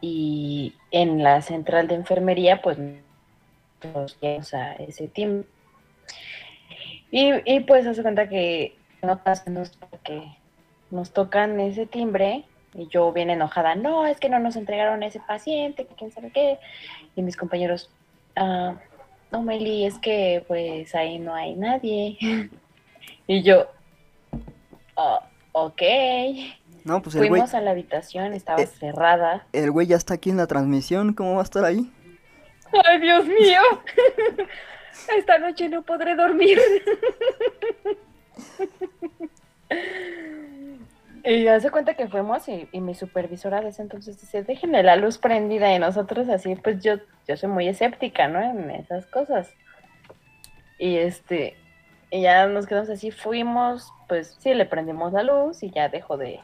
y 0.00 0.74
en 0.90 1.22
la 1.22 1.42
central 1.42 1.88
de 1.88 1.96
enfermería, 1.96 2.62
pues 2.62 2.78
nos 2.78 4.18
a 4.54 4.72
ese 4.74 5.08
timbre. 5.08 5.46
Y, 7.10 7.32
y 7.44 7.60
pues 7.60 7.86
hace 7.86 8.02
cuenta 8.02 8.28
que 8.28 8.76
en 9.02 9.10
ocasiones 9.10 9.72
que 10.04 10.22
nos 10.90 11.12
tocan 11.12 11.58
ese 11.60 11.86
timbre 11.86 12.44
y 12.74 12.86
yo 12.88 13.12
bien 13.12 13.30
enojada, 13.30 13.74
no, 13.74 14.06
es 14.06 14.18
que 14.20 14.28
no 14.28 14.38
nos 14.38 14.54
entregaron 14.56 15.02
a 15.02 15.06
ese 15.06 15.20
paciente, 15.20 15.86
quién 15.98 16.12
sabe 16.12 16.30
qué. 16.30 16.58
Y 17.16 17.22
mis 17.22 17.36
compañeros, 17.36 17.90
ah, 18.36 18.74
no, 19.32 19.42
Meli, 19.42 19.86
es 19.86 19.98
que 19.98 20.44
pues 20.46 20.94
ahí 20.94 21.18
no 21.18 21.34
hay 21.34 21.54
nadie. 21.54 22.16
y 23.26 23.42
yo, 23.42 23.66
"Ah, 24.96 25.20
ok. 25.52 25.82
No, 26.84 27.02
pues 27.02 27.14
el 27.16 27.20
güey, 27.22 27.30
Fuimos 27.30 27.54
a 27.54 27.60
la 27.60 27.72
habitación, 27.72 28.32
estaba 28.32 28.62
eh, 28.62 28.66
cerrada. 28.66 29.46
el 29.52 29.70
güey 29.70 29.86
ya 29.86 29.96
está 29.96 30.14
aquí 30.14 30.30
en 30.30 30.36
la 30.36 30.46
transmisión. 30.46 31.12
¿Cómo 31.12 31.34
va 31.34 31.40
a 31.40 31.44
estar 31.44 31.64
ahí? 31.64 31.90
¡Ay, 32.86 33.00
Dios 33.00 33.26
mío! 33.26 33.60
Esta 35.16 35.38
noche 35.38 35.68
no 35.68 35.82
podré 35.82 36.14
dormir. 36.14 36.58
Y 41.22 41.48
hace 41.48 41.70
cuenta 41.70 41.94
que 41.94 42.08
fuimos 42.08 42.48
y, 42.48 42.68
mi 42.72 42.94
supervisora 42.94 43.60
de 43.60 43.68
ese 43.68 43.82
entonces 43.82 44.20
dice, 44.20 44.42
déjenme 44.42 44.82
la 44.82 44.96
luz 44.96 45.18
prendida 45.18 45.72
y 45.74 45.78
nosotros 45.78 46.28
así, 46.28 46.54
pues 46.54 46.82
yo, 46.82 46.94
yo 47.28 47.36
soy 47.36 47.50
muy 47.50 47.68
escéptica, 47.68 48.26
¿no? 48.28 48.40
En 48.40 48.70
esas 48.70 49.06
cosas. 49.06 49.52
Y 50.78 50.96
este, 50.96 51.56
y 52.10 52.22
ya 52.22 52.46
nos 52.46 52.66
quedamos 52.66 52.88
así, 52.88 53.10
fuimos, 53.10 53.92
pues 54.08 54.36
sí, 54.40 54.54
le 54.54 54.64
prendimos 54.64 55.12
la 55.12 55.22
luz 55.22 55.62
y 55.62 55.70
ya 55.70 55.90
dejó 55.90 56.16
de, 56.16 56.40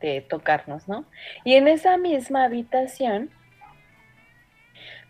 de 0.00 0.22
tocarnos, 0.22 0.88
¿no? 0.88 1.04
Y 1.44 1.54
en 1.54 1.68
esa 1.68 1.98
misma 1.98 2.44
habitación, 2.44 3.30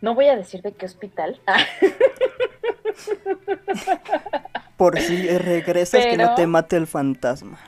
no 0.01 0.14
voy 0.14 0.26
a 0.26 0.37
decir 0.37 0.61
de 0.62 0.72
qué 0.72 0.87
hospital, 0.87 1.41
Por 4.76 4.99
si 5.01 5.28
regresas 5.38 6.07
que 6.07 6.16
no 6.16 6.34
te 6.34 6.46
mate 6.46 6.76
el 6.76 6.86
fantasma. 6.86 7.59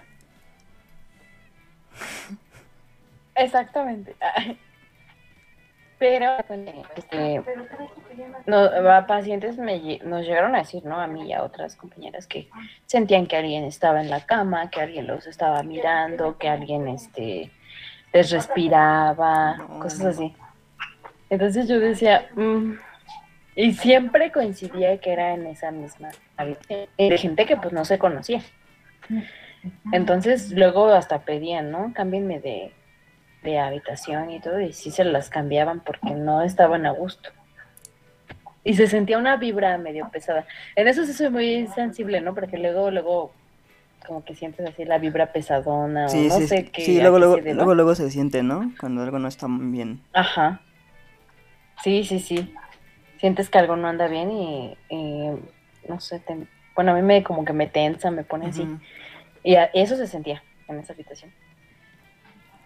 Exactamente. 3.35 4.15
Pero 5.99 6.39
este, 6.97 7.43
no, 8.47 8.59
a 8.59 9.07
pacientes 9.07 9.59
me, 9.59 9.99
nos 9.99 10.23
llegaron 10.27 10.55
a 10.55 10.61
decir, 10.61 10.85
¿no? 10.85 10.99
A 10.99 11.07
mí 11.07 11.29
y 11.29 11.33
a 11.35 11.43
otras 11.43 11.77
compañeras 11.77 12.27
que 12.27 12.49
sentían 12.87 13.27
que 13.27 13.37
alguien 13.37 13.65
estaba 13.65 14.01
en 14.01 14.09
la 14.09 14.25
cama, 14.25 14.71
que 14.71 14.81
alguien 14.81 15.07
los 15.07 15.27
estaba 15.27 15.63
mirando, 15.63 16.39
que 16.39 16.49
alguien 16.49 16.89
este, 16.89 17.51
les 18.15 18.31
respiraba, 18.31 19.59
cosas 19.79 20.07
así. 20.07 20.35
Entonces 21.29 21.69
yo 21.69 21.79
decía, 21.79 22.31
"Mm", 22.35 22.73
y 23.61 23.73
siempre 23.75 24.33
coincidía 24.33 24.99
que 24.99 25.13
era 25.13 25.35
en 25.35 25.47
esa 25.47 25.71
misma 25.71 26.09
habitación, 26.37 26.89
de 26.97 27.19
gente 27.19 27.47
que 27.47 27.57
pues 27.57 27.73
no 27.73 27.85
se 27.85 27.99
conocía. 27.99 28.41
Entonces 29.93 30.53
luego 30.53 30.87
hasta 30.89 31.21
pedían, 31.25 31.71
¿no? 31.71 31.93
Cámbienme 31.95 32.41
de, 32.41 32.73
de 33.43 33.59
habitación 33.59 34.31
y 34.31 34.41
todo, 34.41 34.61
y 34.61 34.73
sí 34.73 34.91
se 34.91 35.05
las 35.05 35.29
cambiaban 35.31 35.81
porque 35.81 36.11
no 36.13 36.43
estaban 36.43 36.87
a 36.87 36.91
gusto. 36.93 37.31
Y 38.63 38.75
se 38.75 38.87
sentía 38.87 39.19
una 39.19 39.37
vibra 39.37 39.77
medio 39.79 40.09
pesada. 40.11 40.47
En 40.77 40.87
eso 40.87 41.05
sí 41.07 41.13
soy 41.13 41.31
muy 41.31 41.67
sensible, 41.69 42.21
¿no? 42.21 42.35
Porque 42.35 42.59
luego, 42.59 42.91
luego, 42.91 43.33
como 44.07 44.23
que 44.25 44.35
sientes 44.35 44.69
así 44.69 44.85
la 44.85 44.99
vibra 44.99 45.33
pesadona, 45.33 46.09
Sí, 46.09 46.27
o 46.27 46.29
no 46.29 46.37
sí, 46.37 46.47
sé 46.47 46.65
qué. 46.71 46.83
sí, 46.83 47.01
luego, 47.01 47.19
luego, 47.19 47.37
luego, 47.39 47.75
luego 47.75 47.95
se 47.95 48.11
siente, 48.11 48.43
¿no? 48.43 48.73
Cuando 48.79 49.03
algo 49.03 49.19
no 49.19 49.29
está 49.29 49.47
bien. 49.49 50.03
Ajá. 50.13 50.61
Sí, 51.83 52.05
sí, 52.05 52.19
sí. 52.21 52.55
Sientes 53.21 53.51
que 53.51 53.59
algo 53.59 53.77
no 53.77 53.87
anda 53.89 54.09
bien 54.09 54.31
y, 54.31 54.77
y, 54.89 55.31
no 55.89 56.01
sé, 56.01 56.21
te- 56.21 56.47
bueno, 56.75 56.93
a 56.93 56.95
mí 56.95 57.03
me 57.03 57.23
como 57.23 57.45
que 57.45 57.53
me 57.53 57.67
tensa, 57.67 58.11
me 58.11 58.25
pone 58.25 58.47
así. 58.47 58.67
Y 59.45 59.57
a- 59.57 59.71
eso 59.75 59.97
se 59.97 60.07
sentía 60.07 60.43
en 60.69 60.79
esa 60.79 60.95
habitación. 60.95 61.31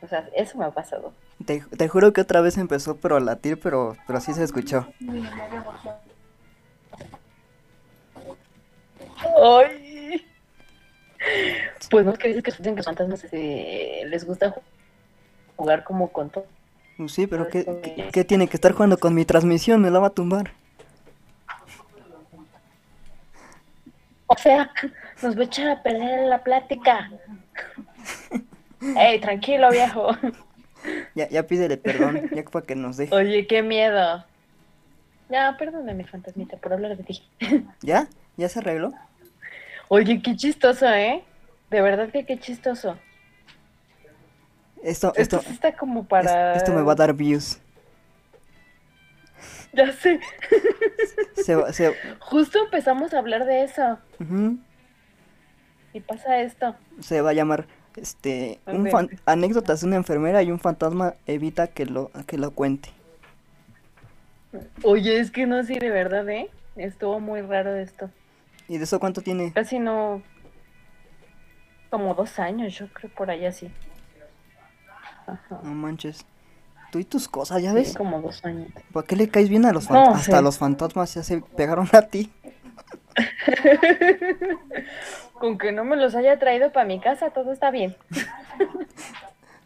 O 0.00 0.06
sea, 0.06 0.28
eso 0.36 0.56
me 0.58 0.64
ha 0.66 0.70
pasado. 0.70 1.12
Te, 1.44 1.60
te 1.76 1.88
juro 1.88 2.12
que 2.12 2.20
otra 2.20 2.40
vez 2.40 2.56
empezó 2.56 2.96
pero 2.98 3.16
a 3.16 3.20
latir, 3.20 3.58
pero, 3.58 3.96
pero 4.06 4.20
sí 4.20 4.32
se 4.32 4.44
escuchó. 4.44 4.86
¡Ay! 9.42 10.24
Pues 11.90 12.04
no 12.04 12.12
es 12.12 12.18
que 12.18 12.28
dices 12.28 12.42
que 12.42 12.50
dicen 12.50 12.74
que 12.74 12.78
los 12.78 12.86
fantasmas 12.86 13.24
eh, 13.32 14.02
les 14.06 14.24
gusta 14.24 14.54
jugar 15.56 15.84
como 15.84 16.12
con 16.12 16.30
todo. 16.30 16.46
Pues 16.96 17.12
sí, 17.12 17.26
pero 17.26 17.48
¿qué, 17.48 17.64
qué- 17.82 18.08
qué 18.12 18.24
tiene 18.24 18.46
que 18.48 18.56
estar 18.56 18.72
jugando 18.72 18.98
con 18.98 19.14
mi 19.14 19.24
transmisión? 19.24 19.80
Me 19.82 19.90
la 19.90 19.98
va 19.98 20.08
a 20.08 20.10
tumbar. 20.10 20.52
O 24.26 24.36
sea, 24.36 24.70
nos 25.22 25.36
va 25.36 25.42
a 25.42 25.44
echar 25.44 25.68
a 25.68 25.82
perder 25.82 26.26
la 26.28 26.42
plática. 26.42 27.10
Ey, 28.96 29.20
tranquilo, 29.20 29.70
viejo. 29.70 30.08
Ya, 31.14 31.28
ya 31.28 31.46
pídele 31.46 31.76
perdón, 31.76 32.20
ya 32.34 32.44
para 32.44 32.64
que 32.66 32.74
nos 32.74 32.96
deje. 32.96 33.14
Oye, 33.14 33.46
qué 33.46 33.62
miedo. 33.62 34.24
Ya, 35.30 35.56
perdóname, 35.58 36.04
fantasmita, 36.06 36.56
por 36.58 36.72
hablar 36.74 36.96
de 36.96 37.02
ti. 37.04 37.22
¿Ya? 37.80 38.08
¿Ya 38.36 38.48
se 38.48 38.58
arregló? 38.58 38.92
Oye, 39.88 40.20
qué 40.22 40.36
chistoso, 40.36 40.88
¿eh? 40.88 41.24
De 41.70 41.80
verdad 41.80 42.10
que 42.10 42.26
qué 42.26 42.38
chistoso. 42.38 42.98
Esto, 44.84 45.12
Esto 45.16 45.40
está 45.50 45.74
como 45.76 46.04
para... 46.04 46.52
esto 46.54 46.72
me 46.72 46.82
va 46.82 46.92
a 46.92 46.94
dar 46.94 47.14
views. 47.14 47.58
Ya 49.72 49.90
sé. 49.92 50.20
Se, 51.42 51.56
va- 51.56 51.72
se, 51.72 51.94
Justo 52.20 52.58
empezamos 52.64 53.12
a 53.14 53.18
hablar 53.18 53.44
de 53.46 53.64
eso. 53.64 53.98
Y 55.92 56.00
pasa 56.00 56.40
esto. 56.40 56.76
se 57.00 57.20
va 57.22 57.30
a 57.30 57.32
llamar 57.32 57.66
este 57.96 58.60
un 58.66 58.88
fan- 58.90 59.10
anécdotas 59.26 59.80
de 59.80 59.86
una 59.86 59.96
enfermera 59.96 60.42
y 60.42 60.50
un 60.50 60.58
fantasma 60.60 61.14
evita 61.26 61.66
que 61.68 61.86
lo 61.86 62.10
que 62.26 62.36
lo 62.38 62.50
cuente. 62.52 62.90
Oye, 64.82 65.18
es 65.18 65.30
que 65.30 65.46
no, 65.46 65.64
sí, 65.64 65.74
de 65.78 65.90
verdad, 65.90 66.28
¿eh? 66.28 66.50
Estuvo 66.76 67.18
muy 67.20 67.40
raro 67.40 67.74
esto. 67.74 68.10
¿Y 68.68 68.78
de 68.78 68.84
eso 68.84 69.00
cuánto 69.00 69.20
tiene? 69.22 69.52
Casi 69.52 69.78
no... 69.78 70.22
Como 71.90 72.14
dos 72.14 72.38
años, 72.38 72.74
yo 72.74 72.88
creo, 72.92 73.10
por 73.12 73.30
allá 73.30 73.50
sí. 73.52 73.70
Ajá. 75.26 75.60
No 75.62 75.74
manches. 75.74 76.24
Tú 76.92 76.98
y 77.00 77.04
tus 77.04 77.28
cosas, 77.28 77.60
¿ya 77.62 77.70
Sí, 77.70 77.74
ves? 77.76 77.96
como 77.96 78.20
dos 78.20 78.44
años. 78.44 78.68
¿Por 78.92 79.04
qué 79.04 79.16
le 79.16 79.28
caes 79.28 79.48
bien 79.48 79.64
a 79.66 79.72
los 79.72 79.84
No, 79.90 79.96
fantasmas? 79.96 80.20
Hasta 80.22 80.38
sí. 80.38 80.44
los 80.44 80.58
fantasmas 80.58 81.14
ya 81.14 81.22
se 81.22 81.40
pegaron 81.40 81.88
a 81.92 82.02
ti. 82.02 82.32
Con 85.34 85.58
que 85.58 85.72
no 85.72 85.84
me 85.84 85.96
los 85.96 86.14
haya 86.14 86.38
traído 86.38 86.72
para 86.72 86.86
mi 86.86 87.00
casa, 87.00 87.30
todo 87.30 87.52
está 87.52 87.70
bien. 87.70 87.96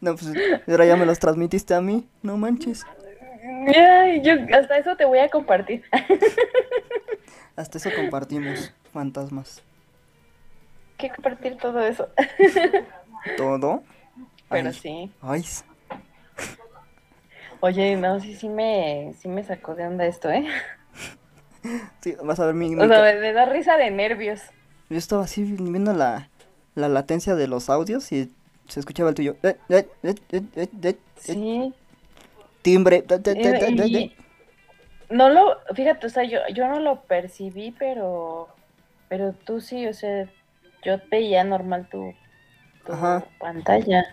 No, 0.00 0.14
pues 0.14 0.28
ahora 0.68 0.86
ya 0.86 0.94
me 0.94 1.04
los 1.04 1.18
transmitiste 1.18 1.74
a 1.74 1.80
mí. 1.80 2.08
No 2.22 2.36
manches. 2.36 2.86
Ay, 3.76 4.22
yo 4.22 4.34
hasta 4.56 4.78
eso 4.78 4.96
te 4.96 5.04
voy 5.04 5.18
a 5.18 5.28
compartir. 5.28 5.82
Hasta 7.56 7.78
eso 7.78 7.90
compartimos, 7.96 8.72
fantasmas. 8.92 9.60
que 10.98 11.10
compartir 11.10 11.56
todo 11.56 11.80
eso. 11.80 12.08
¿Todo? 13.36 13.82
Pero 14.50 14.68
Ay, 14.68 14.74
sí. 14.74 15.12
Ay, 15.20 15.44
Oye, 17.60 17.96
no, 17.96 18.20
sí, 18.20 18.34
sí 18.34 18.48
me, 18.48 19.12
sí 19.18 19.28
me 19.28 19.42
sacó 19.42 19.74
de 19.74 19.86
onda 19.86 20.06
esto, 20.06 20.30
¿eh? 20.30 20.46
sí, 22.00 22.14
vas 22.22 22.38
a 22.40 22.46
ver 22.46 22.54
mi... 22.54 22.70
mi 22.70 22.84
O 22.84 22.86
sea, 22.88 22.98
ca- 22.98 23.18
me, 23.20 23.32
da 23.32 23.44
risa 23.46 23.76
de 23.76 23.90
nervios. 23.90 24.42
Yo 24.90 24.96
estaba 24.96 25.24
así 25.24 25.42
viendo 25.42 25.92
la, 25.92 26.30
la 26.74 26.88
latencia 26.88 27.34
de 27.34 27.48
los 27.48 27.68
audios 27.68 28.10
y 28.12 28.34
se 28.68 28.80
escuchaba 28.80 29.10
el 29.10 29.14
tuyo. 29.14 29.36
Eh, 29.42 29.56
eh, 29.68 29.86
eh, 30.32 30.96
Sí. 31.16 31.74
Timbre. 32.62 33.04
y 33.86 34.10
no 35.10 35.28
lo, 35.30 35.58
fíjate, 35.74 36.06
o 36.06 36.10
sea, 36.10 36.24
yo, 36.24 36.38
yo 36.54 36.68
no 36.68 36.80
lo 36.80 37.02
percibí, 37.02 37.74
pero, 37.78 38.48
pero 39.08 39.32
tú 39.32 39.60
sí, 39.60 39.86
o 39.86 39.94
sea, 39.94 40.28
yo 40.84 40.98
veía 41.10 41.44
normal 41.44 41.88
tu, 41.90 42.12
tu 42.86 42.92
Ajá. 42.92 43.24
pantalla. 43.38 44.04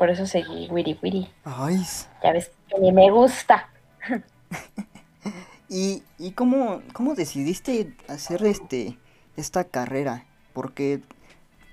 Por 0.00 0.08
eso 0.08 0.24
seguí 0.26 0.66
wiri 0.70 0.98
wiri. 1.02 1.28
Ay, 1.44 1.76
Ya 2.22 2.32
ves 2.32 2.50
que 2.70 2.78
ni 2.80 2.90
me 2.90 3.10
gusta. 3.10 3.68
¿Y, 5.68 6.02
y 6.18 6.32
cómo, 6.32 6.80
cómo 6.94 7.14
decidiste 7.14 7.94
hacer 8.08 8.46
este 8.46 8.96
esta 9.36 9.64
carrera? 9.64 10.24
Porque 10.54 11.02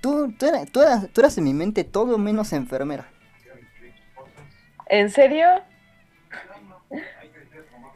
tú, 0.02 0.30
tú, 0.38 0.44
eras, 0.44 0.70
tú, 0.70 0.82
eras, 0.82 1.08
tú 1.10 1.22
eras 1.22 1.38
en 1.38 1.44
mi 1.44 1.54
mente 1.54 1.84
todo 1.84 2.18
menos 2.18 2.52
enfermera. 2.52 3.08
¿En 4.90 5.08
serio? 5.08 5.46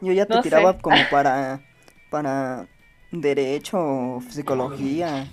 Yo 0.01 0.13
ya 0.13 0.25
te 0.25 0.33
No 0.33 0.41
tiraba 0.41 0.73
sé. 0.73 0.81
como 0.81 0.97
para, 1.11 1.61
para 2.09 2.65
derecho 3.11 3.77
o 3.79 4.21
psicología. 4.31 5.27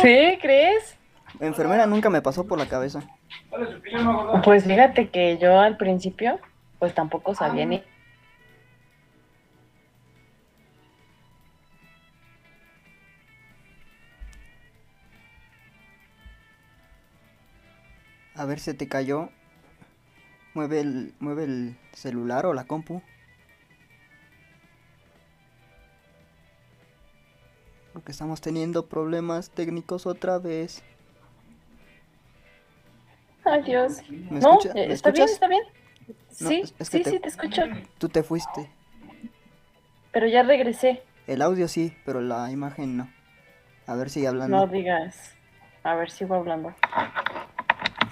¿Sí? 0.00 0.38
¿Crees? 0.40 0.96
Enfermera 1.40 1.86
nunca 1.86 2.10
me 2.10 2.22
pasó 2.22 2.46
por 2.46 2.58
la 2.58 2.68
cabeza. 2.68 3.02
Pues 4.44 4.64
fíjate 4.64 5.10
que 5.10 5.38
yo 5.38 5.58
al 5.58 5.76
principio, 5.76 6.38
pues 6.78 6.94
tampoco 6.94 7.34
sabía 7.34 7.66
ni... 7.66 7.82
A 18.34 18.44
ver, 18.44 18.58
se 18.58 18.74
te 18.74 18.88
cayó. 18.88 19.28
Mueve 20.54 20.80
el, 20.80 21.14
mueve 21.20 21.44
el 21.44 21.76
celular 21.92 22.46
o 22.46 22.54
la 22.54 22.64
compu. 22.64 23.02
Porque 27.92 28.10
estamos 28.10 28.40
teniendo 28.40 28.86
problemas 28.86 29.50
técnicos 29.50 30.06
otra 30.06 30.38
vez. 30.38 30.82
Ay, 33.52 33.62
Dios. 33.62 34.02
¿Me 34.08 34.40
No, 34.40 34.58
escucha- 34.58 34.72
eh, 34.74 34.88
me 34.88 34.94
¿está 34.94 35.10
bien? 35.10 35.28
¿Está 35.28 35.48
bien? 35.48 35.62
No, 36.40 36.48
Sí, 36.48 36.60
es- 36.62 36.74
es 36.78 36.90
que 36.90 36.98
sí, 36.98 37.04
te- 37.04 37.10
sí, 37.10 37.18
te 37.20 37.28
escucho. 37.28 37.62
Tú 37.98 38.08
te 38.08 38.22
fuiste. 38.22 38.70
Pero 40.12 40.26
ya 40.26 40.42
regresé. 40.42 41.02
El 41.26 41.42
audio 41.42 41.68
sí, 41.68 41.96
pero 42.04 42.20
la 42.20 42.50
imagen 42.50 42.96
no. 42.96 43.08
A 43.86 43.94
ver, 43.94 44.10
sigue 44.10 44.28
hablando. 44.28 44.56
No 44.56 44.66
digas. 44.66 45.34
A 45.84 45.94
ver, 45.94 46.10
sigo 46.10 46.34
hablando. 46.34 46.74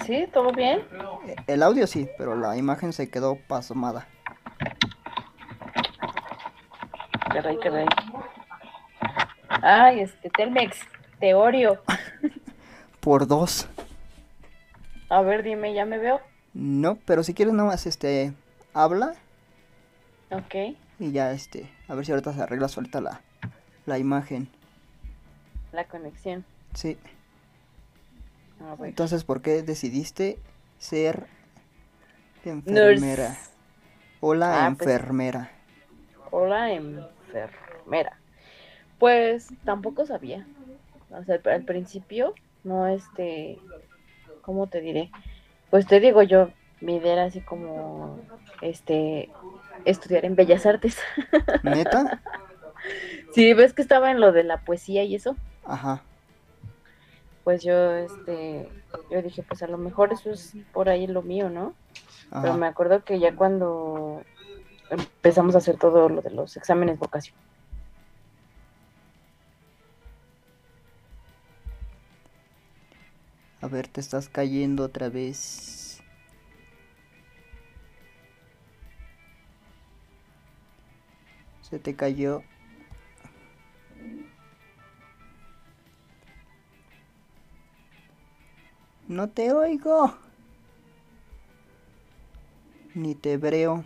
¿Sí? 0.04 0.26
¿Todo 0.32 0.52
bien? 0.52 0.80
Eh, 1.26 1.36
El 1.46 1.62
audio 1.62 1.86
sí, 1.86 2.08
pero 2.18 2.34
la 2.36 2.56
imagen 2.56 2.92
se 2.92 3.10
quedó 3.10 3.36
pasmada. 3.36 4.06
Caray, 7.32 7.58
caray. 7.58 7.86
Ay, 9.62 10.00
este, 10.00 10.30
Telmex, 10.30 10.78
Teorio. 11.20 11.82
Por 13.00 13.26
dos. 13.26 13.68
A 15.10 15.20
ver, 15.22 15.42
dime, 15.42 15.74
¿ya 15.74 15.84
me 15.84 15.98
veo? 15.98 16.20
No, 16.54 16.96
pero 17.04 17.22
si 17.22 17.34
quieres 17.34 17.52
nomás 17.54 17.86
este 17.86 18.32
habla 18.74 19.14
Ok, 20.30 20.76
y 21.00 21.10
ya 21.12 21.32
este, 21.32 21.68
a 21.88 21.94
ver 21.94 22.06
si 22.06 22.12
ahorita 22.12 22.32
se 22.32 22.40
arregla 22.42 22.68
solita 22.68 23.00
la, 23.00 23.20
la 23.86 23.98
imagen. 23.98 24.48
la 25.72 25.84
conexión. 25.84 26.44
Sí. 26.74 26.96
A 28.64 28.74
ver. 28.76 28.90
Entonces, 28.90 29.24
¿por 29.24 29.42
qué 29.42 29.62
decidiste 29.62 30.38
ser 30.78 31.26
enfermera? 32.44 33.28
Nurse. 33.30 33.36
Hola, 34.20 34.66
Ah, 34.66 34.74
pues- 34.76 34.88
enfermera. 34.88 35.50
Hola, 36.30 36.72
enfermera. 36.72 38.18
Pues 38.98 39.48
tampoco 39.64 40.06
sabía. 40.06 40.46
O 41.10 41.24
sea, 41.24 41.40
al 41.44 41.64
principio, 41.64 42.34
no 42.62 42.86
este, 42.86 43.58
¿cómo 44.42 44.66
te 44.66 44.80
diré? 44.80 45.10
Pues 45.70 45.86
te 45.86 46.00
digo 46.00 46.22
yo, 46.22 46.50
mi 46.80 46.96
idea 46.96 47.12
era 47.14 47.24
así 47.24 47.40
como, 47.40 48.18
este, 48.60 49.30
estudiar 49.84 50.24
en 50.24 50.36
Bellas 50.36 50.66
Artes. 50.66 50.98
¿Neta? 51.62 52.20
Sí, 53.32 53.52
ves 53.54 53.72
que 53.72 53.82
estaba 53.82 54.10
en 54.10 54.20
lo 54.20 54.32
de 54.32 54.44
la 54.44 54.58
poesía 54.58 55.04
y 55.04 55.14
eso. 55.14 55.36
Ajá. 55.64 56.02
Pues 57.44 57.62
yo, 57.62 57.92
este, 57.92 58.68
yo 59.10 59.22
dije, 59.22 59.42
pues 59.42 59.62
a 59.62 59.66
lo 59.66 59.78
mejor 59.78 60.12
eso 60.12 60.30
es 60.30 60.54
por 60.72 60.88
ahí 60.88 61.06
lo 61.06 61.22
mío, 61.22 61.48
¿no? 61.50 61.74
Pero 62.42 62.54
me 62.54 62.66
acuerdo 62.66 63.02
que 63.02 63.18
ya 63.18 63.34
cuando 63.34 64.22
empezamos 64.88 65.54
a 65.54 65.58
hacer 65.58 65.76
todo 65.76 66.08
lo 66.08 66.22
de 66.22 66.30
los 66.30 66.56
exámenes 66.56 66.98
vocación. 66.98 67.36
A 73.62 73.68
ver, 73.68 73.88
te 73.88 74.00
estás 74.00 74.28
cayendo 74.28 74.84
otra 74.84 75.10
vez. 75.10 76.00
Se 81.60 81.78
te 81.78 81.94
cayó. 81.94 82.42
No 89.08 89.28
te 89.28 89.52
oigo. 89.52 90.14
Ni 92.94 93.14
te 93.14 93.36
veo. 93.36 93.84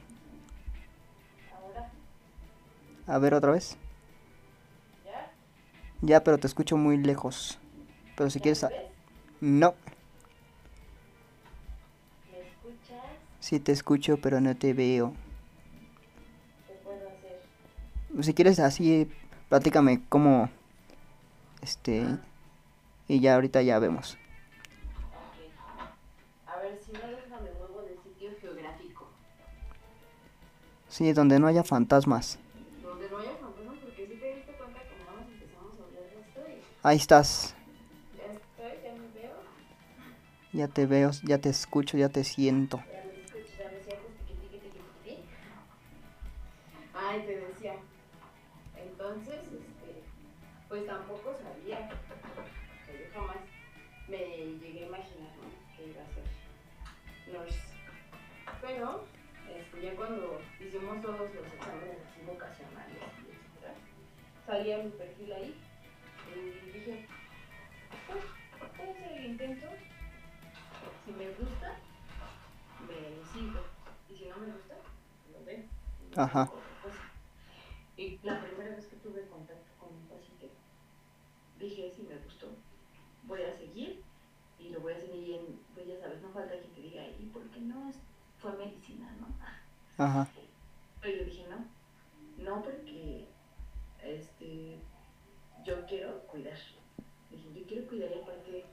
A 3.07 3.19
ver 3.19 3.35
otra 3.35 3.51
vez. 3.53 3.77
Ya, 6.01 6.23
pero 6.23 6.39
te 6.39 6.47
escucho 6.47 6.77
muy 6.77 6.97
lejos. 6.99 7.59
Pero 8.17 8.31
si 8.31 8.39
quieres... 8.39 8.65
No, 9.47 9.75
¿Me 12.33 12.41
escuchas? 12.49 13.05
sí 13.41 13.61
te 13.61 13.73
escucho, 13.73 14.17
pero 14.17 14.41
no 14.41 14.57
te 14.57 14.73
veo. 14.73 15.13
¿Qué 16.67 16.73
puedo 16.83 17.07
hacer? 17.11 18.25
Si 18.25 18.33
quieres 18.33 18.59
así, 18.59 19.07
platícame 19.51 20.01
cómo... 20.09 20.49
Este... 21.61 22.07
Y 23.07 23.21
ya 23.21 23.35
ahorita 23.35 23.61
ya 23.61 23.79
vemos. 23.79 24.17
Ok. 25.13 25.37
A 26.47 26.57
ver, 26.61 26.81
si 26.83 26.93
no 26.93 27.01
déjame 27.01 27.51
muevo 27.59 27.83
de 27.83 27.99
sitio 28.03 28.31
geográfico. 28.41 29.11
Sí, 30.89 31.13
donde 31.13 31.39
no 31.39 31.49
haya 31.49 31.65
fantasmas. 31.65 32.39
Donde 32.83 33.11
no 33.11 33.19
haya 33.19 33.33
fantasmas, 33.33 33.77
porque 33.77 34.07
si 34.07 34.17
te 34.17 34.37
diste 34.37 34.53
cuenta 34.55 34.81
que 34.81 34.97
nada 35.05 35.13
más 35.21 35.29
empezamos 35.29 35.79
a 35.79 35.85
hablar 35.85 36.03
de 36.03 36.19
esto 36.19 36.41
y 36.49 36.63
Ahí 36.83 36.97
estás. 36.97 37.54
Ya 40.55 40.69
te 40.69 40.87
veo, 40.87 41.11
ya 41.23 41.39
te 41.39 41.51
escucho, 41.51 41.99
ya 41.99 42.09
te 42.09 42.25
siento. 42.25 42.89
Ajá. 76.17 76.51
Y 77.97 78.19
la 78.23 78.41
primera 78.43 78.75
vez 78.77 78.87
que 78.87 78.97
tuve 78.97 79.27
contacto 79.29 79.71
con 79.79 79.95
un 79.95 80.09
paciente, 80.09 80.51
dije, 81.59 81.93
si 81.95 82.03
me 82.03 82.17
gustó, 82.19 82.57
voy 83.23 83.43
a 83.43 83.57
seguir 83.57 84.03
y 84.59 84.71
lo 84.71 84.81
voy 84.81 84.95
a 84.95 85.01
seguir 85.01 85.35
en, 85.37 85.61
pues 85.75 85.87
ya 85.87 85.99
sabes, 86.01 86.21
no 86.23 86.31
falta 86.31 86.59
quien 86.59 86.73
te 86.75 86.81
diga, 86.81 87.07
¿y 87.19 87.27
por 87.27 87.49
qué 87.51 87.61
no 87.61 87.89
es- 87.89 88.01
fue 88.39 88.57
medicina, 88.57 89.17
no? 89.21 89.29
Ajá. 90.05 90.29
Pero 91.01 91.19
yo 91.19 91.25
dije, 91.25 91.47
no, 91.49 91.65
no 92.45 92.63
porque, 92.63 93.29
este, 94.03 94.79
yo 95.65 95.87
quiero 95.87 96.27
cuidar. 96.27 96.59
Dije, 97.31 97.53
yo 97.55 97.67
quiero 97.67 97.87
cuidar 97.89 98.11
y 98.11 98.21
aparte, 98.21 98.65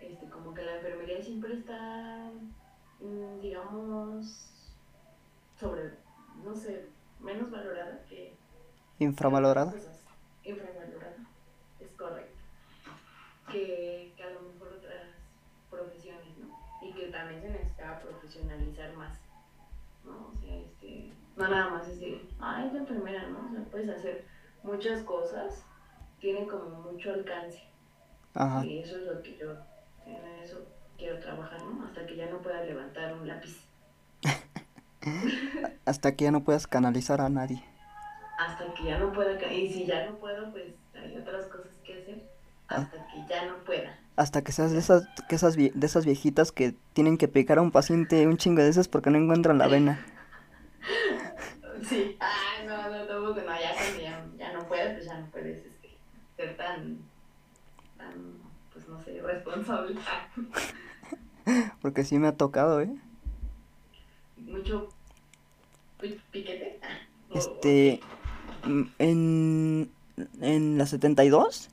este, 0.00 0.28
como 0.28 0.52
que 0.54 0.62
la 0.62 0.76
enfermería 0.76 1.22
siempre 1.22 1.54
está, 1.54 2.30
mm, 3.00 3.40
digamos, 3.40 4.76
sobre, 5.58 5.92
no 6.44 6.54
sé, 6.54 6.86
menos 7.20 7.50
valorada 7.50 8.04
que 8.08 8.34
Infravalorada. 8.98 9.72
cosas. 9.72 10.02
Infravalorada, 10.44 11.16
es 11.80 11.92
correcto. 11.92 12.38
Que, 13.50 14.12
que 14.16 14.22
a 14.22 14.30
lo 14.30 14.40
mejor 14.42 14.74
otras 14.78 15.06
profesiones, 15.70 16.36
¿no? 16.38 16.58
Y 16.82 16.92
que 16.92 17.08
también 17.08 17.40
se 17.40 17.50
necesita 17.50 18.00
profesionalizar 18.00 18.92
más, 18.94 19.18
¿no? 20.04 20.32
O 20.34 20.40
sea, 20.40 20.54
este, 20.56 21.12
no 21.36 21.48
nada 21.48 21.70
más 21.70 21.88
es 21.88 22.00
de, 22.00 22.28
ah, 22.40 22.64
es 22.66 22.72
la 22.72 22.80
enfermera, 22.80 23.26
¿no? 23.28 23.46
O 23.46 23.50
sea, 23.50 23.64
puedes 23.70 23.88
hacer 23.88 24.24
muchas 24.62 25.02
cosas, 25.02 25.64
tienen 26.20 26.46
como 26.48 26.68
mucho 26.90 27.12
alcance. 27.12 27.62
Ajá. 28.34 28.64
Y 28.64 28.78
eso 28.80 28.96
es 28.96 29.02
lo 29.04 29.22
que 29.22 29.36
yo, 29.36 29.52
en 30.06 30.24
eso 30.42 30.66
quiero 30.96 31.18
trabajar, 31.20 31.62
¿no? 31.62 31.86
Hasta 31.86 32.06
que 32.06 32.16
ya 32.16 32.28
no 32.30 32.42
pueda 32.42 32.62
levantar 32.64 33.14
un 33.14 33.26
lápiz. 33.26 33.67
Hasta 35.84 36.12
que 36.14 36.24
ya 36.24 36.30
no 36.30 36.44
puedas 36.44 36.66
canalizar 36.66 37.20
a 37.20 37.28
nadie. 37.28 37.62
Hasta 38.38 38.64
que 38.74 38.84
ya 38.86 38.98
no 38.98 39.12
pueda, 39.12 39.52
y 39.52 39.68
si 39.68 39.84
ya 39.84 40.02
no 40.02 40.16
puedo, 40.18 40.50
pues 40.52 40.64
hay 41.02 41.16
otras 41.18 41.46
cosas 41.46 41.72
que 41.86 41.94
hacer. 41.94 42.22
Hasta 42.68 43.06
que 43.12 43.24
ya 43.26 43.46
no 43.46 43.56
pueda. 43.64 43.98
Hasta 44.16 44.42
que 44.42 44.52
seas 44.52 44.72
de 44.72 44.78
esas, 44.78 45.08
que 45.28 45.36
esas, 45.36 45.56
de 45.56 45.72
esas 45.80 46.04
viejitas 46.04 46.52
que 46.52 46.74
tienen 46.92 47.18
que 47.18 47.28
picar 47.28 47.58
a 47.58 47.62
un 47.62 47.70
paciente 47.70 48.26
un 48.26 48.36
chingo 48.36 48.60
de 48.60 48.68
veces 48.68 48.88
porque 48.88 49.10
no 49.10 49.18
encuentran 49.18 49.58
la 49.58 49.68
vena. 49.68 50.04
Sí. 51.88 52.16
Ah, 52.20 52.64
no, 52.66 52.76
no, 52.90 53.06
tampoco, 53.06 53.40
no, 53.46 53.60
ya 53.62 53.72
cuando 53.74 53.98
ya, 54.02 54.24
ya 54.36 54.52
no 54.52 54.66
puedes, 54.66 54.92
pues 54.94 55.06
ya 55.06 55.18
no 55.20 55.26
puedes 55.30 55.64
este, 55.64 55.96
ser 56.36 56.56
tan, 56.56 56.98
tan, 57.96 58.12
pues 58.72 58.88
no 58.88 59.00
sé, 59.00 59.20
responsable. 59.22 59.94
Porque 61.80 62.04
sí 62.04 62.18
me 62.18 62.28
ha 62.28 62.36
tocado, 62.36 62.80
¿eh? 62.80 62.90
Mucho 64.58 64.88
pi- 66.00 66.20
piquete. 66.30 66.80
Este... 67.34 68.00
mm, 68.64 68.82
En... 68.98 69.90
En 70.40 70.78
la 70.78 70.86
72, 70.86 71.68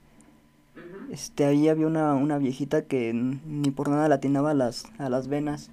Ujú. 0.78 1.12
este, 1.12 1.46
ahí 1.46 1.68
había 1.68 1.88
una, 1.88 2.14
una 2.14 2.38
viejita 2.38 2.84
que 2.84 3.12
ni 3.12 3.72
por 3.72 3.90
nada 3.90 4.08
latinaba 4.08 4.52
a 4.52 4.54
las, 4.54 4.86
a 5.00 5.10
las 5.10 5.28
venas. 5.28 5.72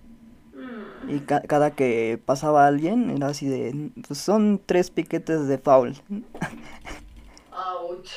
Mm, 0.55 1.11
Y 1.11 1.21
ca- 1.21 1.43
cada 1.43 1.73
que 1.73 2.19
pasaba 2.25 2.67
alguien 2.67 3.11
era 3.11 3.27
así 3.27 3.47
de... 3.47 3.91
Pues 4.09 4.19
son 4.21 4.59
tres 4.65 4.91
piquetes 4.91 5.47
de 5.49 5.59
foul. 5.59 5.97
Ouch. 7.53 8.09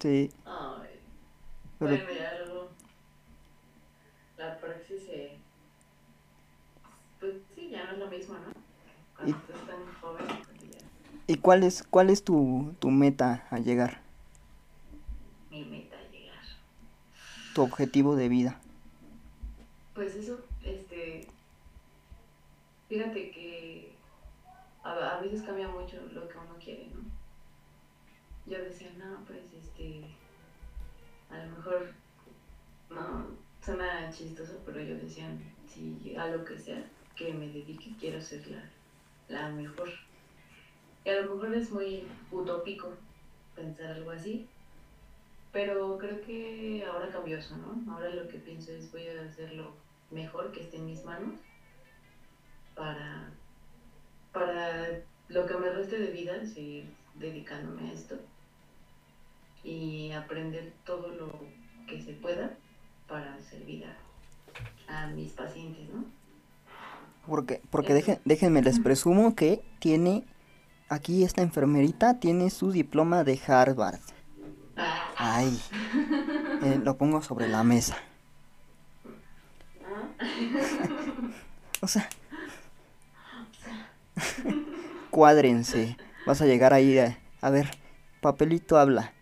Sí, 0.00 0.30
Ay. 0.46 0.88
pero... 1.78 1.96
Bueno, 1.98 2.10
ya 2.18 2.34
luego 2.46 2.70
la 4.38 4.58
sí, 4.86 4.93
ya 7.84 7.86
no 7.86 7.92
es 7.92 7.98
lo 7.98 8.06
mismo, 8.08 8.34
¿no? 8.34 8.52
Cuando 9.16 9.36
Y- 9.36 9.40
estás 9.40 9.66
tan 9.66 9.94
joven, 10.00 10.26
pues 10.26 10.70
ya 10.72 10.78
¿Y 11.26 11.36
cuál 11.38 11.62
es, 11.62 11.82
cuál 11.82 12.10
es 12.10 12.24
tu, 12.24 12.74
tu 12.78 12.90
meta 12.90 13.46
a 13.50 13.58
llegar? 13.58 14.02
mi 15.50 15.64
meta 15.64 15.96
llegar. 16.10 16.42
Tu 17.54 17.62
objetivo 17.62 18.16
de 18.16 18.28
vida. 18.28 18.60
Pues 19.94 20.14
eso, 20.16 20.44
este... 20.64 21.28
Fíjate 22.88 23.30
que 23.30 23.94
a, 24.82 24.92
a 25.16 25.20
veces 25.20 25.42
cambia 25.42 25.68
mucho 25.68 25.96
lo 26.12 26.28
que 26.28 26.36
uno 26.38 26.56
quiere, 26.62 26.88
¿no? 26.88 27.02
Yo 28.46 28.58
decía, 28.62 28.90
no, 28.98 29.24
pues 29.26 29.40
este... 29.52 30.04
A 31.30 31.38
lo 31.44 31.56
mejor... 31.56 31.92
No, 32.90 33.26
suena 33.64 34.10
chistoso, 34.12 34.60
pero 34.66 34.80
yo 34.82 34.96
decía, 34.96 35.28
si 35.66 36.14
a 36.16 36.26
lo 36.26 36.44
que 36.44 36.58
sea 36.58 36.84
que 37.16 37.32
me 37.32 37.48
dedique, 37.48 37.94
quiero 37.98 38.20
ser 38.20 38.46
la, 38.48 38.62
la 39.28 39.48
mejor. 39.50 39.88
Y 41.04 41.10
a 41.10 41.20
lo 41.20 41.34
mejor 41.34 41.54
es 41.54 41.70
muy 41.70 42.06
utópico 42.30 42.92
pensar 43.54 43.92
algo 43.92 44.10
así, 44.10 44.48
pero 45.52 45.98
creo 45.98 46.20
que 46.22 46.84
ahora 46.84 47.12
cambió 47.12 47.38
eso, 47.38 47.56
¿no? 47.56 47.92
Ahora 47.92 48.10
lo 48.10 48.26
que 48.28 48.38
pienso 48.38 48.72
es 48.72 48.90
voy 48.90 49.06
a 49.08 49.24
hacer 49.24 49.52
lo 49.52 49.72
mejor 50.10 50.50
que 50.50 50.62
esté 50.62 50.78
en 50.78 50.86
mis 50.86 51.04
manos 51.04 51.34
para, 52.74 53.30
para 54.32 55.00
lo 55.28 55.46
que 55.46 55.54
me 55.54 55.70
reste 55.70 55.98
de 55.98 56.10
vida, 56.10 56.44
seguir 56.44 56.92
dedicándome 57.14 57.88
a 57.88 57.92
esto 57.92 58.18
y 59.62 60.10
aprender 60.12 60.72
todo 60.84 61.08
lo 61.08 61.30
que 61.86 62.02
se 62.02 62.14
pueda 62.14 62.56
para 63.06 63.40
servir 63.40 63.84
a, 64.88 65.02
a 65.04 65.06
mis 65.08 65.32
pacientes, 65.32 65.88
¿no? 65.88 66.04
Porque, 67.26 67.60
porque 67.70 67.94
dejen- 67.94 68.20
déjenme 68.24 68.62
les 68.62 68.78
presumo 68.80 69.34
que 69.34 69.62
tiene, 69.78 70.24
aquí 70.88 71.24
esta 71.24 71.42
enfermerita 71.42 72.20
tiene 72.20 72.50
su 72.50 72.70
diploma 72.70 73.24
de 73.24 73.40
Harvard. 73.46 74.00
Ah, 74.76 75.36
Ay, 75.38 75.58
eh, 76.62 76.78
lo 76.82 76.96
pongo 76.96 77.22
sobre 77.22 77.48
la 77.48 77.64
mesa. 77.64 77.96
ah. 79.84 80.08
O 81.80 81.86
sea, 81.86 82.08
cuádrense. 85.10 85.96
Vas 86.26 86.40
a 86.40 86.46
llegar 86.46 86.72
ahí 86.72 86.98
a, 86.98 87.18
a 87.42 87.50
ver, 87.50 87.68
papelito 88.20 88.78
habla. 88.78 89.12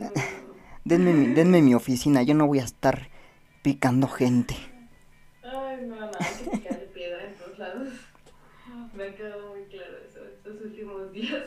Denme 0.84 1.12
mi, 1.12 1.34
denme 1.34 1.60
mi 1.60 1.74
oficina, 1.74 2.22
yo 2.22 2.34
no 2.34 2.46
voy 2.46 2.60
a 2.60 2.64
estar 2.64 3.08
picando 3.62 4.08
gente. 4.08 4.54
Ay, 5.42 5.84
no, 5.86 5.96
no, 5.96 6.10
hay 6.18 6.44
que 6.44 6.50
picarle 6.56 6.86
piedra 6.94 7.24
en 7.26 7.34
todos 7.36 7.58
lados. 7.58 7.88
Me 8.94 9.04
ha 9.04 9.14
quedado 9.14 9.54
muy 9.54 9.64
claro 9.66 9.98
eso 10.08 10.20
días. 11.12 11.44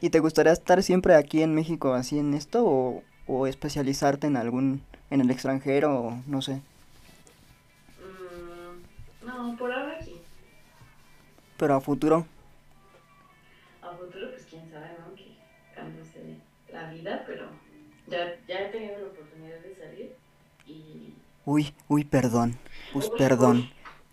¿Y 0.00 0.10
te 0.10 0.18
gustaría 0.18 0.52
estar 0.52 0.82
siempre 0.82 1.14
aquí 1.14 1.42
en 1.42 1.54
México 1.54 1.94
así 1.94 2.18
en 2.18 2.34
esto 2.34 2.64
o, 2.66 3.02
o 3.26 3.46
especializarte 3.46 4.26
en 4.26 4.36
algún, 4.36 4.82
en 5.10 5.20
el 5.20 5.30
extranjero 5.30 6.00
o 6.00 6.22
no 6.26 6.42
sé? 6.42 6.60
Mm, 8.00 9.26
no, 9.26 9.56
por 9.56 9.72
ahora 9.72 9.98
aquí. 10.00 10.20
Pero 11.56 11.74
a 11.76 11.80
futuro, 11.80 12.26
A 13.82 13.90
futuro, 13.96 14.30
pues 14.30 14.46
quién 14.48 14.70
sabe, 14.70 14.96
¿no? 14.98 15.14
Que 15.14 15.36
cambios 15.74 16.12
de, 16.14 16.36
la 16.72 16.90
vida, 16.90 17.22
pero 17.26 17.46
ya, 18.08 18.36
ya 18.48 18.66
he 18.66 18.68
tenido 18.70 18.98
la 18.98 19.06
oportunidad 19.06 19.60
de 19.60 19.76
salir 19.76 20.16
y... 20.66 21.14
Uy, 21.44 21.74
uy, 21.88 22.04
perdón. 22.04 22.58
Pues 22.92 23.10
perdón. 23.10 23.70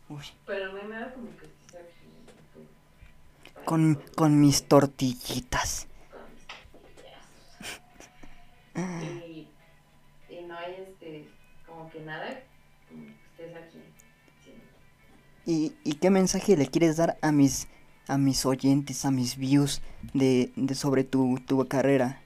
Uy, 0.09 0.23
Pero 0.45 0.73
no 0.73 0.81
hay 0.81 0.87
nada 0.87 1.13
como 1.13 1.29
que 1.37 1.45
estés 1.45 1.75
aquí. 1.75 2.07
tú, 2.53 2.61
para 3.53 3.58
con, 3.69 4.01
con 4.15 4.41
mis 4.41 4.63
tortillitas. 4.63 5.87
con 6.09 6.81
mis 6.81 6.95
tías. 6.95 7.23
y, 9.27 9.47
y 10.27 10.41
no 10.47 10.57
hay 10.57 10.87
este, 10.87 11.29
como 11.67 11.87
que 11.91 11.99
nada 11.99 12.29
estés 12.29 13.55
aquí. 13.55 13.79
sí. 14.43 14.53
¿Y, 15.45 15.75
¿Y 15.83 15.93
qué 15.97 16.09
mensaje 16.09 16.57
le 16.57 16.65
quieres 16.65 16.97
dar 16.97 17.19
a 17.21 17.31
mis 17.31 17.67
a 18.07 18.17
mis 18.17 18.43
oyentes, 18.47 19.05
a 19.05 19.11
mis 19.11 19.37
views 19.37 19.83
de, 20.15 20.51
de 20.55 20.73
sobre 20.73 21.03
tu, 21.03 21.39
tu 21.45 21.63
carrera? 21.67 22.23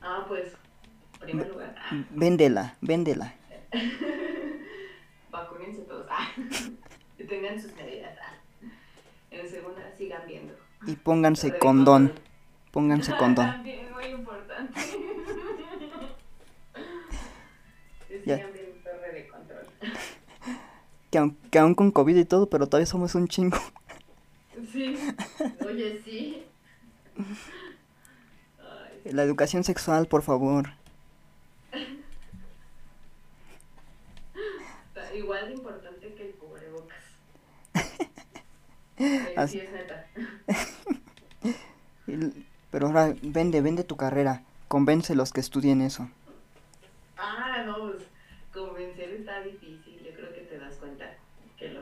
Ah, 0.00 0.24
pues, 0.26 0.48
en 1.14 1.20
primer 1.20 1.48
lugar, 1.48 1.76
ah, 1.78 2.04
Véndela, 2.10 2.76
véndela. 2.80 3.34
vacúnense 5.30 5.82
todos. 5.82 6.08
Ah, 6.10 6.28
tengan 7.28 7.62
sus 7.62 7.72
medidas. 7.76 8.18
Ah. 8.20 8.29
En 9.40 9.48
segunda, 9.48 9.82
sigan 9.96 10.22
viendo. 10.26 10.54
Y 10.86 10.96
pónganse 10.96 11.58
condón. 11.58 12.08
control. 12.08 12.24
Pónganse 12.72 13.16
condón. 13.16 13.46
También, 13.52 13.92
muy 13.92 14.04
importante. 14.06 14.80
Que 18.08 18.22
Ya. 18.26 18.36
sigan 18.36 18.52
viendo 18.52 18.76
torre 18.82 19.12
de 19.12 19.28
control. 19.28 19.66
Que, 21.10 21.18
aun- 21.18 21.36
que 21.50 21.58
aún 21.58 21.74
con 21.74 21.90
COVID 21.92 22.16
y 22.16 22.24
todo, 22.24 22.48
pero 22.50 22.66
todavía 22.66 22.86
somos 22.86 23.14
un 23.14 23.28
chingo. 23.28 23.56
Sí. 24.72 24.96
Oye, 25.66 26.00
sí. 26.04 26.44
La 29.04 29.22
educación 29.22 29.64
sexual, 29.64 30.06
por 30.06 30.22
favor. 30.22 30.70
está 34.92 35.14
igual 35.14 35.46
de 35.48 35.54
importante 35.54 36.14
que 36.14 36.26
el 36.30 36.34
cubrebocas. 36.34 36.98
Eh, 39.00 39.32
Así- 39.34 39.58
Sí, 39.58 39.64
es 39.66 39.72
neta. 39.72 40.06
Pero 42.70 42.86
ahora, 42.86 43.14
vende, 43.22 43.60
vende 43.62 43.82
tu 43.84 43.96
carrera. 43.96 44.42
Convence 44.68 45.14
los 45.14 45.32
que 45.32 45.40
estudien 45.40 45.80
eso. 45.80 46.08
Ah, 47.16 47.62
no, 47.66 47.90
pues 47.92 48.02
convencer 48.52 49.10
está 49.12 49.42
difícil. 49.42 50.00
Yo 50.04 50.12
creo 50.14 50.32
que 50.34 50.42
te 50.42 50.58
das 50.58 50.74
cuenta 50.76 51.14
que 51.58 51.70
lo 51.70 51.80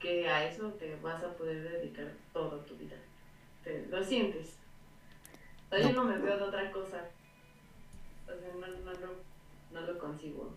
que 0.00 0.28
a 0.28 0.48
eso 0.48 0.68
te 0.72 0.96
vas 0.96 1.22
a 1.22 1.32
poder 1.36 1.62
dedicar 1.62 2.08
toda 2.32 2.64
tu 2.66 2.76
vida. 2.76 2.96
Te, 3.64 3.86
lo 3.86 4.02
sientes. 4.04 4.48
O 5.66 5.76
sea, 5.76 5.80
yo 5.80 5.92
no 5.92 6.04
me 6.04 6.18
veo 6.18 6.36
de 6.36 6.42
otra 6.42 6.70
cosa. 6.72 7.04
O 8.26 8.38
sea, 8.38 8.52
no, 8.60 8.66
no, 8.66 8.92
no, 9.00 9.12
no 9.72 9.80
lo 9.92 9.98
consigo. 9.98 10.52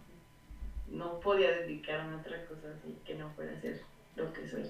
No 0.87 1.19
podía 1.19 1.51
dedicarme 1.51 2.15
a 2.15 2.17
otra 2.17 2.45
cosa 2.47 2.67
así 2.77 2.97
que 3.05 3.15
no 3.15 3.29
fuera 3.31 3.59
ser 3.61 3.81
lo 4.15 4.33
que 4.33 4.47
soy. 4.47 4.69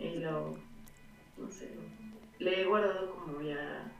Y 0.00 0.18
lo, 0.18 0.56
no 1.38 1.50
sé, 1.50 1.74
lo- 1.74 2.44
le 2.44 2.62
he 2.62 2.64
guardado 2.66 3.10
como 3.14 3.40
ya 3.40 3.90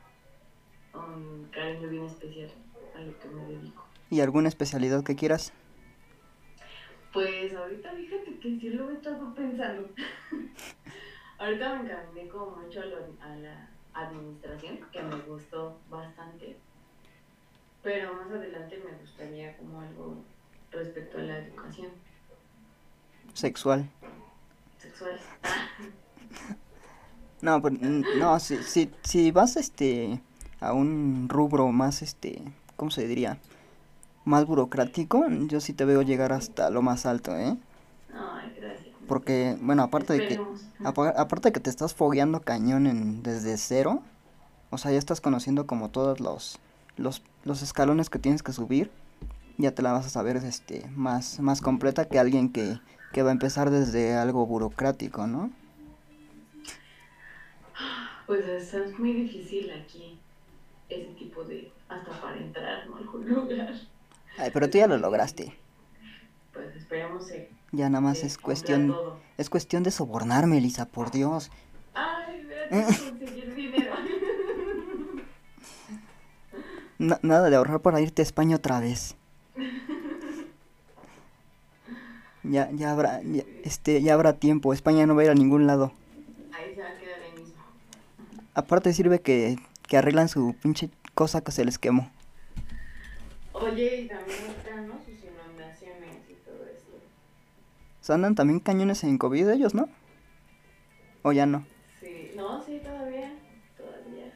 un 0.94 1.48
cariño 1.52 1.88
bien 1.88 2.04
especial 2.04 2.50
a 2.94 3.00
lo 3.00 3.18
que 3.18 3.28
me 3.28 3.42
dedico. 3.46 3.82
¿Y 4.10 4.20
alguna 4.20 4.48
especialidad 4.48 5.02
que 5.04 5.16
quieras? 5.16 5.52
Pues 7.12 7.54
ahorita 7.54 7.90
fíjate 7.92 8.38
que 8.40 8.60
sí 8.60 8.70
lo 8.70 8.90
he 8.90 8.94
estado 8.94 9.34
pensando. 9.34 9.88
ahorita 11.38 11.74
me 11.76 11.90
encaminé 11.90 12.28
como 12.28 12.56
mucho 12.56 12.80
a, 12.80 12.86
lo- 12.86 13.16
a 13.20 13.36
la 13.36 13.68
administración, 13.94 14.78
que 14.92 15.02
me 15.02 15.16
gustó 15.22 15.78
bastante. 15.90 16.56
Pero 17.82 18.14
más 18.14 18.30
adelante 18.30 18.78
me 18.84 18.98
gustaría 18.98 19.56
como 19.56 19.80
algo 19.80 20.24
respecto 20.72 21.18
a 21.18 21.22
la 21.22 21.38
educación 21.38 21.92
Sexual. 23.34 23.88
Sexual. 24.86 25.18
No, 27.42 27.60
pues, 27.60 27.74
mm, 27.74 28.18
no, 28.18 28.40
si, 28.40 28.56
si, 28.62 28.90
si 29.02 29.30
vas 29.30 29.56
este 29.56 30.22
a 30.58 30.72
un 30.72 31.28
rubro 31.28 31.70
más 31.70 32.00
este, 32.00 32.42
¿cómo 32.76 32.90
se 32.90 33.06
diría? 33.06 33.38
Más 34.24 34.46
burocrático, 34.46 35.26
yo 35.28 35.60
sí 35.60 35.74
te 35.74 35.84
veo 35.84 36.02
llegar 36.02 36.32
hasta 36.32 36.70
lo 36.70 36.80
más 36.80 37.04
alto, 37.04 37.36
¿eh? 37.36 37.56
Ay, 38.12 38.56
gracias. 38.58 38.94
Porque, 39.06 39.56
bueno, 39.60 39.82
aparte 39.82 40.14
de 40.14 40.26
que 40.26 40.40
aparte 40.82 41.48
de 41.48 41.52
que 41.52 41.60
te 41.60 41.70
estás 41.70 41.94
fogueando 41.94 42.40
cañón 42.40 42.86
en, 42.86 43.22
desde 43.22 43.56
cero, 43.58 44.02
o 44.70 44.78
sea, 44.78 44.90
ya 44.90 44.98
estás 44.98 45.20
conociendo 45.20 45.66
como 45.66 45.90
todos 45.90 46.20
los 46.20 46.58
los, 46.96 47.22
los 47.44 47.62
escalones 47.62 48.08
que 48.08 48.18
tienes 48.18 48.42
que 48.42 48.52
subir, 48.52 48.90
ya 49.58 49.72
te 49.72 49.82
la 49.82 49.92
vas 49.92 50.06
a 50.06 50.08
saber 50.08 50.36
este 50.38 50.88
más 50.96 51.38
más 51.40 51.60
completa 51.60 52.06
que 52.06 52.18
alguien 52.18 52.50
que 52.50 52.80
que 53.16 53.22
va 53.22 53.30
a 53.30 53.32
empezar 53.32 53.70
desde 53.70 54.14
algo 54.14 54.44
burocrático, 54.44 55.26
¿no? 55.26 55.50
Pues 58.26 58.46
es, 58.46 58.98
muy 58.98 59.14
difícil 59.14 59.70
aquí 59.70 60.18
ese 60.90 61.14
tipo 61.14 61.42
de, 61.44 61.72
hasta 61.88 62.10
para 62.20 62.36
entrar 62.36 62.86
¿no? 62.90 62.96
a 62.96 62.98
algún 62.98 63.26
lugar. 63.26 63.80
Ay, 64.36 64.50
pero 64.52 64.68
tú 64.68 64.76
ya 64.76 64.86
lo 64.86 64.98
lograste. 64.98 65.54
Pues 66.52 66.76
esperemos 66.76 67.24
se 67.24 67.48
Ya 67.72 67.88
nada 67.88 68.02
más 68.02 68.22
es 68.22 68.36
cuestión 68.36 68.92
todo. 68.92 69.16
es 69.38 69.48
cuestión 69.48 69.82
de 69.82 69.92
sobornarme, 69.92 70.58
Elisa, 70.58 70.84
por 70.84 71.10
Dios. 71.10 71.50
Ay, 71.94 72.44
por 72.68 73.08
conseguir 73.08 73.54
dinero. 73.54 73.96
Na- 76.98 77.18
nada 77.22 77.48
de 77.48 77.56
ahorrar 77.56 77.80
para 77.80 78.02
irte 78.02 78.20
a 78.20 78.24
España 78.24 78.56
otra 78.56 78.78
vez. 78.80 79.16
Ya, 82.50 82.70
ya 82.72 82.92
habrá, 82.92 83.22
ya- 83.22 83.44
este, 83.62 84.02
ya 84.02 84.14
habrá 84.14 84.34
tiempo. 84.34 84.72
España 84.72 85.06
no 85.06 85.14
va 85.14 85.22
a 85.22 85.24
ir 85.26 85.30
a 85.30 85.34
ningún 85.34 85.66
lado. 85.66 85.92
Ahí 86.52 86.70
se 86.74 86.80
va 86.82 86.88
a 86.88 86.96
quedar 86.98 87.20
ahí 87.22 87.32
mismo. 87.42 87.62
Aparte 88.54 88.92
sirve 88.92 89.20
que, 89.20 89.56
que 89.88 89.96
arreglan 89.96 90.28
su 90.28 90.54
pinche 90.60 90.90
cosa 91.14 91.42
que 91.42 91.52
se 91.52 91.64
les 91.64 91.78
quemó. 91.78 92.10
Oye, 93.54 94.02
y 94.04 94.08
también 94.08 94.50
están, 94.50 94.86
¿no? 94.88 95.00
Sus 95.04 95.22
inundaciones 95.24 96.28
y 96.28 96.34
todo 96.44 96.66
esto. 96.66 96.96
O 98.00 98.04
sea, 98.04 98.14
andan 98.14 98.34
también 98.34 98.60
cañones 98.60 99.02
en 99.04 99.18
COVID 99.18 99.48
ellos, 99.48 99.74
¿no? 99.74 99.88
O 101.22 101.32
ya 101.32 101.46
no. 101.46 101.64
Sí, 102.00 102.30
no, 102.36 102.62
sí, 102.64 102.80
todavía. 102.82 103.32
Todavía. 103.76 104.32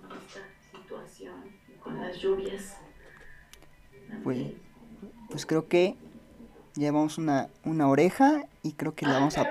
Con, 0.00 0.10
esta 0.18 0.40
situación 0.70 1.32
con 1.82 1.98
las 1.98 2.20
lluvias. 2.20 2.76
Pues. 4.22 4.65
Pues 5.30 5.46
creo 5.46 5.68
que 5.68 5.96
llevamos 6.74 7.18
una, 7.18 7.48
una 7.64 7.88
oreja 7.88 8.46
y 8.62 8.72
creo 8.72 8.94
que 8.94 9.06
la 9.06 9.14
vamos 9.14 9.38
a... 9.38 9.48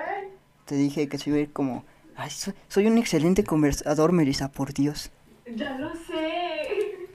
Te 0.66 0.76
dije 0.76 1.08
que 1.08 1.18
se 1.18 1.30
iba 1.30 1.38
a 1.38 1.42
ir 1.42 1.52
como... 1.54 1.86
Ay, 2.16 2.30
soy, 2.30 2.54
soy 2.70 2.88
un 2.88 2.98
excelente 2.98 3.44
conversador, 3.44 4.12
Melissa, 4.12 4.52
por 4.52 4.74
Dios. 4.74 5.12
Ya 5.56 5.78
lo 5.78 5.94
sé. 5.96 7.10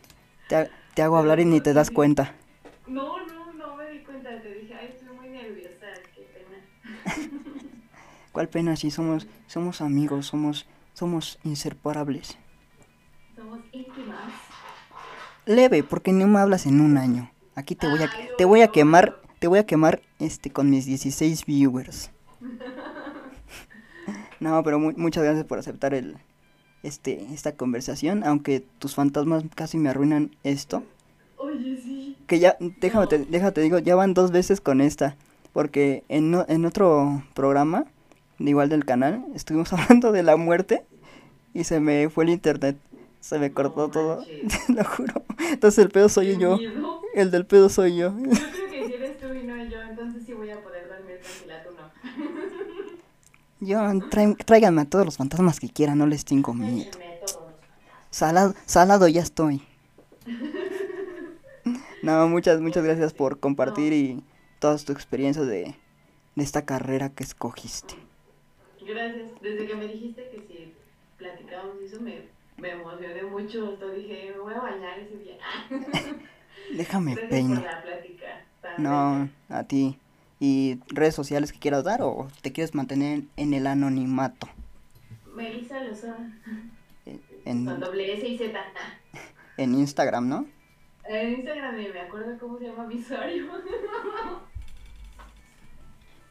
Te 0.94 1.02
hago 1.02 1.16
hablar 1.16 1.40
y 1.40 1.44
ni 1.44 1.60
te 1.60 1.72
das 1.72 1.90
cuenta. 1.90 2.34
No, 2.86 3.24
no, 3.26 3.52
no 3.54 3.76
me 3.76 3.90
di 3.90 4.00
cuenta. 4.00 4.40
Te 4.42 4.52
dije, 4.54 4.74
ay, 4.74 4.88
estoy 4.94 5.16
muy 5.16 5.28
nerviosa. 5.30 5.86
Qué 6.14 6.22
pena. 6.22 7.14
¿Cuál 8.32 8.48
pena 8.48 8.76
si 8.76 8.90
somos, 8.90 9.26
somos 9.46 9.80
amigos, 9.80 10.26
somos, 10.26 10.66
somos 10.92 11.38
inseparables? 11.44 12.36
Somos 13.34 13.60
íntimas. 13.72 14.32
Leve, 15.46 15.82
porque 15.82 16.12
no 16.12 16.26
me 16.26 16.38
hablas 16.38 16.66
en 16.66 16.80
un 16.80 16.98
año. 16.98 17.30
Aquí 17.54 17.74
te 17.74 17.86
voy 17.88 18.00
a, 18.02 18.10
te 18.38 18.44
voy 18.44 18.62
a 18.62 18.66
no. 18.66 18.72
quemar, 18.72 19.16
te 19.38 19.46
voy 19.48 19.58
a 19.58 19.66
quemar 19.66 20.00
este 20.18 20.50
con 20.50 20.70
mis 20.70 20.86
16 20.86 21.44
viewers. 21.46 22.10
No, 24.40 24.62
pero 24.62 24.78
mu- 24.78 24.94
muchas 24.96 25.22
gracias 25.24 25.44
por 25.44 25.58
aceptar 25.58 25.92
el 25.92 26.16
este 26.82 27.26
esta 27.34 27.52
conversación, 27.56 28.24
aunque 28.24 28.64
tus 28.78 28.94
fantasmas 28.94 29.44
casi 29.54 29.76
me 29.76 29.90
arruinan 29.90 30.30
esto. 30.44 30.82
Oye, 31.36 31.76
sí. 31.82 32.16
Que 32.26 32.38
ya 32.38 32.56
déjame 32.80 33.06
te, 33.06 33.18
No. 33.18 33.26
déjate 33.28 33.60
digo, 33.60 33.78
ya 33.78 33.94
van 33.96 34.14
dos 34.14 34.30
veces 34.30 34.62
con 34.62 34.80
esta, 34.80 35.14
porque 35.52 36.04
en, 36.08 36.34
o- 36.34 36.46
en 36.48 36.64
otro 36.64 37.22
programa 37.34 37.84
de 38.38 38.48
igual 38.50 38.70
del 38.70 38.86
canal 38.86 39.26
estuvimos 39.34 39.70
hablando 39.74 40.10
de 40.10 40.22
la 40.22 40.36
muerte 40.36 40.84
y 41.52 41.64
se 41.64 41.78
me 41.80 42.08
fue 42.08 42.24
el 42.24 42.30
internet. 42.30 42.78
Se 43.20 43.38
me 43.38 43.52
cortó 43.52 43.88
No 43.88 43.90
todo, 43.90 44.24
te 44.66 44.72
lo 44.72 44.84
juro. 44.84 45.22
Entonces 45.50 45.84
el 45.84 45.90
pedo 45.90 46.08
soy 46.08 46.28
Qué 46.28 46.38
yo. 46.38 46.56
miedo. 46.56 46.99
El 47.12 47.30
del 47.30 47.46
pedo 47.46 47.68
soy 47.68 47.96
yo. 47.96 48.10
Yo 48.18 48.30
creo 48.30 48.52
que 48.52 48.54
si 48.78 48.94
eres 48.94 49.18
tú 49.18 49.32
y 49.34 49.42
no 49.44 49.56
yo, 49.68 49.82
entonces 49.82 50.24
sí 50.26 50.32
voy 50.32 50.50
a 50.50 50.60
poder 50.62 50.88
dormir 50.88 51.18
tranquila, 51.20 51.62
tú 51.62 51.70
no. 51.76 51.90
Yo, 53.60 53.78
traen- 54.08 54.36
tráiganme 54.44 54.82
a 54.82 54.84
todos 54.86 55.04
los 55.04 55.16
fantasmas 55.18 55.60
que 55.60 55.68
quieran, 55.68 55.98
no 55.98 56.06
les 56.06 56.24
tengo 56.24 56.54
miedo. 56.54 56.98
Échenme 57.22 57.52
todos 57.52 57.74
los 57.74 57.82
fantasmas. 57.82 58.08
Salado, 58.10 58.54
salado 58.66 59.08
ya 59.08 59.22
estoy. 59.22 59.62
No, 62.02 62.28
muchas, 62.28 62.60
muchas 62.60 62.84
gracias 62.84 63.12
por 63.12 63.40
compartir 63.40 63.92
y 63.92 64.24
todas 64.58 64.84
tus 64.84 64.94
experiencias 64.96 65.46
de, 65.46 65.76
de 66.36 66.42
esta 66.44 66.64
carrera 66.64 67.10
que 67.10 67.24
escogiste. 67.24 67.94
Gracias. 68.80 69.26
Desde 69.42 69.66
que 69.66 69.74
me 69.74 69.86
dijiste 69.86 70.24
que 70.30 70.40
si 70.46 70.74
platicábamos 71.18 71.80
eso, 71.82 72.00
me, 72.00 72.30
me 72.56 72.70
emocioné 72.70 73.22
mucho. 73.22 73.66
Hasta 73.74 73.90
dije, 73.90 74.30
me 74.32 74.40
voy 74.40 74.54
a 74.54 74.60
bañar 74.60 74.98
ese 74.98 75.16
día. 75.18 75.36
Déjame 76.68 77.12
Gracias 77.12 77.28
peino. 77.30 77.62
por 77.62 77.72
la 77.72 77.82
plática. 77.82 78.44
tan 78.60 78.82
No, 78.82 79.28
a 79.48 79.64
ti. 79.64 79.98
¿Y 80.38 80.78
redes 80.88 81.14
sociales 81.14 81.52
que 81.52 81.58
quieras 81.58 81.84
dar 81.84 82.02
o 82.02 82.28
te 82.42 82.52
quieres 82.52 82.74
mantener 82.74 83.24
en 83.36 83.54
el 83.54 83.66
anonimato? 83.66 84.48
Melissa 85.34 85.82
Lozón, 85.82 86.40
En, 87.44 87.66
con 87.66 87.80
doble 87.80 88.14
S 88.14 88.26
y 88.28 88.38
Z. 88.38 88.58
en 89.56 89.74
Instagram, 89.74 90.28
¿no? 90.28 90.46
En 91.04 91.32
Instagram 91.40 91.74
me 91.74 92.00
acuerdo 92.00 92.38
cómo 92.38 92.58
se 92.58 92.66
llama 92.66 92.86
mi 92.86 92.96
usuario. 92.96 93.46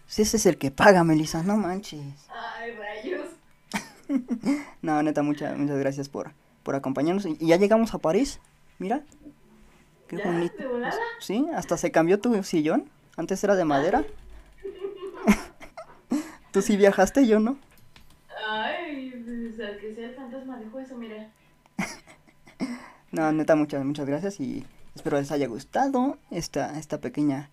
Si 0.07 0.23
ese 0.23 0.37
es 0.37 0.45
el 0.47 0.57
que 0.57 0.71
paga, 0.71 1.03
Melissa, 1.03 1.43
no 1.43 1.57
manches. 1.57 2.01
Ay, 2.29 2.71
rayos. 2.73 3.27
No, 4.81 5.03
neta, 5.03 5.21
muchas, 5.21 5.55
muchas 5.55 5.77
gracias 5.77 6.09
por, 6.09 6.31
por 6.63 6.73
acompañarnos. 6.73 7.27
Y 7.27 7.37
ya 7.45 7.57
llegamos 7.57 7.93
a 7.93 7.99
París. 7.99 8.39
Mira. 8.79 9.03
Qué 10.09 10.17
¿Ya? 10.17 10.25
bonito. 10.25 10.55
¿De 10.57 10.67
volada? 10.67 10.97
Sí, 11.19 11.45
hasta 11.53 11.77
se 11.77 11.91
cambió 11.91 12.19
tu 12.19 12.43
sillón. 12.43 12.89
Antes 13.15 13.43
era 13.43 13.55
de 13.55 13.63
madera. 13.63 14.03
Tú 16.51 16.61
sí 16.63 16.75
viajaste, 16.77 17.27
yo 17.27 17.39
no. 17.39 17.57
Ay, 18.47 19.11
pues 19.23 19.59
al 19.59 19.77
que 19.77 19.93
sea 19.93 20.09
el 20.09 20.15
fantasma 20.15 20.59
dijo 20.59 20.79
eso, 20.79 20.97
mira. 20.97 21.29
No, 23.11 23.31
neta, 23.31 23.55
muchas, 23.55 23.83
muchas 23.83 24.05
gracias 24.05 24.39
y 24.39 24.63
espero 24.93 25.17
les 25.17 25.31
haya 25.31 25.47
gustado 25.47 26.19
esta, 26.29 26.77
esta 26.77 26.99
pequeña 26.99 27.49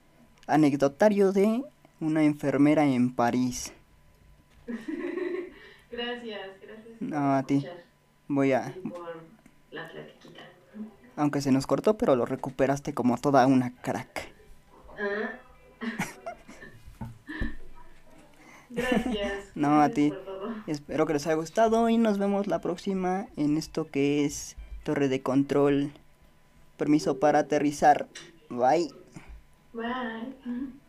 anecdotario 0.47 1.33
de 1.33 1.65
una 1.99 2.25
enfermera 2.25 2.85
en 2.85 3.15
París. 3.15 3.73
Gracias, 5.91 6.51
gracias. 6.61 6.99
por 6.99 7.09
No, 7.09 7.37
a 7.37 7.43
ti. 7.45 7.67
Voy 8.29 8.53
a, 8.53 8.75
Y 8.77 8.89
por 8.89 9.23
la. 9.71 9.89
Aunque 11.17 11.41
se 11.41 11.51
nos 11.51 11.67
cortó, 11.67 11.97
pero 11.99 12.15
lo 12.17 12.27
recuperaste 12.27 12.95
como 12.95 13.19
toda 13.19 13.47
una 13.47 13.75
crack. 13.83 14.33
Ah. 14.99 15.31
Gracias. 18.71 19.33
No, 19.55 19.81
a 19.81 19.89
ti. 19.89 20.13
Espero 20.67 21.07
que 21.07 21.15
les 21.15 21.27
haya 21.27 21.37
gustado 21.37 21.89
y 21.89 21.97
nos 21.97 22.19
vemos 22.19 22.47
la 22.47 22.61
próxima 22.61 23.27
en 23.37 23.57
esto 23.57 23.91
que 23.91 24.27
es 24.27 24.57
Torre 24.85 25.09
de 25.09 25.23
Control. 25.23 25.93
Permiso 26.77 27.19
para 27.19 27.39
aterrizar. 27.39 28.07
Bye. 28.51 28.93
Bye. 29.73 30.86